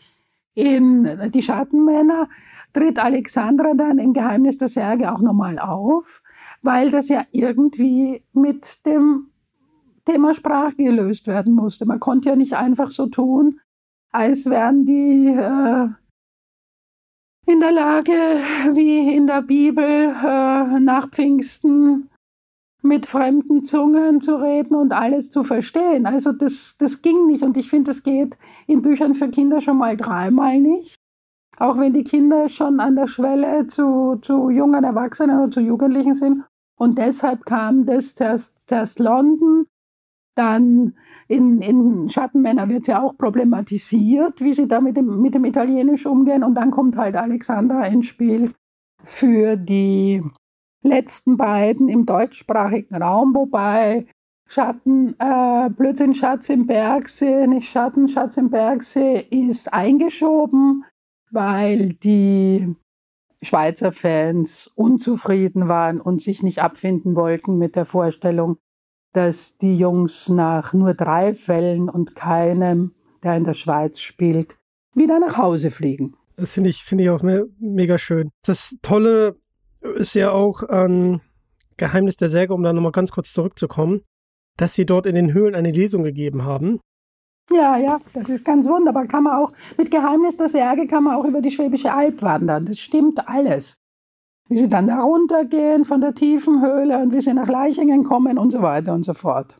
in 0.54 1.32
die 1.32 1.42
Schattenmänner, 1.42 2.30
tritt 2.74 3.00
Alexandra 3.00 3.74
dann 3.74 3.98
im 3.98 4.14
Geheimnis 4.14 4.58
der 4.58 4.70
Särge 4.70 5.12
auch 5.12 5.22
nochmal 5.22 5.60
auf, 5.60 6.22
weil 6.62 6.92
das 6.92 7.10
ja 7.10 7.26
irgendwie 7.32 8.24
mit 8.34 8.86
dem 8.86 9.30
Thema 10.06 10.34
Sprache 10.34 10.76
gelöst 10.76 11.28
werden 11.28 11.54
musste. 11.54 11.86
Man 11.86 12.00
konnte 12.00 12.30
ja 12.30 12.36
nicht 12.36 12.56
einfach 12.56 12.92
so 12.92 13.08
tun, 13.08 13.60
als 14.12 14.46
wären 14.46 14.86
die 14.86 15.28
äh, 15.28 15.90
in 17.48 17.62
der 17.62 17.72
Lage, 17.72 18.12
wie 18.74 19.16
in 19.16 19.26
der 19.26 19.42
Bibel 19.42 19.86
äh, 19.86 20.80
nach 20.80 21.10
Pfingsten 21.10 22.10
mit 22.82 23.06
fremden 23.06 23.64
Zungen 23.64 24.22
zu 24.22 24.36
reden 24.36 24.76
und 24.76 24.92
alles 24.92 25.30
zu 25.30 25.44
verstehen. 25.44 26.06
Also 26.06 26.34
das, 26.34 26.76
das 26.78 27.02
ging 27.02 27.26
nicht 27.28 27.44
und 27.44 27.56
ich 27.56 27.70
finde, 27.70 27.92
das 27.92 28.04
geht 28.04 28.38
in 28.68 28.82
Büchern 28.82 29.16
für 29.16 29.30
Kinder 29.30 29.62
schon 29.62 29.78
mal 29.78 29.96
dreimal 29.96 30.60
nicht. 30.60 30.96
Auch 31.58 31.78
wenn 31.80 31.94
die 31.94 32.04
Kinder 32.04 32.50
schon 32.50 32.80
an 32.82 32.96
der 32.96 33.08
Schwelle 33.08 33.66
zu, 33.68 34.18
zu 34.22 34.50
jungen 34.50 34.84
Erwachsenen 34.84 35.40
oder 35.40 35.52
zu 35.52 35.60
Jugendlichen 35.62 36.16
sind. 36.16 36.44
Und 36.78 36.98
deshalb 36.98 37.46
kam 37.46 37.86
das 37.86 38.14
zuerst, 38.14 39.00
London, 39.00 39.66
dann 40.38 40.94
in, 41.28 41.62
in 41.62 42.10
Schattenmänner 42.10 42.70
wird 42.70 42.88
ja 42.88 43.02
auch 43.02 43.18
problematisiert, 43.18 44.42
wie 44.42 44.54
sie 44.54 44.68
da 44.68 44.82
mit 44.82 44.98
dem, 44.98 45.22
mit 45.22 45.34
dem 45.34 45.46
Italienisch 45.46 46.06
umgehen. 46.06 46.44
Und 46.44 46.56
dann 46.56 46.72
kommt 46.72 46.96
halt 46.96 47.16
Alexandra 47.16 47.86
ins 47.86 48.08
Spiel 48.08 48.54
für 49.04 49.56
die 49.56 50.24
letzten 50.82 51.38
beiden 51.38 51.90
im 51.90 52.06
deutschsprachigen 52.06 52.96
Raum, 52.96 53.36
wobei 53.36 54.06
Schatten, 54.48 55.16
äh, 55.20 55.70
Blödsinn, 55.70 56.14
Schatz 56.14 56.50
im 56.50 56.68
Bergsee, 56.68 57.48
nicht 57.48 57.70
Schatten, 57.70 58.08
Schatz 58.08 58.38
im 58.38 58.50
Bergsee 58.50 59.26
ist 59.30 59.74
eingeschoben, 59.74 60.86
weil 61.32 61.94
die 61.94 62.76
Schweizer 63.42 63.92
Fans 63.92 64.72
unzufrieden 64.76 65.68
waren 65.68 66.00
und 66.00 66.22
sich 66.22 66.44
nicht 66.44 66.60
abfinden 66.60 67.16
wollten 67.16 67.58
mit 67.58 67.76
der 67.76 67.86
Vorstellung, 67.86 68.58
dass 69.18 69.58
die 69.58 69.76
Jungs 69.76 70.30
nach 70.30 70.74
nur 70.74 70.94
drei 70.94 71.34
Fällen 71.34 71.90
und 71.90 72.16
keinem, 72.16 72.94
der 73.24 73.36
in 73.36 73.46
der 73.46 73.54
Schweiz 73.54 74.00
spielt, 74.00 74.60
wieder 74.94 75.20
nach 75.20 75.38
Hause 75.38 75.72
fliegen. 75.72 76.16
Das 76.36 76.52
finde 76.52 76.70
ich, 76.70 76.84
finde 76.84 77.04
ich 77.04 77.10
auch 77.10 77.24
me 77.24 77.48
mega 77.58 77.98
schön. 77.98 78.30
Das 78.46 78.76
Tolle 78.84 79.36
ist 79.96 80.14
ja 80.14 80.30
auch 80.30 80.62
an 80.62 81.22
Geheimnis 81.78 82.18
der 82.18 82.30
Säge, 82.30 82.54
um 82.54 82.62
da 82.62 82.74
nochmal 82.74 82.92
ganz 82.92 83.12
kurz 83.12 83.34
zurückzukommen, 83.34 84.04
dass 84.56 84.76
sie 84.76 84.86
dort 84.86 85.08
in 85.08 85.16
den 85.16 85.34
Höhlen 85.34 85.56
eine 85.56 85.72
Lesung 85.72 86.04
gegeben 86.04 86.44
haben. 86.46 86.80
Ja, 87.50 87.76
ja, 87.78 88.00
das 88.14 88.30
ist 88.30 88.46
ganz 88.46 88.68
wunderbar. 88.68 89.08
Kann 89.08 89.24
man 89.24 89.44
auch, 89.44 89.52
mit 89.80 89.90
Geheimnis 89.90 90.38
der 90.38 90.50
Särge 90.50 90.86
kann 90.86 91.06
man 91.06 91.16
auch 91.16 91.26
über 91.26 91.42
die 91.42 91.50
Schwäbische 91.50 91.92
Alb 91.92 92.22
wandern. 92.22 92.66
Das 92.66 92.78
stimmt 92.78 93.28
alles 93.28 93.78
wie 94.50 94.58
sie 94.58 94.68
dann 94.68 94.88
da 94.88 95.02
runtergehen 95.02 95.86
von 95.86 96.02
der 96.02 96.14
tiefen 96.14 96.62
Höhle 96.62 96.98
und 97.00 97.14
wie 97.14 97.22
sie 97.22 97.34
nach 97.34 97.48
Leichingen 97.48 98.04
kommen 98.04 98.38
und 98.38 98.52
so 98.52 98.62
weiter 98.62 98.94
und 98.94 99.06
so 99.06 99.14
fort. 99.14 99.56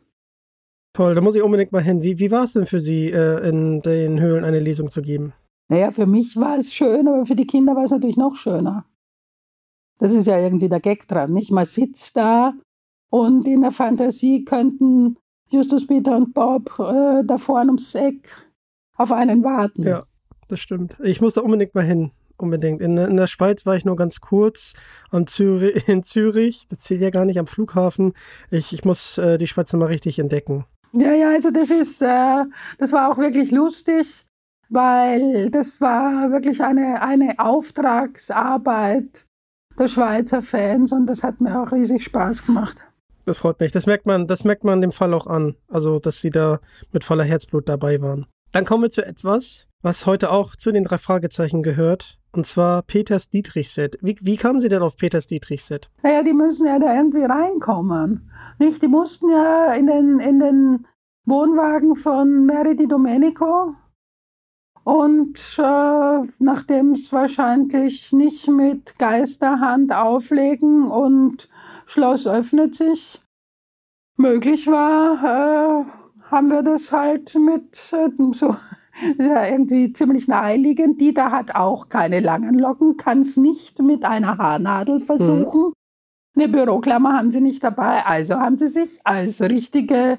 Toll, 0.94 1.14
da 1.14 1.20
muss 1.20 1.34
ich 1.34 1.42
unbedingt 1.42 1.72
mal 1.72 1.82
hin. 1.82 2.02
Wie, 2.02 2.18
wie 2.18 2.30
war 2.30 2.44
es 2.44 2.54
denn 2.54 2.66
für 2.66 2.80
Sie, 2.80 3.10
äh, 3.10 3.48
in 3.48 3.80
den 3.82 4.18
Höhlen 4.18 4.44
eine 4.44 4.58
Lesung 4.58 4.88
zu 4.88 5.02
geben? 5.02 5.32
Naja, 5.68 5.92
für 5.92 6.06
mich 6.06 6.36
war 6.36 6.56
es 6.56 6.72
schön, 6.72 7.06
aber 7.06 7.26
für 7.26 7.36
die 7.36 7.46
Kinder 7.46 7.76
war 7.76 7.84
es 7.84 7.90
natürlich 7.90 8.16
noch 8.16 8.34
schöner. 8.34 8.86
Das 9.98 10.12
ist 10.12 10.26
ja 10.26 10.38
irgendwie 10.38 10.68
der 10.68 10.80
Gag 10.80 11.06
dran, 11.06 11.32
nicht? 11.32 11.50
Man 11.50 11.66
sitzt 11.66 12.16
da 12.16 12.54
und 13.10 13.46
in 13.46 13.60
der 13.60 13.72
Fantasie 13.72 14.44
könnten 14.44 15.18
Justus, 15.50 15.86
Peter 15.86 16.16
und 16.16 16.34
Bob 16.34 16.78
äh, 16.78 17.24
da 17.24 17.38
vorne 17.38 17.70
ums 17.70 17.94
Eck 17.94 18.48
auf 18.96 19.12
einen 19.12 19.44
warten. 19.44 19.82
Ja, 19.82 20.04
das 20.48 20.60
stimmt. 20.60 20.98
Ich 21.02 21.20
muss 21.20 21.34
da 21.34 21.42
unbedingt 21.42 21.74
mal 21.74 21.84
hin 21.84 22.12
unbedingt. 22.42 22.80
In, 22.80 22.96
in, 22.96 23.16
der 23.16 23.26
Schweiz 23.26 23.66
war 23.66 23.76
ich 23.76 23.84
nur 23.84 23.96
ganz 23.96 24.20
kurz 24.20 24.74
am 25.10 25.26
Zürich, 25.26 25.88
in 25.88 26.02
Zürich. 26.02 26.66
Das 26.68 26.80
zählt 26.80 27.00
ja 27.00 27.10
gar 27.10 27.24
nicht 27.24 27.38
am 27.38 27.46
Flughafen. 27.46 28.12
Ich, 28.50 28.72
ich 28.72 28.84
muss 28.84 29.18
äh, 29.18 29.38
die 29.38 29.46
Schweiz 29.46 29.72
mal 29.72 29.86
richtig 29.86 30.18
entdecken. 30.18 30.64
Ja, 30.92 31.12
ja, 31.12 31.30
also 31.30 31.50
das 31.50 31.70
ist, 31.70 32.00
äh, 32.02 32.44
das 32.78 32.92
war 32.92 33.10
auch 33.10 33.18
wirklich 33.18 33.50
lustig, 33.50 34.24
weil 34.70 35.50
das 35.50 35.80
war 35.80 36.30
wirklich 36.30 36.62
eine, 36.62 37.02
eine 37.02 37.38
Auftragsarbeit 37.38 39.26
der 39.78 39.88
Schweizer 39.88 40.42
Fans 40.42 40.92
und 40.92 41.06
das 41.06 41.22
hat 41.22 41.40
mir 41.40 41.60
auch 41.60 41.72
riesig 41.72 42.04
Spaß 42.04 42.46
gemacht. 42.46 42.82
Das 43.28 43.38
freut 43.38 43.60
mich. 43.60 43.72
Das 43.72 43.86
merkt 43.86 44.06
man, 44.06 44.26
das 44.26 44.44
merkt 44.44 44.64
man 44.64 44.80
dem 44.80 44.92
Fall 44.92 45.12
auch 45.12 45.26
an. 45.26 45.54
Also, 45.68 45.98
dass 45.98 46.20
sie 46.20 46.30
da 46.30 46.60
mit 46.92 47.04
voller 47.04 47.24
Herzblut 47.24 47.68
dabei 47.68 48.00
waren. 48.00 48.26
Dann 48.52 48.64
kommen 48.64 48.84
wir 48.84 48.90
zu 48.90 49.04
etwas, 49.04 49.66
was 49.82 50.06
heute 50.06 50.30
auch 50.30 50.56
zu 50.56 50.72
den 50.72 50.84
drei 50.84 50.96
Fragezeichen 50.98 51.62
gehört. 51.62 52.17
Und 52.32 52.46
zwar 52.46 52.82
Peters 52.82 53.30
Dietrich-Set. 53.30 53.98
Wie, 54.02 54.16
wie 54.20 54.36
kamen 54.36 54.60
Sie 54.60 54.68
denn 54.68 54.82
auf 54.82 54.96
Peters 54.96 55.26
Dietrich-Set? 55.26 55.90
Naja, 56.02 56.22
die 56.22 56.34
müssen 56.34 56.66
ja 56.66 56.78
da 56.78 56.94
irgendwie 56.94 57.24
reinkommen. 57.24 58.30
Nicht? 58.58 58.82
Die 58.82 58.88
mussten 58.88 59.30
ja 59.30 59.72
in 59.74 59.86
den, 59.86 60.20
in 60.20 60.38
den 60.38 60.86
Wohnwagen 61.24 61.96
von 61.96 62.46
Mary 62.46 62.76
Di 62.76 62.86
Domenico. 62.86 63.74
Und 64.84 65.38
äh, 65.58 66.26
nachdem 66.38 66.92
es 66.92 67.12
wahrscheinlich 67.12 68.12
nicht 68.12 68.48
mit 68.48 68.98
Geisterhand 68.98 69.92
auflegen 69.92 70.90
und 70.90 71.48
Schloss 71.84 72.26
öffnet 72.26 72.74
sich 72.74 73.22
möglich 74.16 74.66
war, 74.66 75.84
äh, 75.84 75.84
haben 76.30 76.48
wir 76.48 76.62
das 76.62 76.90
halt 76.90 77.34
mit 77.34 77.78
äh, 77.92 78.08
so 78.32 78.56
ist 79.16 79.26
ja 79.26 79.46
irgendwie 79.46 79.92
ziemlich 79.92 80.28
naheliegend. 80.28 81.00
Dieter 81.00 81.30
hat 81.30 81.54
auch 81.54 81.88
keine 81.88 82.20
langen 82.20 82.58
Locken, 82.58 82.96
kann 82.96 83.20
es 83.20 83.36
nicht 83.36 83.80
mit 83.80 84.04
einer 84.04 84.38
Haarnadel 84.38 85.00
versuchen. 85.00 85.68
Mhm. 85.68 85.72
Eine 86.36 86.48
Büroklammer 86.48 87.16
haben 87.16 87.30
sie 87.30 87.40
nicht 87.40 87.64
dabei, 87.64 88.06
also 88.06 88.34
haben 88.34 88.56
sie 88.56 88.68
sich 88.68 89.00
als 89.02 89.40
richtige 89.40 90.18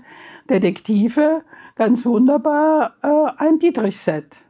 Detektive 0.50 1.44
ganz 1.76 2.06
wunderbar 2.06 2.96
äh, 3.02 3.32
ein 3.38 3.58
Dietrich-Set 3.60 4.44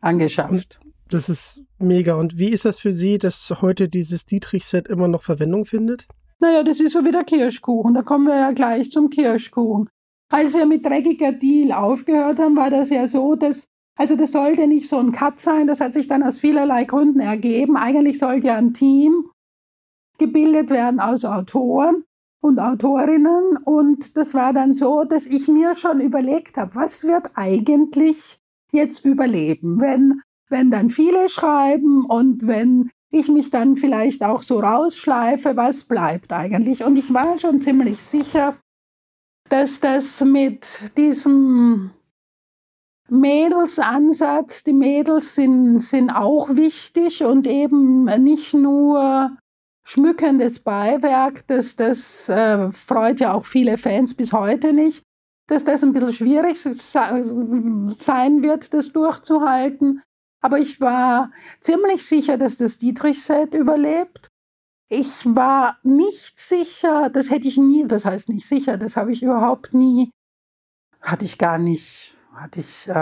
angeschafft. 0.00 0.80
Das 1.10 1.28
ist 1.28 1.60
mega. 1.78 2.14
Und 2.14 2.38
wie 2.38 2.48
ist 2.48 2.64
das 2.64 2.78
für 2.78 2.92
Sie, 2.92 3.18
dass 3.18 3.54
heute 3.60 3.88
dieses 3.88 4.26
Dietrich-Set 4.26 4.88
immer 4.88 5.06
noch 5.06 5.22
Verwendung 5.22 5.66
findet? 5.66 6.08
Naja, 6.38 6.62
das 6.62 6.80
ist 6.80 6.92
so 6.92 7.04
wie 7.04 7.12
der 7.12 7.24
Kirschkuchen. 7.24 7.94
Da 7.94 8.02
kommen 8.02 8.26
wir 8.26 8.36
ja 8.36 8.52
gleich 8.52 8.90
zum 8.90 9.10
Kirschkuchen. 9.10 9.88
Als 10.28 10.54
wir 10.54 10.66
mit 10.66 10.84
Dreckiger 10.84 11.32
Deal 11.32 11.72
aufgehört 11.72 12.38
haben, 12.38 12.56
war 12.56 12.70
das 12.70 12.90
ja 12.90 13.06
so, 13.06 13.36
dass, 13.36 13.66
also 13.96 14.16
das 14.16 14.32
sollte 14.32 14.66
nicht 14.66 14.88
so 14.88 14.98
ein 14.98 15.12
Cut 15.12 15.38
sein, 15.38 15.66
das 15.66 15.80
hat 15.80 15.94
sich 15.94 16.08
dann 16.08 16.22
aus 16.22 16.38
vielerlei 16.38 16.84
Gründen 16.84 17.20
ergeben. 17.20 17.76
Eigentlich 17.76 18.18
sollte 18.18 18.48
ja 18.48 18.56
ein 18.56 18.74
Team 18.74 19.30
gebildet 20.18 20.70
werden 20.70 20.98
aus 20.98 21.24
Autoren 21.24 22.04
und 22.40 22.58
Autorinnen 22.58 23.58
und 23.64 24.16
das 24.16 24.34
war 24.34 24.52
dann 24.52 24.74
so, 24.74 25.04
dass 25.04 25.26
ich 25.26 25.48
mir 25.48 25.76
schon 25.76 26.00
überlegt 26.00 26.56
habe, 26.56 26.74
was 26.74 27.04
wird 27.04 27.30
eigentlich 27.34 28.38
jetzt 28.72 29.04
überleben? 29.04 29.80
Wenn, 29.80 30.22
wenn 30.48 30.70
dann 30.70 30.90
viele 30.90 31.28
schreiben 31.28 32.04
und 32.04 32.46
wenn 32.46 32.90
ich 33.10 33.28
mich 33.28 33.50
dann 33.50 33.76
vielleicht 33.76 34.22
auch 34.24 34.42
so 34.42 34.60
rausschleife, 34.60 35.56
was 35.56 35.84
bleibt 35.84 36.32
eigentlich? 36.32 36.84
Und 36.84 36.96
ich 36.96 37.12
war 37.12 37.38
schon 37.38 37.60
ziemlich 37.62 38.02
sicher, 38.02 38.56
dass 39.48 39.80
das 39.80 40.20
mit 40.22 40.96
diesem 40.96 41.92
Mädelsansatz, 43.08 44.64
die 44.64 44.72
Mädels 44.72 45.34
sind, 45.34 45.80
sind 45.80 46.10
auch 46.10 46.56
wichtig 46.56 47.22
und 47.22 47.46
eben 47.46 48.04
nicht 48.22 48.52
nur 48.52 49.36
schmückendes 49.86 50.58
Beiwerk, 50.58 51.46
das, 51.46 51.76
das 51.76 52.28
äh, 52.28 52.72
freut 52.72 53.20
ja 53.20 53.32
auch 53.34 53.46
viele 53.46 53.78
Fans 53.78 54.14
bis 54.14 54.32
heute 54.32 54.72
nicht, 54.72 55.04
dass 55.48 55.62
das 55.62 55.84
ein 55.84 55.92
bisschen 55.92 56.12
schwierig 56.12 56.60
sein 56.60 58.42
wird, 58.42 58.74
das 58.74 58.92
durchzuhalten. 58.92 60.02
Aber 60.42 60.58
ich 60.58 60.80
war 60.80 61.30
ziemlich 61.60 62.04
sicher, 62.04 62.36
dass 62.36 62.56
das 62.56 62.78
Dietrich-Set 62.78 63.54
überlebt. 63.54 64.28
Ich 64.88 65.26
war 65.26 65.78
nicht 65.82 66.38
sicher, 66.38 67.10
das 67.10 67.30
hätte 67.30 67.48
ich 67.48 67.56
nie, 67.56 67.86
das 67.86 68.04
heißt 68.04 68.28
nicht 68.28 68.46
sicher, 68.46 68.76
das 68.76 68.96
habe 68.96 69.12
ich 69.12 69.22
überhaupt 69.22 69.74
nie, 69.74 70.10
hatte 71.00 71.24
ich 71.24 71.38
gar 71.38 71.58
nicht, 71.58 72.14
hatte 72.32 72.60
ich, 72.60 72.86
äh, 72.88 72.92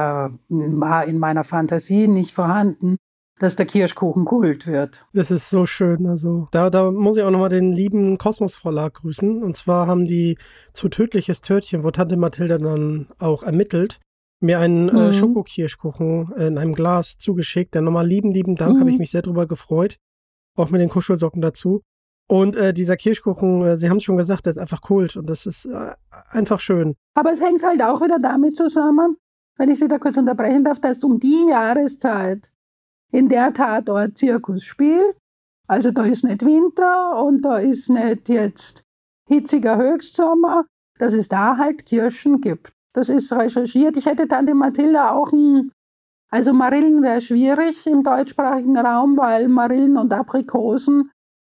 war 0.49 1.05
in 1.05 1.19
meiner 1.19 1.45
Fantasie 1.45 2.09
nicht 2.09 2.33
vorhanden, 2.33 2.97
dass 3.39 3.57
der 3.57 3.67
Kirschkuchen 3.67 4.25
Kult 4.25 4.67
wird. 4.67 5.05
Das 5.13 5.31
ist 5.31 5.51
so 5.51 5.67
schön. 5.67 6.07
Also 6.07 6.49
da, 6.53 6.71
da 6.71 6.91
muss 6.91 7.17
ich 7.17 7.23
auch 7.23 7.31
nochmal 7.31 7.49
den 7.49 7.73
lieben 7.73 8.17
Kosmos 8.17 8.55
Verlag 8.57 8.95
grüßen. 8.95 9.43
Und 9.43 9.57
zwar 9.57 9.87
haben 9.87 10.07
die 10.07 10.39
zu 10.73 10.89
Tödliches 10.89 11.41
Törtchen, 11.41 11.85
wo 11.85 11.91
Tante 11.91 12.17
Mathilda 12.17 12.59
dann 12.59 13.09
auch 13.19 13.43
ermittelt, 13.43 14.01
mir 14.41 14.61
einen 14.61 14.89
äh, 14.89 14.93
mhm. 14.93 14.99
äh, 14.99 15.13
Schokokirschkuchen 15.13 16.33
in 16.37 16.59
einem 16.59 16.75
Glas 16.75 17.19
zugeschickt. 17.19 17.75
Dann 17.75 17.85
nochmal 17.85 18.07
lieben, 18.07 18.33
lieben 18.33 18.57
Dank, 18.57 18.77
mhm. 18.77 18.81
habe 18.81 18.91
ich 18.91 18.99
mich 18.99 19.11
sehr 19.11 19.23
drüber 19.23 19.47
gefreut. 19.47 19.97
Auch 20.57 20.71
mit 20.71 20.81
den 20.81 20.89
Kuschelsocken 20.89 21.41
dazu. 21.41 21.83
Und 22.27 22.57
äh, 22.57 22.73
dieser 22.73 22.97
Kirschkuchen, 22.97 23.63
äh, 23.63 23.77
Sie 23.77 23.91
haben 23.91 23.99
es 23.99 24.05
schon 24.05 24.17
gesagt, 24.17 24.47
der 24.47 24.53
ist 24.53 24.59
einfach 24.59 24.81
Kult 24.81 25.17
und 25.17 25.29
das 25.29 25.47
ist 25.47 25.67
äh, 25.67 25.93
einfach 26.31 26.61
schön. 26.61 26.95
Aber 27.15 27.33
es 27.33 27.41
hängt 27.41 27.63
halt 27.63 27.83
auch 27.83 28.01
wieder 28.01 28.19
damit 28.19 28.57
zusammen, 28.57 29.17
wenn 29.57 29.71
ich 29.71 29.79
Sie 29.79 29.89
da 29.89 29.99
kurz 29.99 30.17
unterbrechen 30.17 30.65
darf, 30.65 30.81
dass 30.81 31.05
um 31.05 31.21
die 31.21 31.49
Jahreszeit, 31.51 32.51
in 33.13 33.29
der 33.29 33.53
Tatort 33.53 34.19
Zirkus 34.19 34.65
spielt, 34.65 35.17
also 35.69 35.91
da 35.93 36.03
ist 36.05 36.25
nicht 36.25 36.45
Winter 36.45 37.23
und 37.23 37.43
da 37.43 37.59
ist 37.59 37.89
nicht 37.89 38.29
jetzt 38.29 38.83
hitziger 39.29 39.77
Höchstsommer, 39.77 40.67
dass 40.99 41.15
es 41.15 41.29
da 41.29 41.57
halt 41.57 41.87
Kirschen 41.87 42.41
gibt. 42.41 42.73
Das 42.93 43.09
ist 43.09 43.33
recherchiert. 43.33 43.97
Ich 43.97 44.07
hätte 44.07 44.29
Tante 44.29 44.55
Mathilda 44.55 45.13
auch 45.13 45.33
ein, 45.33 45.73
also 46.35 46.53
Marillen 46.53 47.05
wäre 47.05 47.21
schwierig 47.21 47.87
im 47.87 48.03
deutschsprachigen 48.03 48.77
Raum, 48.77 49.17
weil 49.17 49.47
Marillen 49.47 49.97
und 49.97 50.13
Aprikosen, 50.13 51.13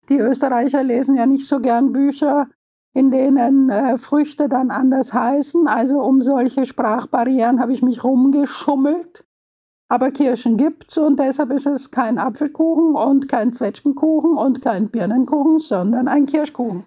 die 0.08 0.16
Österreicher 0.16 0.82
lesen 0.82 1.16
ja 1.16 1.26
nicht 1.26 1.46
so 1.46 1.60
gern 1.60 1.92
Bücher, 1.92 2.48
in 2.94 3.10
denen 3.10 3.68
äh, 3.68 3.98
Früchte 3.98 4.48
dann 4.48 4.70
anders 4.70 5.12
heißen. 5.12 5.68
Also 5.68 6.00
um 6.00 6.22
solche 6.22 6.64
Sprachbarrieren 6.64 7.60
habe 7.60 7.74
ich 7.74 7.82
mich 7.82 8.02
rumgeschummelt. 8.02 9.26
Aber 9.90 10.12
Kirschen 10.12 10.56
gibt's 10.56 10.96
und 10.96 11.20
deshalb 11.20 11.50
ist 11.50 11.66
es 11.66 11.90
kein 11.90 12.16
Apfelkuchen 12.16 12.94
und 12.94 13.28
kein 13.28 13.52
Zwetschgenkuchen 13.52 14.38
und 14.38 14.62
kein 14.62 14.88
Birnenkuchen, 14.88 15.58
sondern 15.58 16.08
ein 16.08 16.24
Kirschkuchen. 16.24 16.86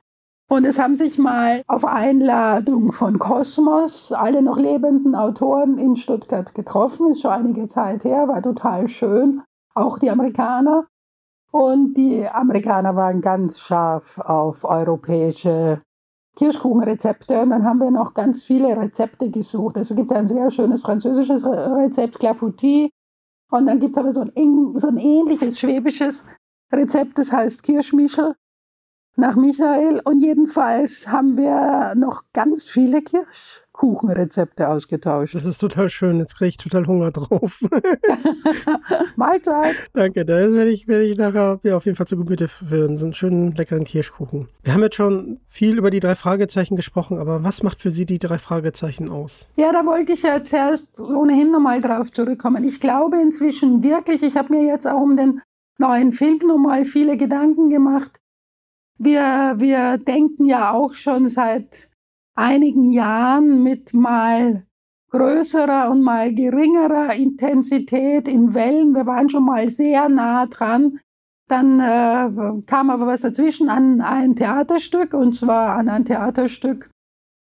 Und 0.50 0.66
es 0.66 0.78
haben 0.78 0.96
sich 0.96 1.18
mal 1.18 1.64
auf 1.68 1.86
Einladung 1.86 2.92
von 2.92 3.18
Kosmos 3.18 4.12
alle 4.12 4.42
noch 4.42 4.58
lebenden 4.58 5.16
Autoren 5.16 5.78
in 5.78 5.96
Stuttgart 5.96 6.54
getroffen. 6.54 7.12
Ist 7.12 7.22
schon 7.22 7.32
einige 7.32 7.68
Zeit 7.68 8.04
her, 8.04 8.28
war 8.28 8.42
total 8.42 8.88
schön. 8.88 9.42
Auch 9.74 9.98
die 9.98 10.12
Amerikaner. 10.12 10.86
Und 11.52 11.96
die 11.96 12.28
Amerikaner 12.28 12.96
waren 12.96 13.22
ganz 13.22 13.60
scharf 13.60 14.20
auf 14.20 14.64
europäische 14.64 15.82
Kirschkuchenrezepte. 16.36 17.42
Und 17.42 17.52
dann 17.52 17.64
haben 17.64 17.80
wir 17.80 17.92
noch 17.92 18.14
ganz 18.14 18.44
viele 18.44 18.76
Rezepte 18.76 19.30
gesucht. 19.30 19.78
Es 19.78 19.96
gibt 19.96 20.12
ein 20.12 20.28
sehr 20.28 20.52
schönes 20.52 20.82
französisches 20.82 21.46
Rezept, 21.46 22.20
Clafoutis. 22.20 22.90
Und 23.50 23.68
dann 23.68 23.80
gibt 23.80 23.96
es 23.96 23.98
aber 23.98 24.14
so 24.14 24.22
ein, 24.22 24.78
so 24.78 24.88
ein 24.88 24.98
ähnliches 24.98 25.60
schwäbisches 25.60 26.26
Rezept, 26.72 27.18
das 27.20 27.32
heißt 27.32 27.62
Kirschmischel 27.62 28.34
nach 29.16 29.36
Michael. 29.36 30.02
Und 30.04 30.22
jedenfalls 30.22 31.08
haben 31.08 31.38
wir 31.38 31.94
noch 31.96 32.24
ganz 32.34 32.66
viele 32.66 33.02
Kirschkuchenrezepte 33.02 34.68
ausgetauscht. 34.68 35.36
Das 35.36 35.46
ist 35.46 35.60
total 35.60 35.90
schön. 35.90 36.20
Jetzt 36.20 36.38
kriege 36.38 36.50
ich 36.50 36.58
total 36.58 36.88
Hunger 36.88 37.12
drauf. 37.12 37.62
Mahlzeit. 39.16 39.76
Danke. 39.94 40.26
Das 40.26 40.54
werde 40.54 40.72
ich, 40.72 40.88
werde 40.88 41.06
ich 41.06 41.18
nachher 41.18 41.60
ja, 41.64 41.78
auf 41.78 41.86
jeden 41.86 41.96
Fall 41.96 42.08
zu 42.08 42.18
Gemüte 42.18 42.48
führen. 42.48 42.96
So 42.96 43.06
einen 43.06 43.14
schönen, 43.14 43.56
leckeren 43.56 43.84
Kirschkuchen. 43.84 44.50
Wir 44.64 44.74
haben 44.74 44.82
jetzt 44.82 44.96
schon 44.96 45.40
viel 45.48 45.78
über 45.78 45.92
die 45.92 46.00
drei 46.00 46.16
Fragezeichen 46.16 46.76
gesprochen, 46.76 47.20
aber 47.20 47.44
was 47.44 47.64
macht 47.64 47.82
für 47.82 47.92
Sie 47.92 48.06
die 48.06 48.20
drei 48.20 48.38
Fragezeichen 48.38 49.10
aus? 49.10 49.50
Ja, 49.56 49.72
da 49.72 49.86
wollte 49.86 50.14
ich 50.14 50.24
ja 50.24 50.42
zuerst 50.42 51.00
ohnehin 51.00 51.52
nochmal 51.52 51.82
drauf 51.82 52.12
zurückkommen. 52.12 52.64
Ich 52.64 52.80
glaube 52.80 53.22
inzwischen 53.22 53.84
wirklich, 53.84 54.24
ich 54.24 54.36
habe 54.38 54.54
mir 54.54 54.66
jetzt 54.66 54.88
auch 54.88 55.02
um 55.02 55.18
den 55.18 55.42
neuen 55.78 56.12
Film 56.12 56.40
nochmal 56.46 56.86
viele 56.86 57.18
Gedanken 57.18 57.70
gemacht 57.70 58.20
wir, 58.98 59.56
wir 59.58 59.98
denken 59.98 60.46
ja 60.46 60.72
auch 60.72 60.94
schon 60.94 61.30
seit 61.30 61.90
einigen 62.36 62.92
Jahren 62.92 63.64
mit 63.64 63.94
mal 63.94 64.66
größerer 65.12 65.92
und 65.92 66.02
mal 66.02 66.34
geringerer 66.34 67.14
Intensität 67.14 68.28
in 68.28 68.54
Wellen. 68.54 68.94
Wir 68.94 69.06
waren 69.06 69.30
schon 69.30 69.46
mal 69.46 69.70
sehr 69.70 70.10
nah 70.10 70.48
dran. 70.48 71.00
Dann 71.48 71.80
äh, 71.80 72.62
kam 72.66 72.90
aber 72.90 73.06
was 73.06 73.22
dazwischen 73.22 73.70
an 73.70 74.02
ein 74.02 74.36
Theaterstück, 74.36 75.14
und 75.14 75.36
zwar 75.36 75.76
an 75.76 75.88
ein 75.88 76.06
Theaterstück 76.06 76.90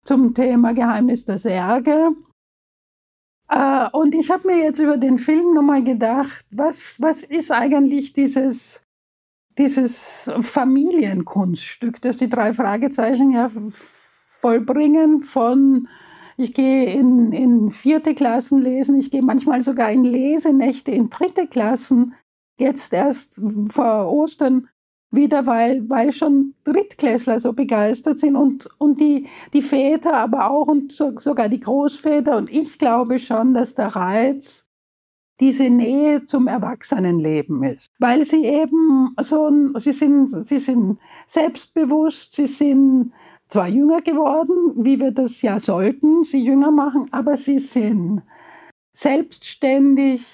zum 0.05 0.35
Thema 0.35 0.73
Geheimnis 0.73 1.25
der 1.25 1.39
Särge. 1.39 2.11
Äh, 3.49 3.87
und 3.91 4.13
ich 4.13 4.29
habe 4.29 4.47
mir 4.47 4.57
jetzt 4.57 4.79
über 4.79 4.97
den 4.97 5.17
Film 5.17 5.55
nochmal 5.55 5.83
gedacht, 5.83 6.45
was, 6.51 7.01
was 7.01 7.23
ist 7.23 7.51
eigentlich 7.51 8.13
dieses 8.13 8.82
dieses 9.57 10.31
Familienkunststück, 10.41 12.01
das 12.01 12.17
die 12.17 12.29
drei 12.29 12.53
Fragezeichen 12.53 13.31
ja 13.31 13.51
vollbringen 14.41 15.21
von 15.21 15.87
ich 16.35 16.53
gehe 16.53 16.85
in, 16.91 17.31
in 17.31 17.71
vierte 17.71 18.15
Klassen 18.15 18.59
lesen, 18.59 18.99
ich 18.99 19.11
gehe 19.11 19.21
manchmal 19.21 19.61
sogar 19.61 19.91
in 19.91 20.03
Lesenächte 20.03 20.91
in 20.91 21.09
dritte 21.09 21.47
Klassen, 21.47 22.15
jetzt 22.57 22.93
erst 22.93 23.39
vor 23.69 24.11
Ostern 24.11 24.67
wieder, 25.11 25.45
weil, 25.45 25.87
weil 25.89 26.11
schon 26.11 26.55
Drittklässler 26.63 27.39
so 27.39 27.53
begeistert 27.53 28.19
sind 28.19 28.35
und, 28.35 28.67
und 28.79 28.99
die, 28.99 29.27
die 29.53 29.61
Väter 29.61 30.15
aber 30.15 30.49
auch 30.49 30.67
und 30.67 30.91
so, 30.91 31.19
sogar 31.19 31.49
die 31.49 31.59
Großväter. 31.59 32.35
Und 32.35 32.51
ich 32.51 32.79
glaube 32.79 33.19
schon, 33.19 33.53
dass 33.53 33.75
der 33.75 33.95
Reiz 33.95 34.65
diese 35.43 35.69
Nähe 35.69 36.25
zum 36.25 36.47
Erwachsenenleben 36.47 37.63
ist. 37.63 37.91
Weil 37.99 38.25
sie 38.25 38.45
eben 38.45 39.13
so, 39.21 39.51
sie 39.77 39.91
sind, 39.91 40.47
sie 40.47 40.57
sind 40.57 40.99
selbstbewusst, 41.27 42.33
sie 42.33 42.45
sind 42.45 43.11
zwar 43.49 43.67
jünger 43.67 43.99
geworden, 43.99 44.85
wie 44.85 45.01
wir 45.01 45.11
das 45.11 45.41
ja 45.41 45.59
sollten, 45.59 46.23
sie 46.23 46.41
jünger 46.41 46.71
machen, 46.71 47.09
aber 47.11 47.35
sie 47.35 47.59
sind 47.59 48.21
selbstständig 48.93 50.25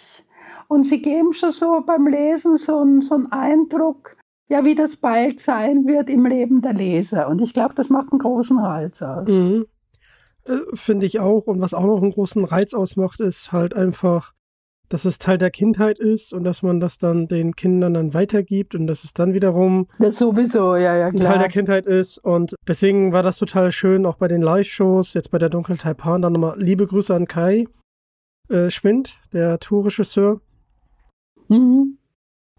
und 0.67 0.84
sie 0.84 1.02
geben 1.02 1.34
schon 1.34 1.50
so 1.50 1.82
beim 1.84 2.06
Lesen 2.06 2.58
so, 2.58 2.78
einen, 2.78 3.02
so 3.02 3.15
einen 3.15 3.32
Eindruck, 3.32 4.15
ja, 4.48 4.63
wie 4.63 4.76
das 4.76 4.95
bald 4.95 5.39
sein 5.39 5.88
wird 5.88 6.08
im 6.08 6.28
Leben 6.28 6.62
der 6.62 6.74
Leser. 6.74 7.30
Und 7.30 7.41
ich 7.41 7.56
glaube, 7.56 7.74
das 7.74 7.89
macht 7.89 8.12
einen 8.12 8.19
großen 8.19 8.60
Reiz 8.60 9.02
aus. 9.02 9.28
Mhm. 9.28 9.65
Äh, 10.45 10.58
Finde 10.76 11.08
ich 11.08 11.19
auch. 11.19 11.48
Und 11.48 11.62
was 11.62 11.74
auch 11.74 11.86
noch 11.86 12.00
einen 12.00 12.12
großen 12.12 12.45
Reiz 12.45 12.76
ausmacht, 12.76 13.19
ist 13.22 13.52
halt 13.52 13.74
einfach 13.74 14.34
dass 14.89 15.06
es 15.06 15.19
Teil 15.19 15.38
der 15.38 15.52
Kindheit 15.52 15.99
ist 15.99 16.34
und 16.34 16.43
dass 16.43 16.63
man 16.63 16.80
das 16.80 16.97
dann 16.97 17.28
den 17.28 17.56
Kindern 17.56 17.93
dann 17.93 18.13
weitergibt 18.13 18.75
und 18.75 18.88
dass 18.88 19.04
es 19.04 19.13
dann 19.13 19.34
wiederum 19.34 19.88
das 19.99 20.17
sowieso, 20.17 20.75
ja, 20.75 20.97
ja, 20.97 21.12
klar. 21.12 21.34
Teil 21.34 21.39
der 21.39 21.47
Kindheit 21.49 21.86
ist. 21.86 22.17
Und 22.17 22.56
deswegen 22.67 23.13
war 23.13 23.23
das 23.23 23.38
total 23.38 23.71
schön, 23.71 24.06
auch 24.06 24.17
bei 24.17 24.28
den 24.28 24.41
Live-Shows, 24.41 25.13
jetzt 25.13 25.32
bei 25.32 25.38
der 25.38 25.49
Dunkel 25.49 25.78
Taipan, 25.78 26.21
dann 26.21 26.34
nochmal 26.34 26.60
liebe 26.60 26.88
Grüße 26.88 27.13
an 27.13 27.28
Kai 27.28 27.67
äh, 28.49 28.69
Schwind, 28.69 29.17
der 29.32 29.60
Tourregisseur. 29.60 30.41
Mhm. 31.47 31.97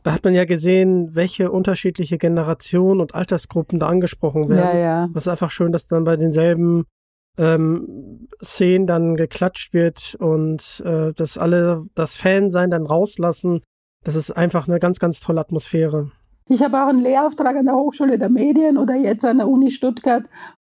Da 0.03 0.13
hat 0.15 0.25
man 0.25 0.35
ja 0.35 0.45
gesehen, 0.47 1.15
welche 1.15 1.51
unterschiedliche 1.51 2.17
Generationen 2.17 3.01
und 3.01 3.15
Altersgruppen 3.15 3.79
da 3.79 3.89
angesprochen 3.89 4.49
werden. 4.49 4.79
Ja, 4.79 4.79
ja. 4.79 5.09
Das 5.13 5.25
ist 5.25 5.29
einfach 5.29 5.51
schön, 5.51 5.73
dass 5.73 5.87
dann 5.87 6.05
bei 6.05 6.17
denselben 6.17 6.87
ähm, 7.39 8.29
Szenen 8.43 8.87
dann 8.87 9.17
geklatscht 9.17 9.73
wird 9.73 10.17
und 10.19 10.83
äh, 10.85 11.13
dass 11.15 11.39
alle 11.39 11.87
das 11.95 12.17
Fansein 12.17 12.71
dann 12.71 12.87
rauslassen. 12.87 13.63
Das 14.05 14.15
ist 14.15 14.31
einfach 14.31 14.69
eine 14.69 14.79
ganz, 14.79 14.99
ganz 14.99 15.21
tolle 15.21 15.41
Atmosphäre. 15.41 16.11
Ich 16.49 16.63
habe 16.63 16.83
auch 16.83 16.89
einen 16.89 17.03
Lehrauftrag 17.03 17.57
an 17.57 17.67
der 17.67 17.75
Hochschule 17.75 18.19
der 18.19 18.31
Medien 18.31 18.77
oder 18.77 18.97
jetzt 18.97 19.25
an 19.25 19.39
der 19.39 19.49
Uni 19.49 19.71
Stuttgart 19.71 20.29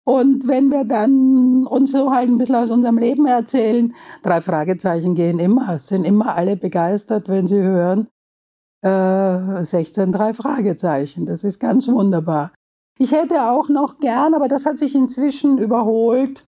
Und 0.04 0.48
wenn 0.48 0.70
wir 0.70 0.84
dann 0.84 1.66
uns 1.68 1.92
so 1.92 2.12
halt 2.12 2.30
ein 2.30 2.38
bisschen 2.38 2.56
aus 2.56 2.72
unserem 2.72 2.98
Leben 2.98 3.26
erzählen, 3.28 3.94
drei 4.24 4.42
Fragezeichen 4.42 5.16
gehen 5.16 5.40
immer, 5.40 5.80
sind 5.80 6.04
immer 6.04 6.36
alle 6.36 6.58
begeistert, 6.58 7.30
wenn 7.30 7.48
sie 7.48 7.62
hören, 7.62 8.08
äh, 8.84 9.64
16 9.64 10.12
drei 10.12 10.34
Fragezeichen. 10.34 11.26
Das 11.26 11.44
ist 11.44 11.60
ganz 11.60 11.88
wunderbar. 11.88 12.52
Ich 13.02 13.14
hätte 13.14 13.50
auch 13.50 13.68
noch 13.68 13.98
gern, 13.98 14.36
aber 14.36 14.48
das 14.48 14.68
hat 14.68 14.78
sich 14.78 14.94
inzwischen 14.94 15.58
überholt, 15.58 16.46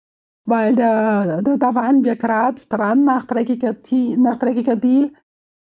weil 0.48 0.76
da, 0.76 1.44
da, 1.44 1.58
da 1.58 1.76
waren 1.76 2.04
wir 2.04 2.16
gerade 2.16 2.60
dran 2.68 3.04
nach 3.04 3.26
dreckiger, 3.26 3.76
nach 4.18 4.38
dreckiger 4.38 4.76
Deal. 4.76 5.12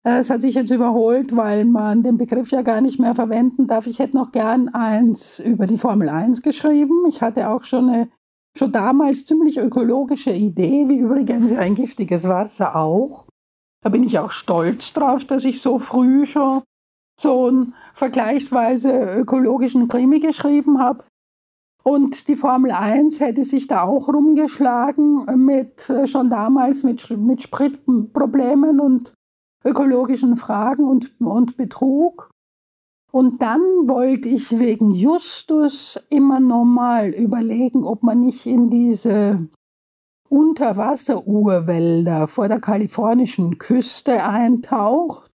Äh, 0.03 0.17
es 0.17 0.31
hat 0.31 0.41
sich 0.41 0.55
jetzt 0.55 0.71
überholt, 0.71 1.37
weil 1.37 1.65
man 1.65 2.01
den 2.01 2.17
Begriff 2.17 2.49
ja 2.49 2.63
gar 2.63 2.81
nicht 2.81 2.99
mehr 2.99 3.13
verwenden 3.13 3.67
darf. 3.67 3.85
Ich 3.85 3.99
hätte 3.99 4.17
noch 4.17 4.31
gern 4.31 4.69
eins 4.69 5.37
über 5.37 5.67
die 5.67 5.77
Formel 5.77 6.09
1 6.09 6.41
geschrieben. 6.41 7.05
Ich 7.07 7.21
hatte 7.21 7.51
auch 7.51 7.65
schon 7.65 7.89
eine 7.89 8.09
schon 8.57 8.71
damals 8.71 9.25
ziemlich 9.25 9.59
ökologische 9.59 10.31
Idee, 10.31 10.89
wie 10.89 10.97
übrigens 10.97 11.51
ein 11.51 11.75
giftiges 11.75 12.27
Wasser 12.27 12.75
auch. 12.75 13.27
Da 13.83 13.89
bin 13.89 14.01
ich 14.01 14.17
auch 14.17 14.31
stolz 14.31 14.91
drauf, 14.91 15.23
dass 15.25 15.43
ich 15.43 15.61
so 15.61 15.77
früh 15.77 16.25
schon 16.25 16.63
so 17.19 17.47
einen 17.47 17.73
vergleichsweise 17.93 18.91
ökologischen 19.17 19.87
Krimi 19.87 20.19
geschrieben 20.19 20.79
habe. 20.79 21.03
Und 21.83 22.29
die 22.29 22.37
Formel 22.37 22.71
1 22.71 23.19
hätte 23.19 23.43
sich 23.43 23.67
da 23.67 23.83
auch 23.83 24.07
rumgeschlagen 24.07 25.25
mit 25.45 25.89
äh, 25.89 26.07
schon 26.07 26.29
damals 26.29 26.83
mit, 26.83 27.09
mit 27.17 27.41
Spritproblemen 27.41 28.79
und 28.79 29.13
ökologischen 29.65 30.37
Fragen 30.37 30.85
und, 30.85 31.13
und 31.19 31.57
Betrug. 31.57 32.29
Und 33.11 33.41
dann 33.41 33.61
wollte 33.61 34.29
ich 34.29 34.57
wegen 34.57 34.91
Justus 34.91 35.99
immer 36.09 36.39
noch 36.39 36.65
mal 36.65 37.09
überlegen, 37.09 37.83
ob 37.83 38.01
man 38.01 38.21
nicht 38.21 38.45
in 38.45 38.69
diese 38.69 39.49
Unterwasserurwälder 40.29 42.27
vor 42.27 42.47
der 42.47 42.59
kalifornischen 42.59 43.59
Küste 43.59 44.23
eintaucht, 44.23 45.29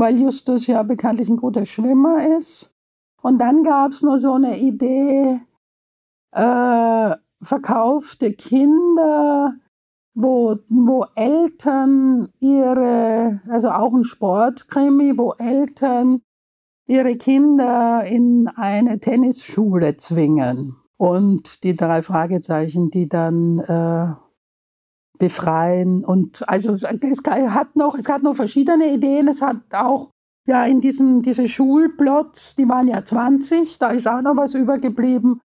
weil 0.00 0.18
Justus 0.18 0.66
ja 0.66 0.82
bekanntlich 0.82 1.28
ein 1.28 1.36
guter 1.36 1.64
Schwimmer 1.64 2.36
ist. 2.38 2.74
Und 3.22 3.38
dann 3.38 3.62
gab 3.62 3.92
es 3.92 4.02
noch 4.02 4.16
so 4.16 4.32
eine 4.32 4.58
Idee, 4.58 5.40
äh, 6.32 7.16
verkaufte 7.42 8.32
Kinder 8.32 9.54
wo, 10.14 10.58
wo 10.68 11.06
Eltern 11.14 12.28
ihre, 12.40 13.40
also 13.48 13.70
auch 13.70 13.92
ein 13.92 14.04
Sportkrimi, 14.04 15.16
wo 15.16 15.32
Eltern 15.38 16.22
ihre 16.86 17.16
Kinder 17.16 18.04
in 18.04 18.48
eine 18.48 18.98
Tennisschule 18.98 19.96
zwingen 19.96 20.76
und 20.96 21.62
die 21.62 21.76
drei 21.76 22.02
Fragezeichen, 22.02 22.90
die 22.90 23.08
dann 23.08 23.60
äh, 23.60 24.14
befreien 25.20 26.04
und 26.04 26.48
also 26.48 26.72
es 26.74 26.84
hat 26.84 27.76
noch 27.76 27.94
es 27.96 28.08
hat 28.08 28.24
noch 28.24 28.34
verschiedene 28.34 28.92
Ideen 28.92 29.28
es 29.28 29.40
hat 29.40 29.58
auch 29.72 30.10
ja 30.48 30.64
in 30.64 30.80
diesen 30.80 31.22
diese 31.22 31.46
Schulplots 31.46 32.56
die 32.56 32.68
waren 32.68 32.88
ja 32.88 33.04
20 33.04 33.78
da 33.78 33.90
ist 33.90 34.08
auch 34.08 34.22
noch 34.22 34.36
was 34.36 34.54
übergeblieben 34.54 35.40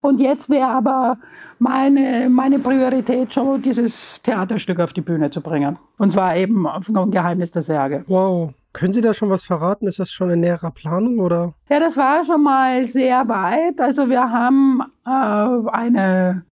und 0.00 0.20
jetzt 0.20 0.48
wäre 0.48 0.68
aber 0.68 1.18
meine, 1.58 2.28
meine 2.30 2.60
Priorität 2.60 3.34
schon, 3.34 3.60
dieses 3.60 4.22
Theaterstück 4.22 4.78
auf 4.78 4.92
die 4.92 5.00
Bühne 5.00 5.30
zu 5.30 5.40
bringen. 5.40 5.76
Und 5.98 6.12
zwar 6.12 6.36
eben 6.36 6.68
auf 6.68 6.88
ein 6.88 7.10
Geheimnis 7.10 7.50
der 7.50 7.62
Särge. 7.62 8.04
Wow. 8.06 8.54
Können 8.72 8.92
Sie 8.92 9.00
da 9.00 9.12
schon 9.12 9.30
was 9.30 9.42
verraten? 9.42 9.88
Ist 9.88 9.98
das 9.98 10.12
schon 10.12 10.30
in 10.30 10.40
näherer 10.40 10.70
Planung 10.70 11.18
oder? 11.18 11.54
Ja, 11.68 11.80
das 11.80 11.96
war 11.96 12.22
schon 12.24 12.44
mal 12.44 12.84
sehr 12.84 13.26
weit. 13.28 13.80
Also 13.80 14.08
wir 14.08 14.30
haben 14.30 14.82
äh, 15.04 15.70
eine, 15.70 16.44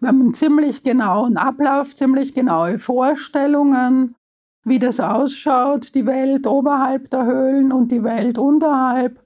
wir 0.00 0.08
haben 0.08 0.20
einen 0.20 0.34
ziemlich 0.34 0.82
genauen 0.82 1.36
Ablauf, 1.36 1.94
ziemlich 1.94 2.34
genaue 2.34 2.78
Vorstellungen, 2.78 4.14
wie 4.64 4.78
das 4.78 4.98
ausschaut, 5.00 5.94
die 5.94 6.06
Welt 6.06 6.46
oberhalb 6.46 7.10
der 7.10 7.26
Höhlen 7.26 7.72
und 7.72 7.92
die 7.92 8.02
Welt 8.02 8.38
unterhalb. 8.38 9.22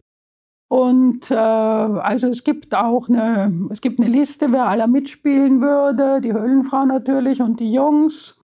Und 0.69 1.31
äh, 1.31 1.35
also 1.35 2.29
es 2.29 2.43
gibt 2.43 2.75
auch 2.75 3.09
eine, 3.09 3.69
es 3.71 3.81
gibt 3.81 4.01
eine 4.01 4.09
Liste, 4.09 4.51
wer 4.51 4.67
aller 4.67 4.89
mitspielen 4.89 5.61
würde, 5.61 6.21
die 6.21 6.33
Höhlenfrau 6.33 6.85
natürlich 6.85 7.41
und 7.41 7.61
die 7.61 7.73
Jungs. 7.73 8.41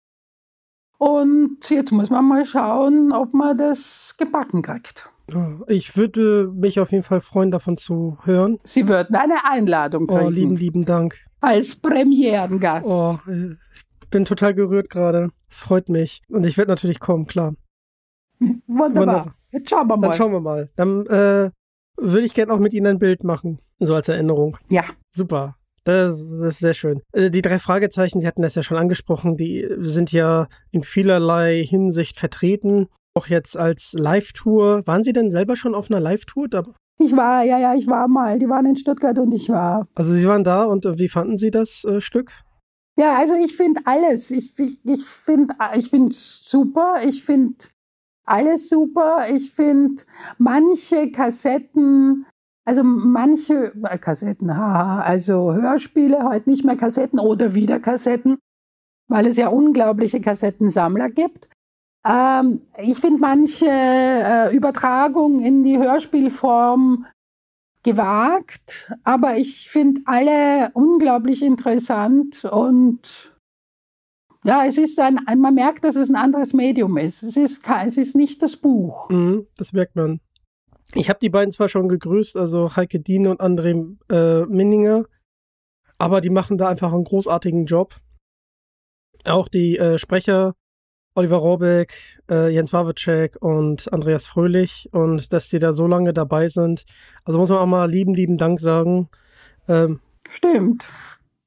Und 0.99 1.69
jetzt 1.71 1.90
muss 1.93 2.11
man 2.11 2.27
mal 2.27 2.45
schauen, 2.45 3.12
ob 3.12 3.35
man 3.35 3.57
das 3.57 4.14
gebacken 4.19 4.62
kriegt. 4.62 5.11
Ich 5.69 5.97
würde 5.97 6.53
mich 6.55 6.79
auf 6.79 6.93
jeden 6.93 7.05
Fall 7.05 7.21
freuen, 7.21 7.51
davon 7.51 7.77
zu 7.77 8.19
hören. 8.25 8.59
Sie 8.64 8.87
würden 8.88 9.16
eine 9.16 9.45
Einladung 9.45 10.07
kriegen. 10.07 10.27
Oh, 10.27 10.29
lieben, 10.29 10.57
lieben 10.57 10.85
Dank. 10.85 11.16
Als 11.40 11.76
Premierengast. 11.76 12.87
Oh, 12.87 13.18
ich 13.26 14.09
bin 14.11 14.24
total 14.24 14.55
gerührt 14.55 14.90
gerade. 14.90 15.31
Es 15.50 15.61
freut 15.61 15.88
mich. 15.88 16.22
Und 16.29 16.46
ich 16.46 16.57
werde 16.57 16.70
natürlich 16.70 17.00
kommen, 17.00 17.26
klar. 17.26 17.55
Wunderbar. 18.38 18.59
Wunderbar. 18.66 19.35
Jetzt 19.53 19.70
schauen 19.70 19.88
wir 19.88 19.96
mal. 19.96 20.09
Dann 20.09 20.16
schauen 20.16 20.33
wir 20.33 20.40
mal. 20.40 20.70
Dann 20.76 21.07
äh, 21.07 21.50
würde 21.96 22.26
ich 22.26 22.35
gerne 22.35 22.53
auch 22.53 22.59
mit 22.59 22.72
Ihnen 22.72 22.87
ein 22.87 22.98
Bild 22.98 23.24
machen, 23.24 23.59
so 23.79 23.94
als 23.94 24.09
Erinnerung. 24.09 24.57
Ja. 24.68 24.85
Super. 25.11 25.57
Das, 25.85 26.31
das, 26.31 26.53
ist 26.53 26.59
sehr 26.59 26.74
schön. 26.74 27.03
Äh, 27.12 27.31
die 27.31 27.42
drei 27.42 27.59
Fragezeichen, 27.59 28.20
Sie 28.20 28.26
hatten 28.26 28.42
das 28.42 28.55
ja 28.55 28.62
schon 28.62 28.76
angesprochen, 28.76 29.37
die 29.37 29.66
sind 29.79 30.12
ja 30.12 30.48
in 30.70 30.85
vielerlei 30.85 31.64
Hinsicht 31.64 32.18
vertreten. 32.18 32.88
Auch 33.14 33.26
jetzt 33.26 33.57
als 33.57 33.94
Live-Tour. 33.94 34.87
Waren 34.87 35.03
Sie 35.03 35.12
denn 35.12 35.31
selber 35.31 35.57
schon 35.57 35.74
auf 35.74 35.90
einer 35.90 36.00
Live-Tour? 36.00 36.48
Ich 37.03 37.17
war, 37.17 37.43
ja, 37.45 37.59
ja, 37.59 37.75
ich 37.75 37.87
war 37.87 38.09
mal. 38.09 38.39
Die 38.39 38.49
waren 38.49 38.67
in 38.67 38.77
Stuttgart 38.77 39.19
und 39.19 39.33
ich 39.33 39.49
war. 39.49 39.87
Also 39.95 40.13
Sie 40.13 40.29
waren 40.29 40.45
da 40.45 40.65
und 40.65 40.85
äh, 40.85 40.99
wie 40.99 41.09
fanden 41.09 41.39
Sie 41.39 41.51
das 41.51 41.83
äh, 41.85 42.03
Stück? 42.03 42.31
Ja, 42.99 43.17
also 43.17 43.35
ich 43.35 43.57
finde 43.57 43.81
alles. 43.87 44.31
Ich, 44.31 44.59
ich, 44.59 44.79
ich 44.85 45.05
finde 45.07 45.55
ich 45.75 45.91
es 45.93 46.43
super. 46.45 46.97
Ich 47.03 47.25
finde 47.25 47.57
alles 48.27 48.69
super. 48.69 49.27
Ich 49.31 49.51
finde 49.51 50.03
manche 50.37 51.11
Kassetten, 51.11 52.27
also 52.67 52.85
manche 52.85 53.73
äh, 53.83 53.97
Kassetten, 53.97 54.55
haha, 54.55 55.01
also 55.01 55.55
Hörspiele, 55.55 56.23
heute 56.25 56.51
nicht 56.51 56.65
mehr 56.67 56.77
Kassetten 56.77 57.19
oder 57.19 57.55
wieder 57.55 57.81
Kassetten, 57.81 58.37
weil 59.09 59.27
es 59.27 59.39
ja 59.39 59.49
unglaubliche 59.49 60.21
Kassettensammler 60.21 61.09
gibt. 61.09 61.49
Ähm, 62.07 62.63
ich 62.79 62.99
finde 62.99 63.21
manche 63.21 63.67
äh, 63.69 64.55
Übertragungen 64.55 65.45
in 65.45 65.65
die 65.65 65.79
Hörspielform 65.79 67.07
gewagt, 67.83 68.93
aber 69.05 69.37
ich 69.37 69.69
finde 69.69 70.03
alle 70.05 70.71
unglaublich 70.75 71.43
interessant 71.43 72.45
und 72.45 73.35
ja, 74.45 74.65
es 74.67 74.79
ist 74.79 74.99
ein, 74.99 75.19
man 75.37 75.55
merkt, 75.55 75.85
dass 75.85 75.97
es 75.97 76.09
ein 76.09 76.17
anderes 76.17 76.55
Medium 76.55 76.97
ist. 76.97 77.23
Es 77.23 77.37
ist, 77.37 77.63
es 77.85 77.97
ist 77.99 78.17
nicht 78.17 78.43
das 78.43 78.57
Buch. 78.57 79.11
Mhm, 79.11 79.47
das 79.57 79.73
merkt 79.73 79.97
man. 79.97 80.21
Ich 80.95 81.09
habe 81.09 81.21
die 81.21 81.29
beiden 81.29 81.53
zwar 81.53 81.69
schon 81.69 81.89
gegrüßt, 81.89 82.37
also 82.37 82.75
Heike 82.75 83.01
Diene 83.01 83.31
und 83.31 83.41
André 83.41 83.97
äh, 84.11 84.47
Minninger, 84.47 85.05
aber 85.99 86.21
die 86.21 86.31
machen 86.31 86.57
da 86.57 86.69
einfach 86.69 86.93
einen 86.93 87.05
großartigen 87.05 87.67
Job. 87.67 88.01
Auch 89.25 89.49
die 89.49 89.77
äh, 89.77 89.99
Sprecher, 89.99 90.55
Oliver 91.14 91.37
Robeck, 91.37 91.92
äh, 92.31 92.53
Jens 92.53 92.73
Wawitschek 92.73 93.37
und 93.40 93.92
Andreas 93.92 94.27
Fröhlich 94.27 94.88
und 94.92 95.33
dass 95.33 95.49
die 95.49 95.59
da 95.59 95.73
so 95.73 95.87
lange 95.87 96.12
dabei 96.12 96.49
sind. 96.49 96.85
Also 97.25 97.38
muss 97.38 97.49
man 97.49 97.59
auch 97.59 97.66
mal 97.66 97.90
lieben, 97.90 98.14
lieben 98.14 98.38
Dank 98.38 98.61
sagen. 98.61 99.09
Ähm, 99.68 100.01
Stimmt. 100.29 100.88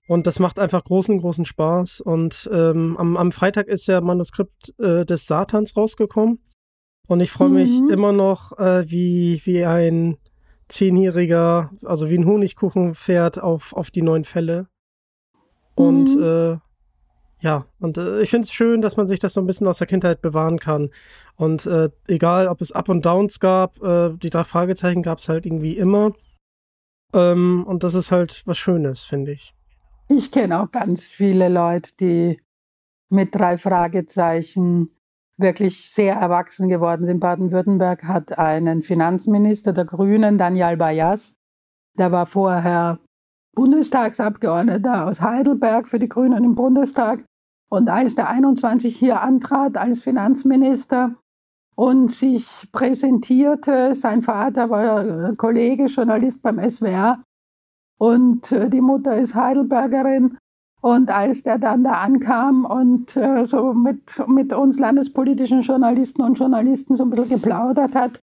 Und 0.07 0.27
das 0.27 0.39
macht 0.39 0.59
einfach 0.59 0.83
großen, 0.83 1.19
großen 1.19 1.45
Spaß. 1.45 2.01
Und 2.01 2.49
ähm, 2.51 2.97
am, 2.97 3.15
am 3.15 3.31
Freitag 3.31 3.67
ist 3.67 3.87
ja 3.87 4.01
Manuskript 4.01 4.77
äh, 4.79 5.05
des 5.05 5.25
Satans 5.25 5.77
rausgekommen. 5.77 6.39
Und 7.07 7.21
ich 7.21 7.31
freue 7.31 7.49
mich 7.49 7.71
mhm. 7.71 7.89
immer 7.89 8.11
noch, 8.11 8.57
äh, 8.57 8.89
wie, 8.89 9.41
wie 9.45 9.65
ein 9.65 10.17
Zehnjähriger, 10.67 11.71
also 11.83 12.09
wie 12.09 12.17
ein 12.17 12.25
Honigkuchen 12.25 12.95
fährt 12.95 13.41
auf, 13.41 13.73
auf 13.73 13.91
die 13.91 14.01
neuen 14.01 14.23
Fälle. 14.23 14.67
Und 15.75 16.15
mhm. 16.15 16.23
äh, 16.23 16.57
ja, 17.43 17.65
und 17.81 17.97
äh, 17.97 18.21
ich 18.21 18.29
finde 18.29 18.45
es 18.45 18.53
schön, 18.53 18.81
dass 18.81 18.95
man 18.95 19.05
sich 19.05 19.19
das 19.19 19.33
so 19.33 19.41
ein 19.41 19.45
bisschen 19.45 19.67
aus 19.67 19.77
der 19.77 19.87
Kindheit 19.87 20.21
bewahren 20.21 20.59
kann. 20.59 20.91
Und 21.35 21.65
äh, 21.65 21.89
egal, 22.07 22.47
ob 22.47 22.61
es 22.61 22.71
Up 22.71 22.87
und 22.87 23.05
Downs 23.05 23.41
gab, 23.41 23.83
äh, 23.83 24.11
die 24.15 24.29
drei 24.29 24.45
Fragezeichen 24.45 25.03
gab 25.03 25.19
es 25.19 25.27
halt 25.27 25.45
irgendwie 25.45 25.77
immer. 25.77 26.13
Ähm, 27.13 27.65
und 27.67 27.83
das 27.83 27.95
ist 27.95 28.11
halt 28.11 28.43
was 28.45 28.57
Schönes, 28.57 29.03
finde 29.03 29.33
ich. 29.33 29.53
Ich 30.07 30.31
kenne 30.31 30.61
auch 30.61 30.71
ganz 30.71 31.09
viele 31.09 31.49
Leute, 31.49 31.91
die 31.99 32.39
mit 33.09 33.35
drei 33.35 33.57
Fragezeichen 33.57 34.95
wirklich 35.37 35.91
sehr 35.91 36.15
erwachsen 36.15 36.69
geworden 36.69 37.05
sind. 37.05 37.19
Baden-Württemberg 37.19 38.05
hat 38.05 38.37
einen 38.39 38.83
Finanzminister 38.83 39.73
der 39.73 39.83
Grünen, 39.83 40.37
Daniel 40.37 40.77
Bayas. 40.77 41.35
Der 41.99 42.13
war 42.13 42.25
vorher 42.25 42.99
Bundestagsabgeordneter 43.53 45.07
aus 45.07 45.19
Heidelberg 45.19 45.89
für 45.89 45.99
die 45.99 46.07
Grünen 46.07 46.45
im 46.45 46.55
Bundestag. 46.55 47.25
Und 47.73 47.89
als 47.89 48.13
der 48.13 48.29
21 48.29 48.95
hier 48.95 49.21
antrat 49.21 49.77
als 49.77 50.03
Finanzminister 50.03 51.15
und 51.75 52.11
sich 52.11 52.69
präsentierte, 52.71 53.95
sein 53.95 54.21
Vater 54.21 54.69
war 54.69 55.33
Kollege, 55.37 55.85
Journalist 55.85 56.43
beim 56.43 56.59
SWR, 56.59 57.23
und 57.97 58.51
äh, 58.51 58.69
die 58.69 58.79
Mutter 58.79 59.17
ist 59.17 59.33
Heidelbergerin. 59.33 60.37
Und 60.81 61.09
als 61.09 61.41
der 61.41 61.57
dann 61.57 61.83
da 61.83 61.93
ankam 61.93 62.65
und 62.65 63.17
äh, 63.17 63.45
so 63.47 63.73
mit, 63.73 64.21
mit 64.27 64.53
uns 64.53 64.77
landespolitischen 64.77 65.61
Journalisten 65.61 66.21
und 66.21 66.37
Journalisten 66.37 66.95
so 66.95 67.05
ein 67.05 67.09
bisschen 67.09 67.41
geplaudert 67.41 67.95
hat, 67.95 68.19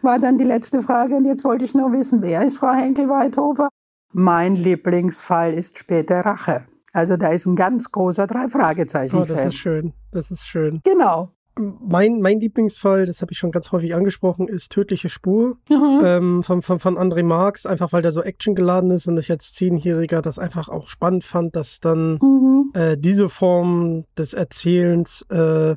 war 0.00 0.18
dann 0.18 0.38
die 0.38 0.44
letzte 0.44 0.80
Frage. 0.80 1.16
Und 1.16 1.26
jetzt 1.26 1.44
wollte 1.44 1.66
ich 1.66 1.74
nur 1.74 1.92
wissen, 1.92 2.22
wer 2.22 2.42
ist 2.42 2.56
Frau 2.56 2.72
Henkel-Weithofer? 2.72 3.68
Mein 4.14 4.56
Lieblingsfall 4.56 5.52
ist 5.52 5.76
späte 5.76 6.24
Rache. 6.24 6.64
Also 6.94 7.16
da 7.16 7.28
ist 7.28 7.44
ein 7.46 7.56
ganz 7.56 7.90
großer 7.90 8.26
drei 8.26 8.48
Fragezeichen. 8.48 9.16
Oh, 9.16 9.24
das 9.24 9.44
ist 9.46 9.56
schön. 9.56 9.92
Das 10.12 10.30
ist 10.30 10.46
schön. 10.46 10.80
Genau. 10.84 11.30
Mein, 11.56 12.20
mein 12.20 12.40
Lieblingsfall, 12.40 13.06
das 13.06 13.20
habe 13.20 13.30
ich 13.32 13.38
schon 13.38 13.52
ganz 13.52 13.70
häufig 13.70 13.94
angesprochen, 13.94 14.48
ist 14.48 14.72
Tödliche 14.72 15.08
Spur 15.08 15.56
Mhm. 15.68 16.00
ähm, 16.04 16.42
von, 16.42 16.62
von, 16.62 16.78
von 16.80 16.96
André 16.96 17.22
Marx, 17.22 17.64
einfach 17.66 17.92
weil 17.92 18.02
der 18.02 18.10
so 18.12 18.22
actiongeladen 18.22 18.90
ist 18.90 19.06
und 19.06 19.16
ich 19.18 19.30
als 19.30 19.54
Zehnjähriger 19.54 20.20
das 20.22 20.38
einfach 20.38 20.68
auch 20.68 20.88
spannend 20.88 21.22
fand, 21.24 21.54
dass 21.54 21.78
dann 21.80 22.18
Mhm. 22.20 22.70
äh, 22.74 22.96
diese 22.96 23.28
Form 23.28 24.04
des 24.18 24.34
Erzählens 24.34 25.22
äh, 25.30 25.76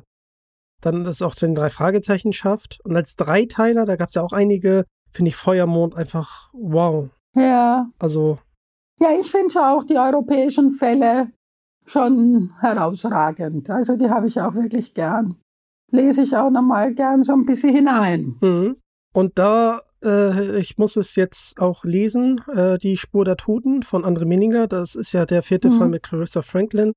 dann 0.80 1.04
das 1.04 1.22
auch 1.22 1.34
zu 1.34 1.46
den 1.46 1.54
drei 1.56 1.70
Fragezeichen 1.70 2.32
schafft. 2.32 2.78
Und 2.84 2.94
als 2.96 3.16
Dreiteiler, 3.16 3.84
da 3.84 3.96
gab 3.96 4.08
es 4.08 4.14
ja 4.14 4.22
auch 4.22 4.32
einige, 4.32 4.84
finde 5.12 5.30
ich 5.30 5.36
Feuermond 5.36 5.96
einfach 5.96 6.50
wow. 6.52 7.08
Ja. 7.34 7.86
Also 7.98 8.38
Ja, 9.00 9.08
ich 9.18 9.30
finde 9.30 9.54
auch 9.60 9.84
die 9.84 9.96
europäischen 9.96 10.72
Fälle 10.72 11.30
schon 11.86 12.50
herausragend. 12.60 13.70
Also 13.70 13.96
die 13.96 14.10
habe 14.10 14.26
ich 14.26 14.40
auch 14.40 14.54
wirklich 14.54 14.94
gern. 14.94 15.36
Lese 15.90 16.22
ich 16.22 16.36
auch 16.36 16.50
nochmal 16.50 16.94
gern 16.94 17.22
so 17.24 17.32
ein 17.32 17.46
bisschen 17.46 17.74
hinein. 17.74 18.36
Mhm. 18.40 18.76
Und 19.14 19.38
da, 19.38 19.80
äh, 20.04 20.58
ich 20.58 20.76
muss 20.76 20.96
es 20.96 21.16
jetzt 21.16 21.58
auch 21.58 21.84
lesen, 21.84 22.40
äh, 22.54 22.76
Die 22.78 22.96
Spur 22.96 23.24
der 23.24 23.36
Toten 23.36 23.82
von 23.82 24.04
André 24.04 24.26
Minninger. 24.26 24.66
Das 24.66 24.94
ist 24.94 25.12
ja 25.12 25.24
der 25.24 25.42
vierte 25.42 25.70
Mhm. 25.70 25.78
Fall 25.78 25.88
mit 25.88 26.02
Clarissa 26.02 26.42
Franklin. 26.42 26.92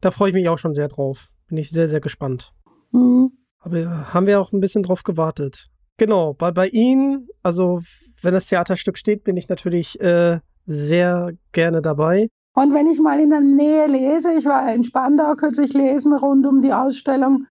Da 0.00 0.10
freue 0.10 0.30
ich 0.30 0.34
mich 0.34 0.48
auch 0.48 0.58
schon 0.58 0.74
sehr 0.74 0.88
drauf. 0.88 1.28
Bin 1.48 1.58
ich 1.58 1.70
sehr, 1.70 1.86
sehr 1.86 2.00
gespannt. 2.00 2.52
Mhm. 2.90 3.30
Aber 3.60 3.76
äh, 3.76 3.86
haben 3.86 4.26
wir 4.26 4.40
auch 4.40 4.52
ein 4.52 4.60
bisschen 4.60 4.82
drauf 4.82 5.04
gewartet. 5.04 5.68
Genau, 5.98 6.34
bei, 6.34 6.50
bei 6.50 6.66
Ihnen, 6.68 7.28
also 7.44 7.80
wenn 8.22 8.34
das 8.34 8.46
Theaterstück 8.46 8.98
steht, 8.98 9.22
bin 9.22 9.36
ich 9.36 9.48
natürlich 9.48 10.00
äh, 10.00 10.40
sehr 10.66 11.32
gerne 11.52 11.82
dabei. 11.82 12.28
Und 12.54 12.74
wenn 12.74 12.86
ich 12.86 13.00
mal 13.00 13.18
in 13.20 13.30
der 13.30 13.40
Nähe 13.40 13.86
lese, 13.86 14.32
ich 14.34 14.44
war 14.44 14.72
in 14.74 14.84
Spandau 14.84 15.34
kürzlich 15.34 15.72
lesen 15.72 16.12
rund 16.12 16.46
um 16.46 16.60
die 16.60 16.72
Ausstellung 16.72 17.46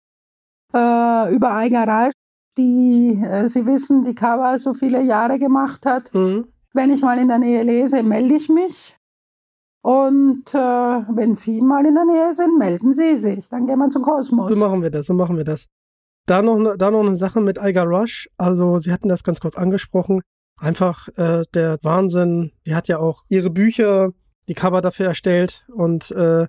äh, 0.74 1.34
über 1.34 1.49
Rasch, 1.49 2.14
die, 2.57 3.18
äh, 3.24 3.47
Sie 3.47 3.66
wissen, 3.66 4.03
die 4.03 4.14
Cover 4.16 4.60
so 4.60 4.74
viele 4.74 5.01
Jahre 5.01 5.39
gemacht 5.39 5.86
hat. 5.86 6.14
Mhm. 6.14 6.47
Wenn 6.74 6.91
ich 6.91 7.01
mal 7.01 7.18
in 7.18 7.30
der 7.30 7.39
Nähe 7.39 7.64
lese, 7.64 8.03
melde 8.03 8.36
ich 8.36 8.49
mich. 8.49 8.95
Und 9.82 10.53
äh, 10.53 10.57
wenn 10.57 11.34
Sie 11.36 11.62
mal 11.62 11.86
in 11.86 11.95
der 11.95 12.05
Nähe 12.05 12.34
sind, 12.34 12.57
melden 12.57 12.91
Sie 12.93 13.16
sich. 13.16 13.47
Dann 13.47 13.66
gehen 13.66 13.80
wir 13.80 13.89
zum 13.89 14.01
Kosmos. 14.03 14.49
So 14.49 14.55
machen 14.57 14.82
wir 14.82 14.91
das, 14.91 15.07
so 15.07 15.14
machen 15.14 15.38
wir 15.38 15.45
das. 15.45 15.66
Da 16.26 16.41
noch, 16.41 16.57
ne- 16.60 16.76
da 16.78 16.91
noch 16.91 16.99
eine 16.99 17.16
Sache 17.16 17.39
mit 17.39 17.57
Eiger 17.60 17.86
Rush. 17.86 18.30
Also, 18.38 18.78
Sie 18.80 18.91
hatten 18.91 19.07
das 19.07 19.24
ganz 19.24 19.39
kurz 19.39 19.55
angesprochen. 19.57 20.22
Einfach 20.60 21.07
äh, 21.18 21.43
der 21.53 21.80
Wahnsinn. 21.82 22.51
Die 22.66 22.76
hat 22.76 22.88
ja 22.88 22.99
auch 22.99 23.24
ihre 23.30 23.49
Bücher, 23.49 24.12
die 24.47 24.53
Cover 24.53 24.82
dafür 24.82 25.07
erstellt. 25.07 25.68
Und 25.74 26.12
äh, 26.12 26.47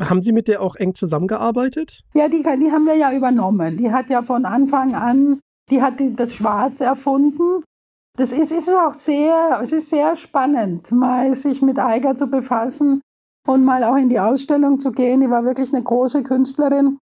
haben 0.00 0.20
Sie 0.20 0.32
mit 0.32 0.48
der 0.48 0.62
auch 0.62 0.76
eng 0.76 0.94
zusammengearbeitet? 0.94 2.02
Ja, 2.14 2.28
die, 2.28 2.42
die 2.42 2.72
haben 2.72 2.86
wir 2.86 2.96
ja 2.96 3.12
übernommen. 3.12 3.76
Die 3.76 3.90
hat 3.90 4.10
ja 4.10 4.22
von 4.22 4.44
Anfang 4.44 4.94
an, 4.94 5.40
die 5.70 5.82
hat 5.82 6.00
die, 6.00 6.14
das 6.14 6.34
Schwarz 6.34 6.80
erfunden. 6.80 7.62
Das 8.16 8.32
ist, 8.32 8.52
ist 8.52 8.68
auch 8.68 8.94
sehr, 8.94 9.60
es 9.62 9.72
ist 9.72 9.88
sehr 9.88 10.16
spannend, 10.16 10.92
mal 10.92 11.34
sich 11.34 11.62
mit 11.62 11.78
Eiger 11.78 12.14
zu 12.14 12.26
befassen 12.26 13.00
und 13.46 13.64
mal 13.64 13.84
auch 13.84 13.96
in 13.96 14.10
die 14.10 14.20
Ausstellung 14.20 14.80
zu 14.80 14.92
gehen. 14.92 15.20
Die 15.20 15.30
war 15.30 15.44
wirklich 15.44 15.72
eine 15.72 15.82
große 15.82 16.22
Künstlerin. 16.22 16.98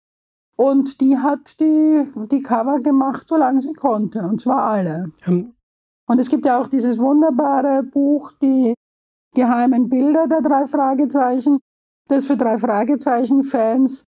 Und 0.55 0.99
die 1.01 1.17
hat 1.17 1.59
die, 1.59 2.05
die 2.31 2.41
Cover 2.41 2.79
gemacht, 2.79 3.27
solange 3.27 3.61
sie 3.61 3.73
konnte. 3.73 4.19
Und 4.19 4.41
zwar 4.41 4.63
alle. 4.63 5.11
Ähm, 5.25 5.53
Und 6.09 6.19
es 6.19 6.29
gibt 6.29 6.45
ja 6.45 6.59
auch 6.59 6.67
dieses 6.67 6.97
wunderbare 6.97 7.83
Buch, 7.83 8.31
die 8.41 8.73
geheimen 9.35 9.89
Bilder 9.89 10.27
der 10.27 10.41
drei 10.41 10.65
Fragezeichen, 10.65 11.59
das 12.07 12.25
für 12.25 12.35
drei 12.35 12.57
Fragezeichen-Fans 12.57 14.05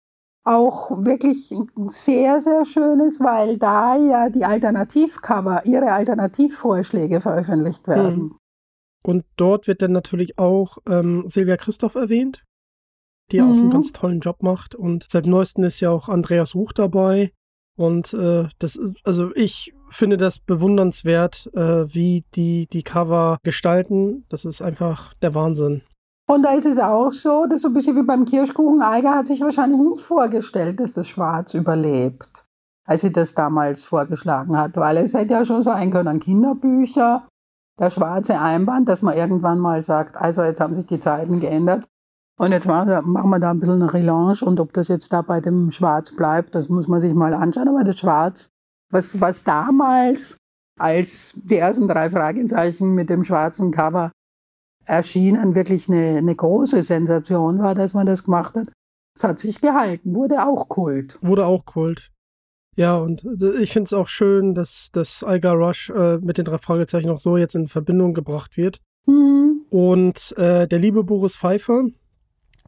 auch 0.44 1.04
wirklich 1.04 1.52
sehr, 1.88 2.40
sehr 2.40 2.64
schön 2.64 3.00
ist, 3.00 3.20
weil 3.20 3.58
da 3.58 3.96
ja 3.96 4.28
die 4.30 4.44
Alternativcover, 4.44 5.66
ihre 5.66 5.90
Alternativvorschläge 5.92 7.20
veröffentlicht 7.20 7.88
werden. 7.88 8.36
Und 9.04 9.24
dort 9.36 9.66
wird 9.66 9.82
dann 9.82 9.92
natürlich 9.92 10.38
auch 10.38 10.78
ähm, 10.88 11.24
Silvia 11.26 11.56
Christoph 11.56 11.96
erwähnt, 11.96 12.44
die 13.32 13.42
auch 13.42 13.46
einen 13.46 13.66
Mhm. 13.66 13.70
ganz 13.70 13.92
tollen 13.92 14.20
Job 14.20 14.42
macht. 14.42 14.74
Und 14.74 15.06
seit 15.10 15.26
neuestem 15.26 15.64
ist 15.64 15.80
ja 15.80 15.90
auch 15.90 16.08
Andreas 16.08 16.54
Ruch 16.54 16.72
dabei. 16.72 17.32
Und 17.78 18.12
äh, 18.12 18.48
das 18.58 18.78
also 19.04 19.30
ich 19.36 19.72
finde 19.88 20.16
das 20.16 20.40
bewundernswert, 20.40 21.48
äh, 21.54 21.86
wie 21.94 22.24
die 22.34 22.66
die 22.66 22.82
Cover 22.82 23.38
gestalten. 23.44 24.24
Das 24.28 24.44
ist 24.44 24.60
einfach 24.60 25.14
der 25.22 25.34
Wahnsinn. 25.36 25.82
Und 26.28 26.42
da 26.42 26.54
ist 26.54 26.66
es 26.66 26.80
auch 26.80 27.12
so, 27.12 27.46
dass 27.48 27.62
so 27.62 27.68
ein 27.68 27.74
bisschen 27.74 27.96
wie 27.96 28.02
beim 28.02 28.24
Kirschkuchen, 28.24 28.82
Eiger 28.82 29.14
hat 29.14 29.28
sich 29.28 29.40
wahrscheinlich 29.40 29.80
nicht 29.80 30.02
vorgestellt, 30.02 30.80
dass 30.80 30.92
das 30.92 31.06
Schwarz 31.06 31.54
überlebt, 31.54 32.44
als 32.84 33.02
sie 33.02 33.12
das 33.12 33.34
damals 33.34 33.84
vorgeschlagen 33.84 34.56
hat. 34.58 34.76
Weil 34.76 34.96
es 34.96 35.14
hätte 35.14 35.34
ja 35.34 35.44
schon 35.44 35.62
sein 35.62 35.92
können, 35.92 36.18
Kinderbücher, 36.18 37.28
der 37.78 37.90
schwarze 37.90 38.40
Einband, 38.40 38.88
dass 38.88 39.02
man 39.02 39.16
irgendwann 39.16 39.60
mal 39.60 39.82
sagt, 39.82 40.16
also 40.16 40.42
jetzt 40.42 40.60
haben 40.60 40.74
sich 40.74 40.86
die 40.86 40.98
Zeiten 40.98 41.38
geändert 41.38 41.84
und 42.38 42.52
jetzt 42.52 42.66
machen 42.66 43.30
wir, 43.30 43.38
da 43.40 43.50
ein 43.50 43.58
bisschen 43.58 43.82
eine 43.82 43.92
Relance 43.92 44.44
und 44.44 44.60
ob 44.60 44.72
das 44.72 44.86
jetzt 44.88 45.12
da 45.12 45.22
bei 45.22 45.40
dem 45.40 45.72
Schwarz 45.72 46.14
bleibt, 46.14 46.54
das 46.54 46.68
muss 46.68 46.86
man 46.86 47.00
sich 47.00 47.12
mal 47.12 47.34
anschauen. 47.34 47.68
Aber 47.68 47.82
das 47.82 47.98
Schwarz, 47.98 48.48
was, 48.90 49.20
was 49.20 49.42
damals 49.42 50.36
als 50.78 51.32
die 51.34 51.56
ersten 51.56 51.88
drei 51.88 52.08
Fragezeichen 52.10 52.94
mit 52.94 53.10
dem 53.10 53.24
schwarzen 53.24 53.72
Cover 53.72 54.12
erschienen, 54.84 55.56
wirklich 55.56 55.88
eine, 55.88 56.18
eine 56.18 56.34
große 56.34 56.82
Sensation 56.82 57.58
war, 57.58 57.74
dass 57.74 57.92
man 57.92 58.06
das 58.06 58.22
gemacht 58.22 58.54
hat. 58.54 58.68
Es 59.16 59.24
hat 59.24 59.40
sich 59.40 59.60
gehalten, 59.60 60.14
wurde 60.14 60.46
auch 60.46 60.68
Kult. 60.68 61.18
Wurde 61.20 61.44
auch 61.44 61.66
Kult. 61.66 62.12
Ja, 62.76 62.96
und 62.98 63.24
ich 63.58 63.72
finde 63.72 63.86
es 63.86 63.92
auch 63.92 64.06
schön, 64.06 64.54
dass 64.54 64.90
das 64.92 65.24
Igar 65.26 65.56
Rush 65.56 65.90
äh, 65.90 66.18
mit 66.18 66.38
den 66.38 66.44
drei 66.44 66.58
Fragezeichen 66.58 67.10
auch 67.10 67.18
so 67.18 67.36
jetzt 67.36 67.56
in 67.56 67.66
Verbindung 67.66 68.14
gebracht 68.14 68.56
wird. 68.56 68.80
Mhm. 69.06 69.62
Und 69.70 70.38
äh, 70.38 70.68
der 70.68 70.78
liebe 70.78 71.02
Boris 71.02 71.34
Pfeiffer 71.34 71.82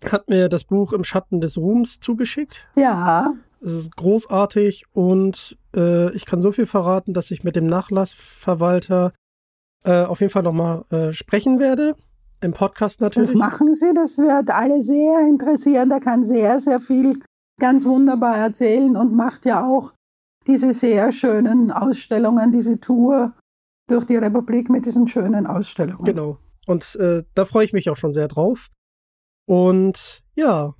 hat 0.06 0.28
mir 0.28 0.48
das 0.48 0.64
Buch 0.64 0.92
Im 0.92 1.04
Schatten 1.04 1.40
des 1.40 1.58
Ruhms 1.58 2.00
zugeschickt. 2.00 2.66
Ja, 2.76 3.34
Es 3.60 3.72
ist 3.72 3.96
großartig 3.96 4.84
und 4.92 5.58
äh, 5.74 6.10
ich 6.14 6.26
kann 6.26 6.40
so 6.40 6.52
viel 6.52 6.66
verraten, 6.66 7.12
dass 7.12 7.30
ich 7.30 7.44
mit 7.44 7.56
dem 7.56 7.66
Nachlassverwalter 7.66 9.12
äh, 9.84 10.04
auf 10.04 10.20
jeden 10.20 10.32
Fall 10.32 10.42
nochmal 10.42 10.84
äh, 10.90 11.12
sprechen 11.12 11.58
werde. 11.58 11.94
Im 12.42 12.52
Podcast 12.52 13.02
natürlich. 13.02 13.30
das 13.30 13.38
machen 13.38 13.74
sie, 13.74 13.92
das 13.94 14.16
wird 14.16 14.50
alle 14.50 14.80
sehr 14.80 15.20
interessieren. 15.28 15.90
Der 15.90 16.00
kann 16.00 16.24
sehr, 16.24 16.58
sehr 16.58 16.80
viel 16.80 17.20
ganz 17.58 17.84
wunderbar 17.84 18.36
erzählen 18.36 18.96
und 18.96 19.14
macht 19.14 19.44
ja 19.44 19.66
auch 19.66 19.92
diese 20.46 20.72
sehr 20.72 21.12
schönen 21.12 21.70
Ausstellungen, 21.70 22.50
diese 22.50 22.80
Tour 22.80 23.34
durch 23.88 24.06
die 24.06 24.16
Republik 24.16 24.70
mit 24.70 24.86
diesen 24.86 25.06
schönen 25.06 25.46
Ausstellungen. 25.46 26.04
Genau. 26.04 26.38
Und 26.66 26.96
äh, 26.96 27.24
da 27.34 27.44
freue 27.44 27.64
ich 27.64 27.72
mich 27.72 27.90
auch 27.90 27.96
schon 27.96 28.12
sehr 28.12 28.28
drauf. 28.28 28.70
Und 29.50 30.22
ja, 30.36 30.74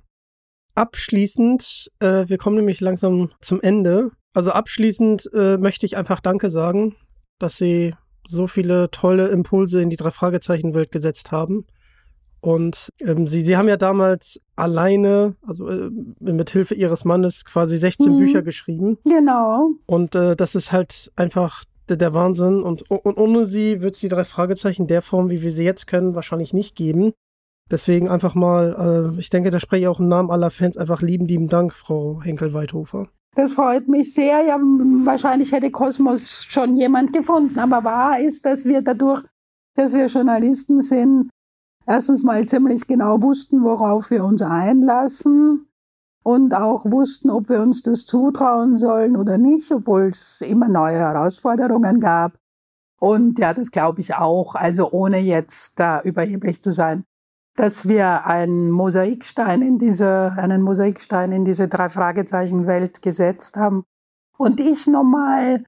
abschließend, 0.75 1.91
äh, 1.99 2.29
wir 2.29 2.37
kommen 2.37 2.55
nämlich 2.55 2.79
langsam 2.79 3.31
zum 3.41 3.59
Ende. 3.59 4.11
Also 4.33 4.51
abschließend 4.51 5.29
äh, 5.33 5.57
möchte 5.57 5.85
ich 5.85 5.97
einfach 5.97 6.21
Danke 6.21 6.49
sagen, 6.49 6.95
dass 7.37 7.57
Sie 7.57 7.93
so 8.25 8.47
viele 8.47 8.89
tolle 8.89 9.27
Impulse 9.27 9.81
in 9.81 9.89
die 9.89 9.97
drei 9.97 10.11
Fragezeichen 10.11 10.73
Welt 10.73 10.93
gesetzt 10.93 11.33
haben. 11.33 11.65
Und 12.39 12.93
ähm, 13.01 13.27
Sie, 13.27 13.41
Sie 13.41 13.57
haben 13.57 13.67
ja 13.67 13.75
damals 13.75 14.41
alleine, 14.55 15.35
also 15.45 15.67
äh, 15.67 15.89
mit 16.21 16.49
Hilfe 16.51 16.73
Ihres 16.73 17.03
Mannes, 17.03 17.43
quasi 17.43 17.75
16 17.75 18.13
Mhm. 18.13 18.19
Bücher 18.19 18.41
geschrieben. 18.41 18.99
Genau. 19.03 19.71
Und 19.85 20.15
äh, 20.15 20.37
das 20.37 20.55
ist 20.55 20.71
halt 20.71 21.11
einfach 21.17 21.65
der, 21.89 21.97
der 21.97 22.13
Wahnsinn. 22.13 22.63
Und, 22.63 22.89
und 22.89 23.17
ohne 23.17 23.45
sie 23.45 23.81
wird 23.81 23.95
es 23.95 23.99
die 23.99 24.07
drei 24.07 24.23
Fragezeichen 24.23 24.87
der 24.87 25.01
Form, 25.01 25.29
wie 25.29 25.41
wir 25.41 25.51
sie 25.51 25.65
jetzt 25.65 25.87
kennen, 25.87 26.15
wahrscheinlich 26.15 26.53
nicht 26.53 26.77
geben. 26.77 27.11
Deswegen 27.71 28.09
einfach 28.09 28.35
mal, 28.35 29.13
äh, 29.15 29.19
ich 29.19 29.29
denke, 29.29 29.49
da 29.49 29.59
spreche 29.59 29.83
ich 29.83 29.87
auch 29.87 30.01
im 30.01 30.09
Namen 30.09 30.29
aller 30.29 30.51
Fans, 30.51 30.77
einfach 30.77 31.01
lieben, 31.01 31.25
lieben 31.25 31.47
Dank, 31.47 31.73
Frau 31.73 32.21
Henkel-Weithofer. 32.21 33.07
Das 33.35 33.53
freut 33.53 33.87
mich 33.87 34.13
sehr. 34.13 34.45
Ja, 34.45 34.57
wahrscheinlich 34.59 35.53
hätte 35.53 35.71
Kosmos 35.71 36.43
schon 36.49 36.75
jemand 36.75 37.13
gefunden. 37.13 37.57
Aber 37.59 37.85
wahr 37.85 38.19
ist, 38.19 38.45
dass 38.45 38.65
wir 38.65 38.81
dadurch, 38.81 39.23
dass 39.75 39.93
wir 39.93 40.07
Journalisten 40.07 40.81
sind, 40.81 41.29
erstens 41.87 42.23
mal 42.23 42.45
ziemlich 42.45 42.87
genau 42.87 43.21
wussten, 43.21 43.63
worauf 43.63 44.11
wir 44.11 44.25
uns 44.25 44.41
einlassen 44.41 45.67
und 46.23 46.53
auch 46.53 46.83
wussten, 46.85 47.29
ob 47.29 47.47
wir 47.47 47.61
uns 47.61 47.83
das 47.83 48.05
zutrauen 48.05 48.77
sollen 48.79 49.15
oder 49.15 49.37
nicht, 49.37 49.71
obwohl 49.71 50.09
es 50.09 50.41
immer 50.41 50.67
neue 50.67 50.97
Herausforderungen 50.97 52.01
gab. 52.01 52.33
Und 52.99 53.39
ja, 53.39 53.53
das 53.53 53.71
glaube 53.71 54.01
ich 54.01 54.15
auch, 54.15 54.55
also 54.55 54.91
ohne 54.91 55.19
jetzt 55.19 55.79
da 55.79 56.01
überheblich 56.01 56.61
zu 56.61 56.71
sein, 56.71 57.05
dass 57.61 57.87
wir 57.87 58.25
einen 58.25 58.71
Mosaikstein 58.71 59.61
in 59.61 59.77
diese, 59.77 60.33
einen 60.35 60.63
Mosaikstein 60.63 61.31
in 61.31 61.45
diese 61.45 61.67
drei 61.67 61.89
Fragezeichen 61.89 62.65
Welt 62.65 63.03
gesetzt 63.03 63.55
haben. 63.55 63.83
Und 64.35 64.59
ich 64.59 64.87
nochmal, 64.87 65.63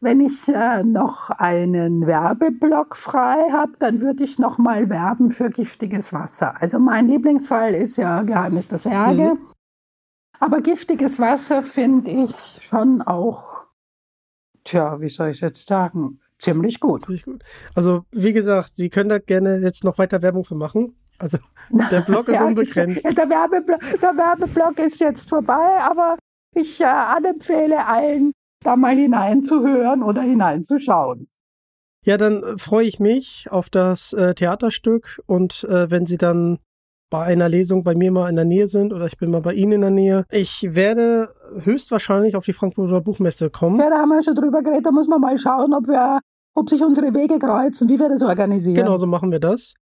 wenn 0.00 0.20
ich 0.20 0.48
äh, 0.48 0.82
noch 0.82 1.30
einen 1.30 2.08
Werbeblock 2.08 2.96
frei 2.96 3.52
habe, 3.52 3.70
dann 3.78 4.00
würde 4.00 4.24
ich 4.24 4.40
nochmal 4.40 4.90
werben 4.90 5.30
für 5.30 5.48
giftiges 5.48 6.12
Wasser. 6.12 6.60
Also 6.60 6.80
mein 6.80 7.06
Lieblingsfall 7.06 7.72
ist 7.72 7.98
ja 7.98 8.22
Geheimnis 8.22 8.66
der 8.66 8.78
Särge. 8.78 9.34
Mhm. 9.36 9.38
Aber 10.40 10.60
giftiges 10.60 11.20
Wasser 11.20 11.62
finde 11.62 12.10
ich 12.10 12.66
schon 12.68 13.00
auch, 13.00 13.64
tja, 14.64 15.00
wie 15.00 15.08
soll 15.08 15.30
ich 15.30 15.40
jetzt 15.40 15.68
sagen, 15.68 16.18
ziemlich 16.40 16.80
gut. 16.80 17.02
Ziemlich 17.04 17.22
gut. 17.22 17.44
Also, 17.76 18.06
wie 18.10 18.32
gesagt, 18.32 18.74
Sie 18.74 18.90
können 18.90 19.08
da 19.08 19.20
gerne 19.20 19.58
jetzt 19.58 19.84
noch 19.84 19.98
weiter 19.98 20.20
Werbung 20.20 20.44
für 20.44 20.56
machen. 20.56 20.97
Also, 21.18 21.38
der 21.90 22.00
Blog 22.02 22.28
ist 22.28 22.36
ja, 22.36 22.46
unbegrenzt. 22.46 23.04
Der 23.04 23.28
Werbeblock, 23.28 23.80
der 24.00 24.16
Werbeblock 24.16 24.78
ist 24.78 25.00
jetzt 25.00 25.28
vorbei, 25.28 25.78
aber 25.80 26.16
ich 26.54 26.80
äh, 26.80 26.84
anempfehle 26.84 27.86
allen, 27.86 28.32
da 28.64 28.76
mal 28.76 28.96
hineinzuhören 28.96 30.02
oder 30.02 30.22
hineinzuschauen. 30.22 31.28
Ja, 32.04 32.16
dann 32.16 32.58
freue 32.58 32.86
ich 32.86 33.00
mich 33.00 33.48
auf 33.50 33.70
das 33.70 34.12
äh, 34.12 34.34
Theaterstück 34.34 35.20
und 35.26 35.64
äh, 35.64 35.90
wenn 35.90 36.06
Sie 36.06 36.16
dann 36.16 36.58
bei 37.10 37.24
einer 37.24 37.48
Lesung 37.48 37.84
bei 37.84 37.94
mir 37.94 38.12
mal 38.12 38.28
in 38.28 38.36
der 38.36 38.44
Nähe 38.44 38.66
sind 38.66 38.92
oder 38.92 39.06
ich 39.06 39.16
bin 39.16 39.30
mal 39.30 39.40
bei 39.40 39.54
Ihnen 39.54 39.72
in 39.72 39.80
der 39.80 39.90
Nähe. 39.90 40.24
Ich 40.30 40.74
werde 40.74 41.34
höchstwahrscheinlich 41.62 42.36
auf 42.36 42.44
die 42.44 42.52
Frankfurter 42.52 43.00
Buchmesse 43.00 43.50
kommen. 43.50 43.78
Ja, 43.78 43.88
da 43.88 43.98
haben 43.98 44.10
wir 44.10 44.22
schon 44.22 44.34
drüber 44.34 44.62
geredet. 44.62 44.86
Da 44.86 44.90
muss 44.90 45.08
man 45.08 45.20
mal 45.20 45.38
schauen, 45.38 45.72
ob 45.72 45.86
wir, 45.88 46.20
ob 46.54 46.68
sich 46.68 46.82
unsere 46.82 47.14
Wege 47.14 47.38
kreuzen, 47.38 47.88
wie 47.88 47.98
wir 47.98 48.08
das 48.08 48.22
organisieren. 48.22 48.76
Genau, 48.76 48.98
so 48.98 49.06
machen 49.06 49.32
wir 49.32 49.40
das. 49.40 49.74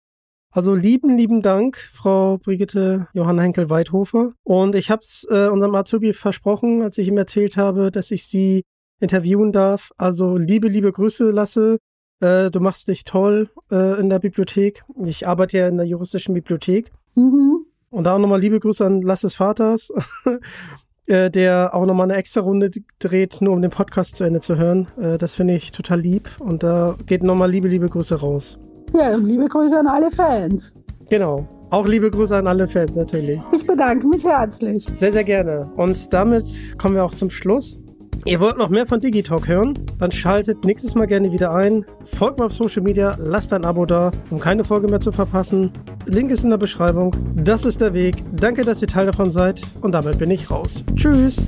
Also 0.57 0.73
lieben, 0.73 1.15
lieben 1.15 1.43
Dank, 1.43 1.77
Frau 1.77 2.39
Brigitte 2.39 3.07
Johanna 3.13 3.43
Henkel-Weidhofer. 3.43 4.33
Und 4.41 4.73
ich 4.73 4.89
habe 4.89 5.03
es 5.03 5.27
äh, 5.29 5.49
unserem 5.49 5.75
Azubi 5.75 6.13
versprochen, 6.13 6.81
als 6.81 6.97
ich 6.97 7.07
ihm 7.07 7.17
erzählt 7.19 7.57
habe, 7.57 7.91
dass 7.91 8.09
ich 8.09 8.25
Sie 8.25 8.63
interviewen 8.99 9.51
darf. 9.51 9.91
Also 9.97 10.35
liebe, 10.35 10.67
liebe 10.67 10.91
Grüße, 10.91 11.29
Lasse. 11.29 11.77
Äh, 12.21 12.49
du 12.49 12.59
machst 12.59 12.87
dich 12.87 13.03
toll 13.03 13.51
äh, 13.69 13.99
in 13.99 14.09
der 14.09 14.17
Bibliothek. 14.17 14.83
Ich 15.05 15.27
arbeite 15.27 15.59
ja 15.59 15.67
in 15.67 15.77
der 15.77 15.85
juristischen 15.85 16.33
Bibliothek. 16.33 16.91
Mhm. 17.13 17.67
Und 17.91 18.05
da 18.05 18.15
auch 18.15 18.19
nochmal 18.19 18.41
liebe 18.41 18.59
Grüße 18.59 18.83
an 18.83 19.03
Lasses 19.03 19.35
Vaters, 19.35 19.93
äh, 21.05 21.29
der 21.29 21.75
auch 21.75 21.85
nochmal 21.85 22.09
eine 22.09 22.17
extra 22.17 22.41
Runde 22.41 22.71
dreht, 22.97 23.41
nur 23.41 23.53
um 23.53 23.61
den 23.61 23.69
Podcast 23.69 24.15
zu 24.15 24.23
Ende 24.23 24.39
zu 24.39 24.57
hören. 24.57 24.87
Äh, 24.99 25.19
das 25.19 25.35
finde 25.35 25.53
ich 25.53 25.71
total 25.71 26.01
lieb. 26.01 26.31
Und 26.39 26.63
da 26.63 26.97
geht 27.05 27.21
nochmal 27.21 27.51
liebe, 27.51 27.67
liebe 27.67 27.89
Grüße 27.89 28.15
raus. 28.15 28.57
Ja, 28.93 29.15
und 29.15 29.25
liebe 29.25 29.47
Grüße 29.47 29.77
an 29.77 29.87
alle 29.87 30.11
Fans. 30.11 30.73
Genau. 31.09 31.47
Auch 31.69 31.85
liebe 31.85 32.09
Grüße 32.09 32.35
an 32.35 32.47
alle 32.47 32.67
Fans 32.67 32.95
natürlich. 32.95 33.39
Ich 33.53 33.67
bedanke 33.67 34.07
mich 34.07 34.23
herzlich. 34.23 34.85
Sehr, 34.95 35.11
sehr 35.11 35.23
gerne. 35.23 35.69
Und 35.75 36.13
damit 36.13 36.45
kommen 36.77 36.95
wir 36.95 37.03
auch 37.03 37.13
zum 37.13 37.29
Schluss. 37.29 37.77
Ihr 38.25 38.39
wollt 38.39 38.57
noch 38.57 38.69
mehr 38.69 38.85
von 38.85 38.99
Digitalk 38.99 39.47
hören? 39.47 39.73
Dann 39.99 40.11
schaltet 40.11 40.65
nächstes 40.65 40.95
Mal 40.95 41.05
gerne 41.07 41.31
wieder 41.31 41.53
ein. 41.53 41.85
Folgt 42.03 42.39
mir 42.39 42.45
auf 42.45 42.53
Social 42.53 42.81
Media, 42.83 43.15
lasst 43.19 43.53
ein 43.53 43.63
Abo 43.63 43.85
da, 43.85 44.11
um 44.29 44.39
keine 44.39 44.63
Folge 44.63 44.87
mehr 44.87 44.99
zu 44.99 45.11
verpassen. 45.11 45.71
Link 46.05 46.31
ist 46.31 46.43
in 46.43 46.49
der 46.49 46.57
Beschreibung. 46.57 47.15
Das 47.35 47.63
ist 47.63 47.79
der 47.79 47.93
Weg. 47.93 48.23
Danke, 48.33 48.63
dass 48.63 48.81
ihr 48.81 48.87
Teil 48.87 49.05
davon 49.05 49.31
seid. 49.31 49.61
Und 49.81 49.93
damit 49.93 50.17
bin 50.17 50.31
ich 50.31 50.49
raus. 50.51 50.83
Tschüss. 50.95 51.47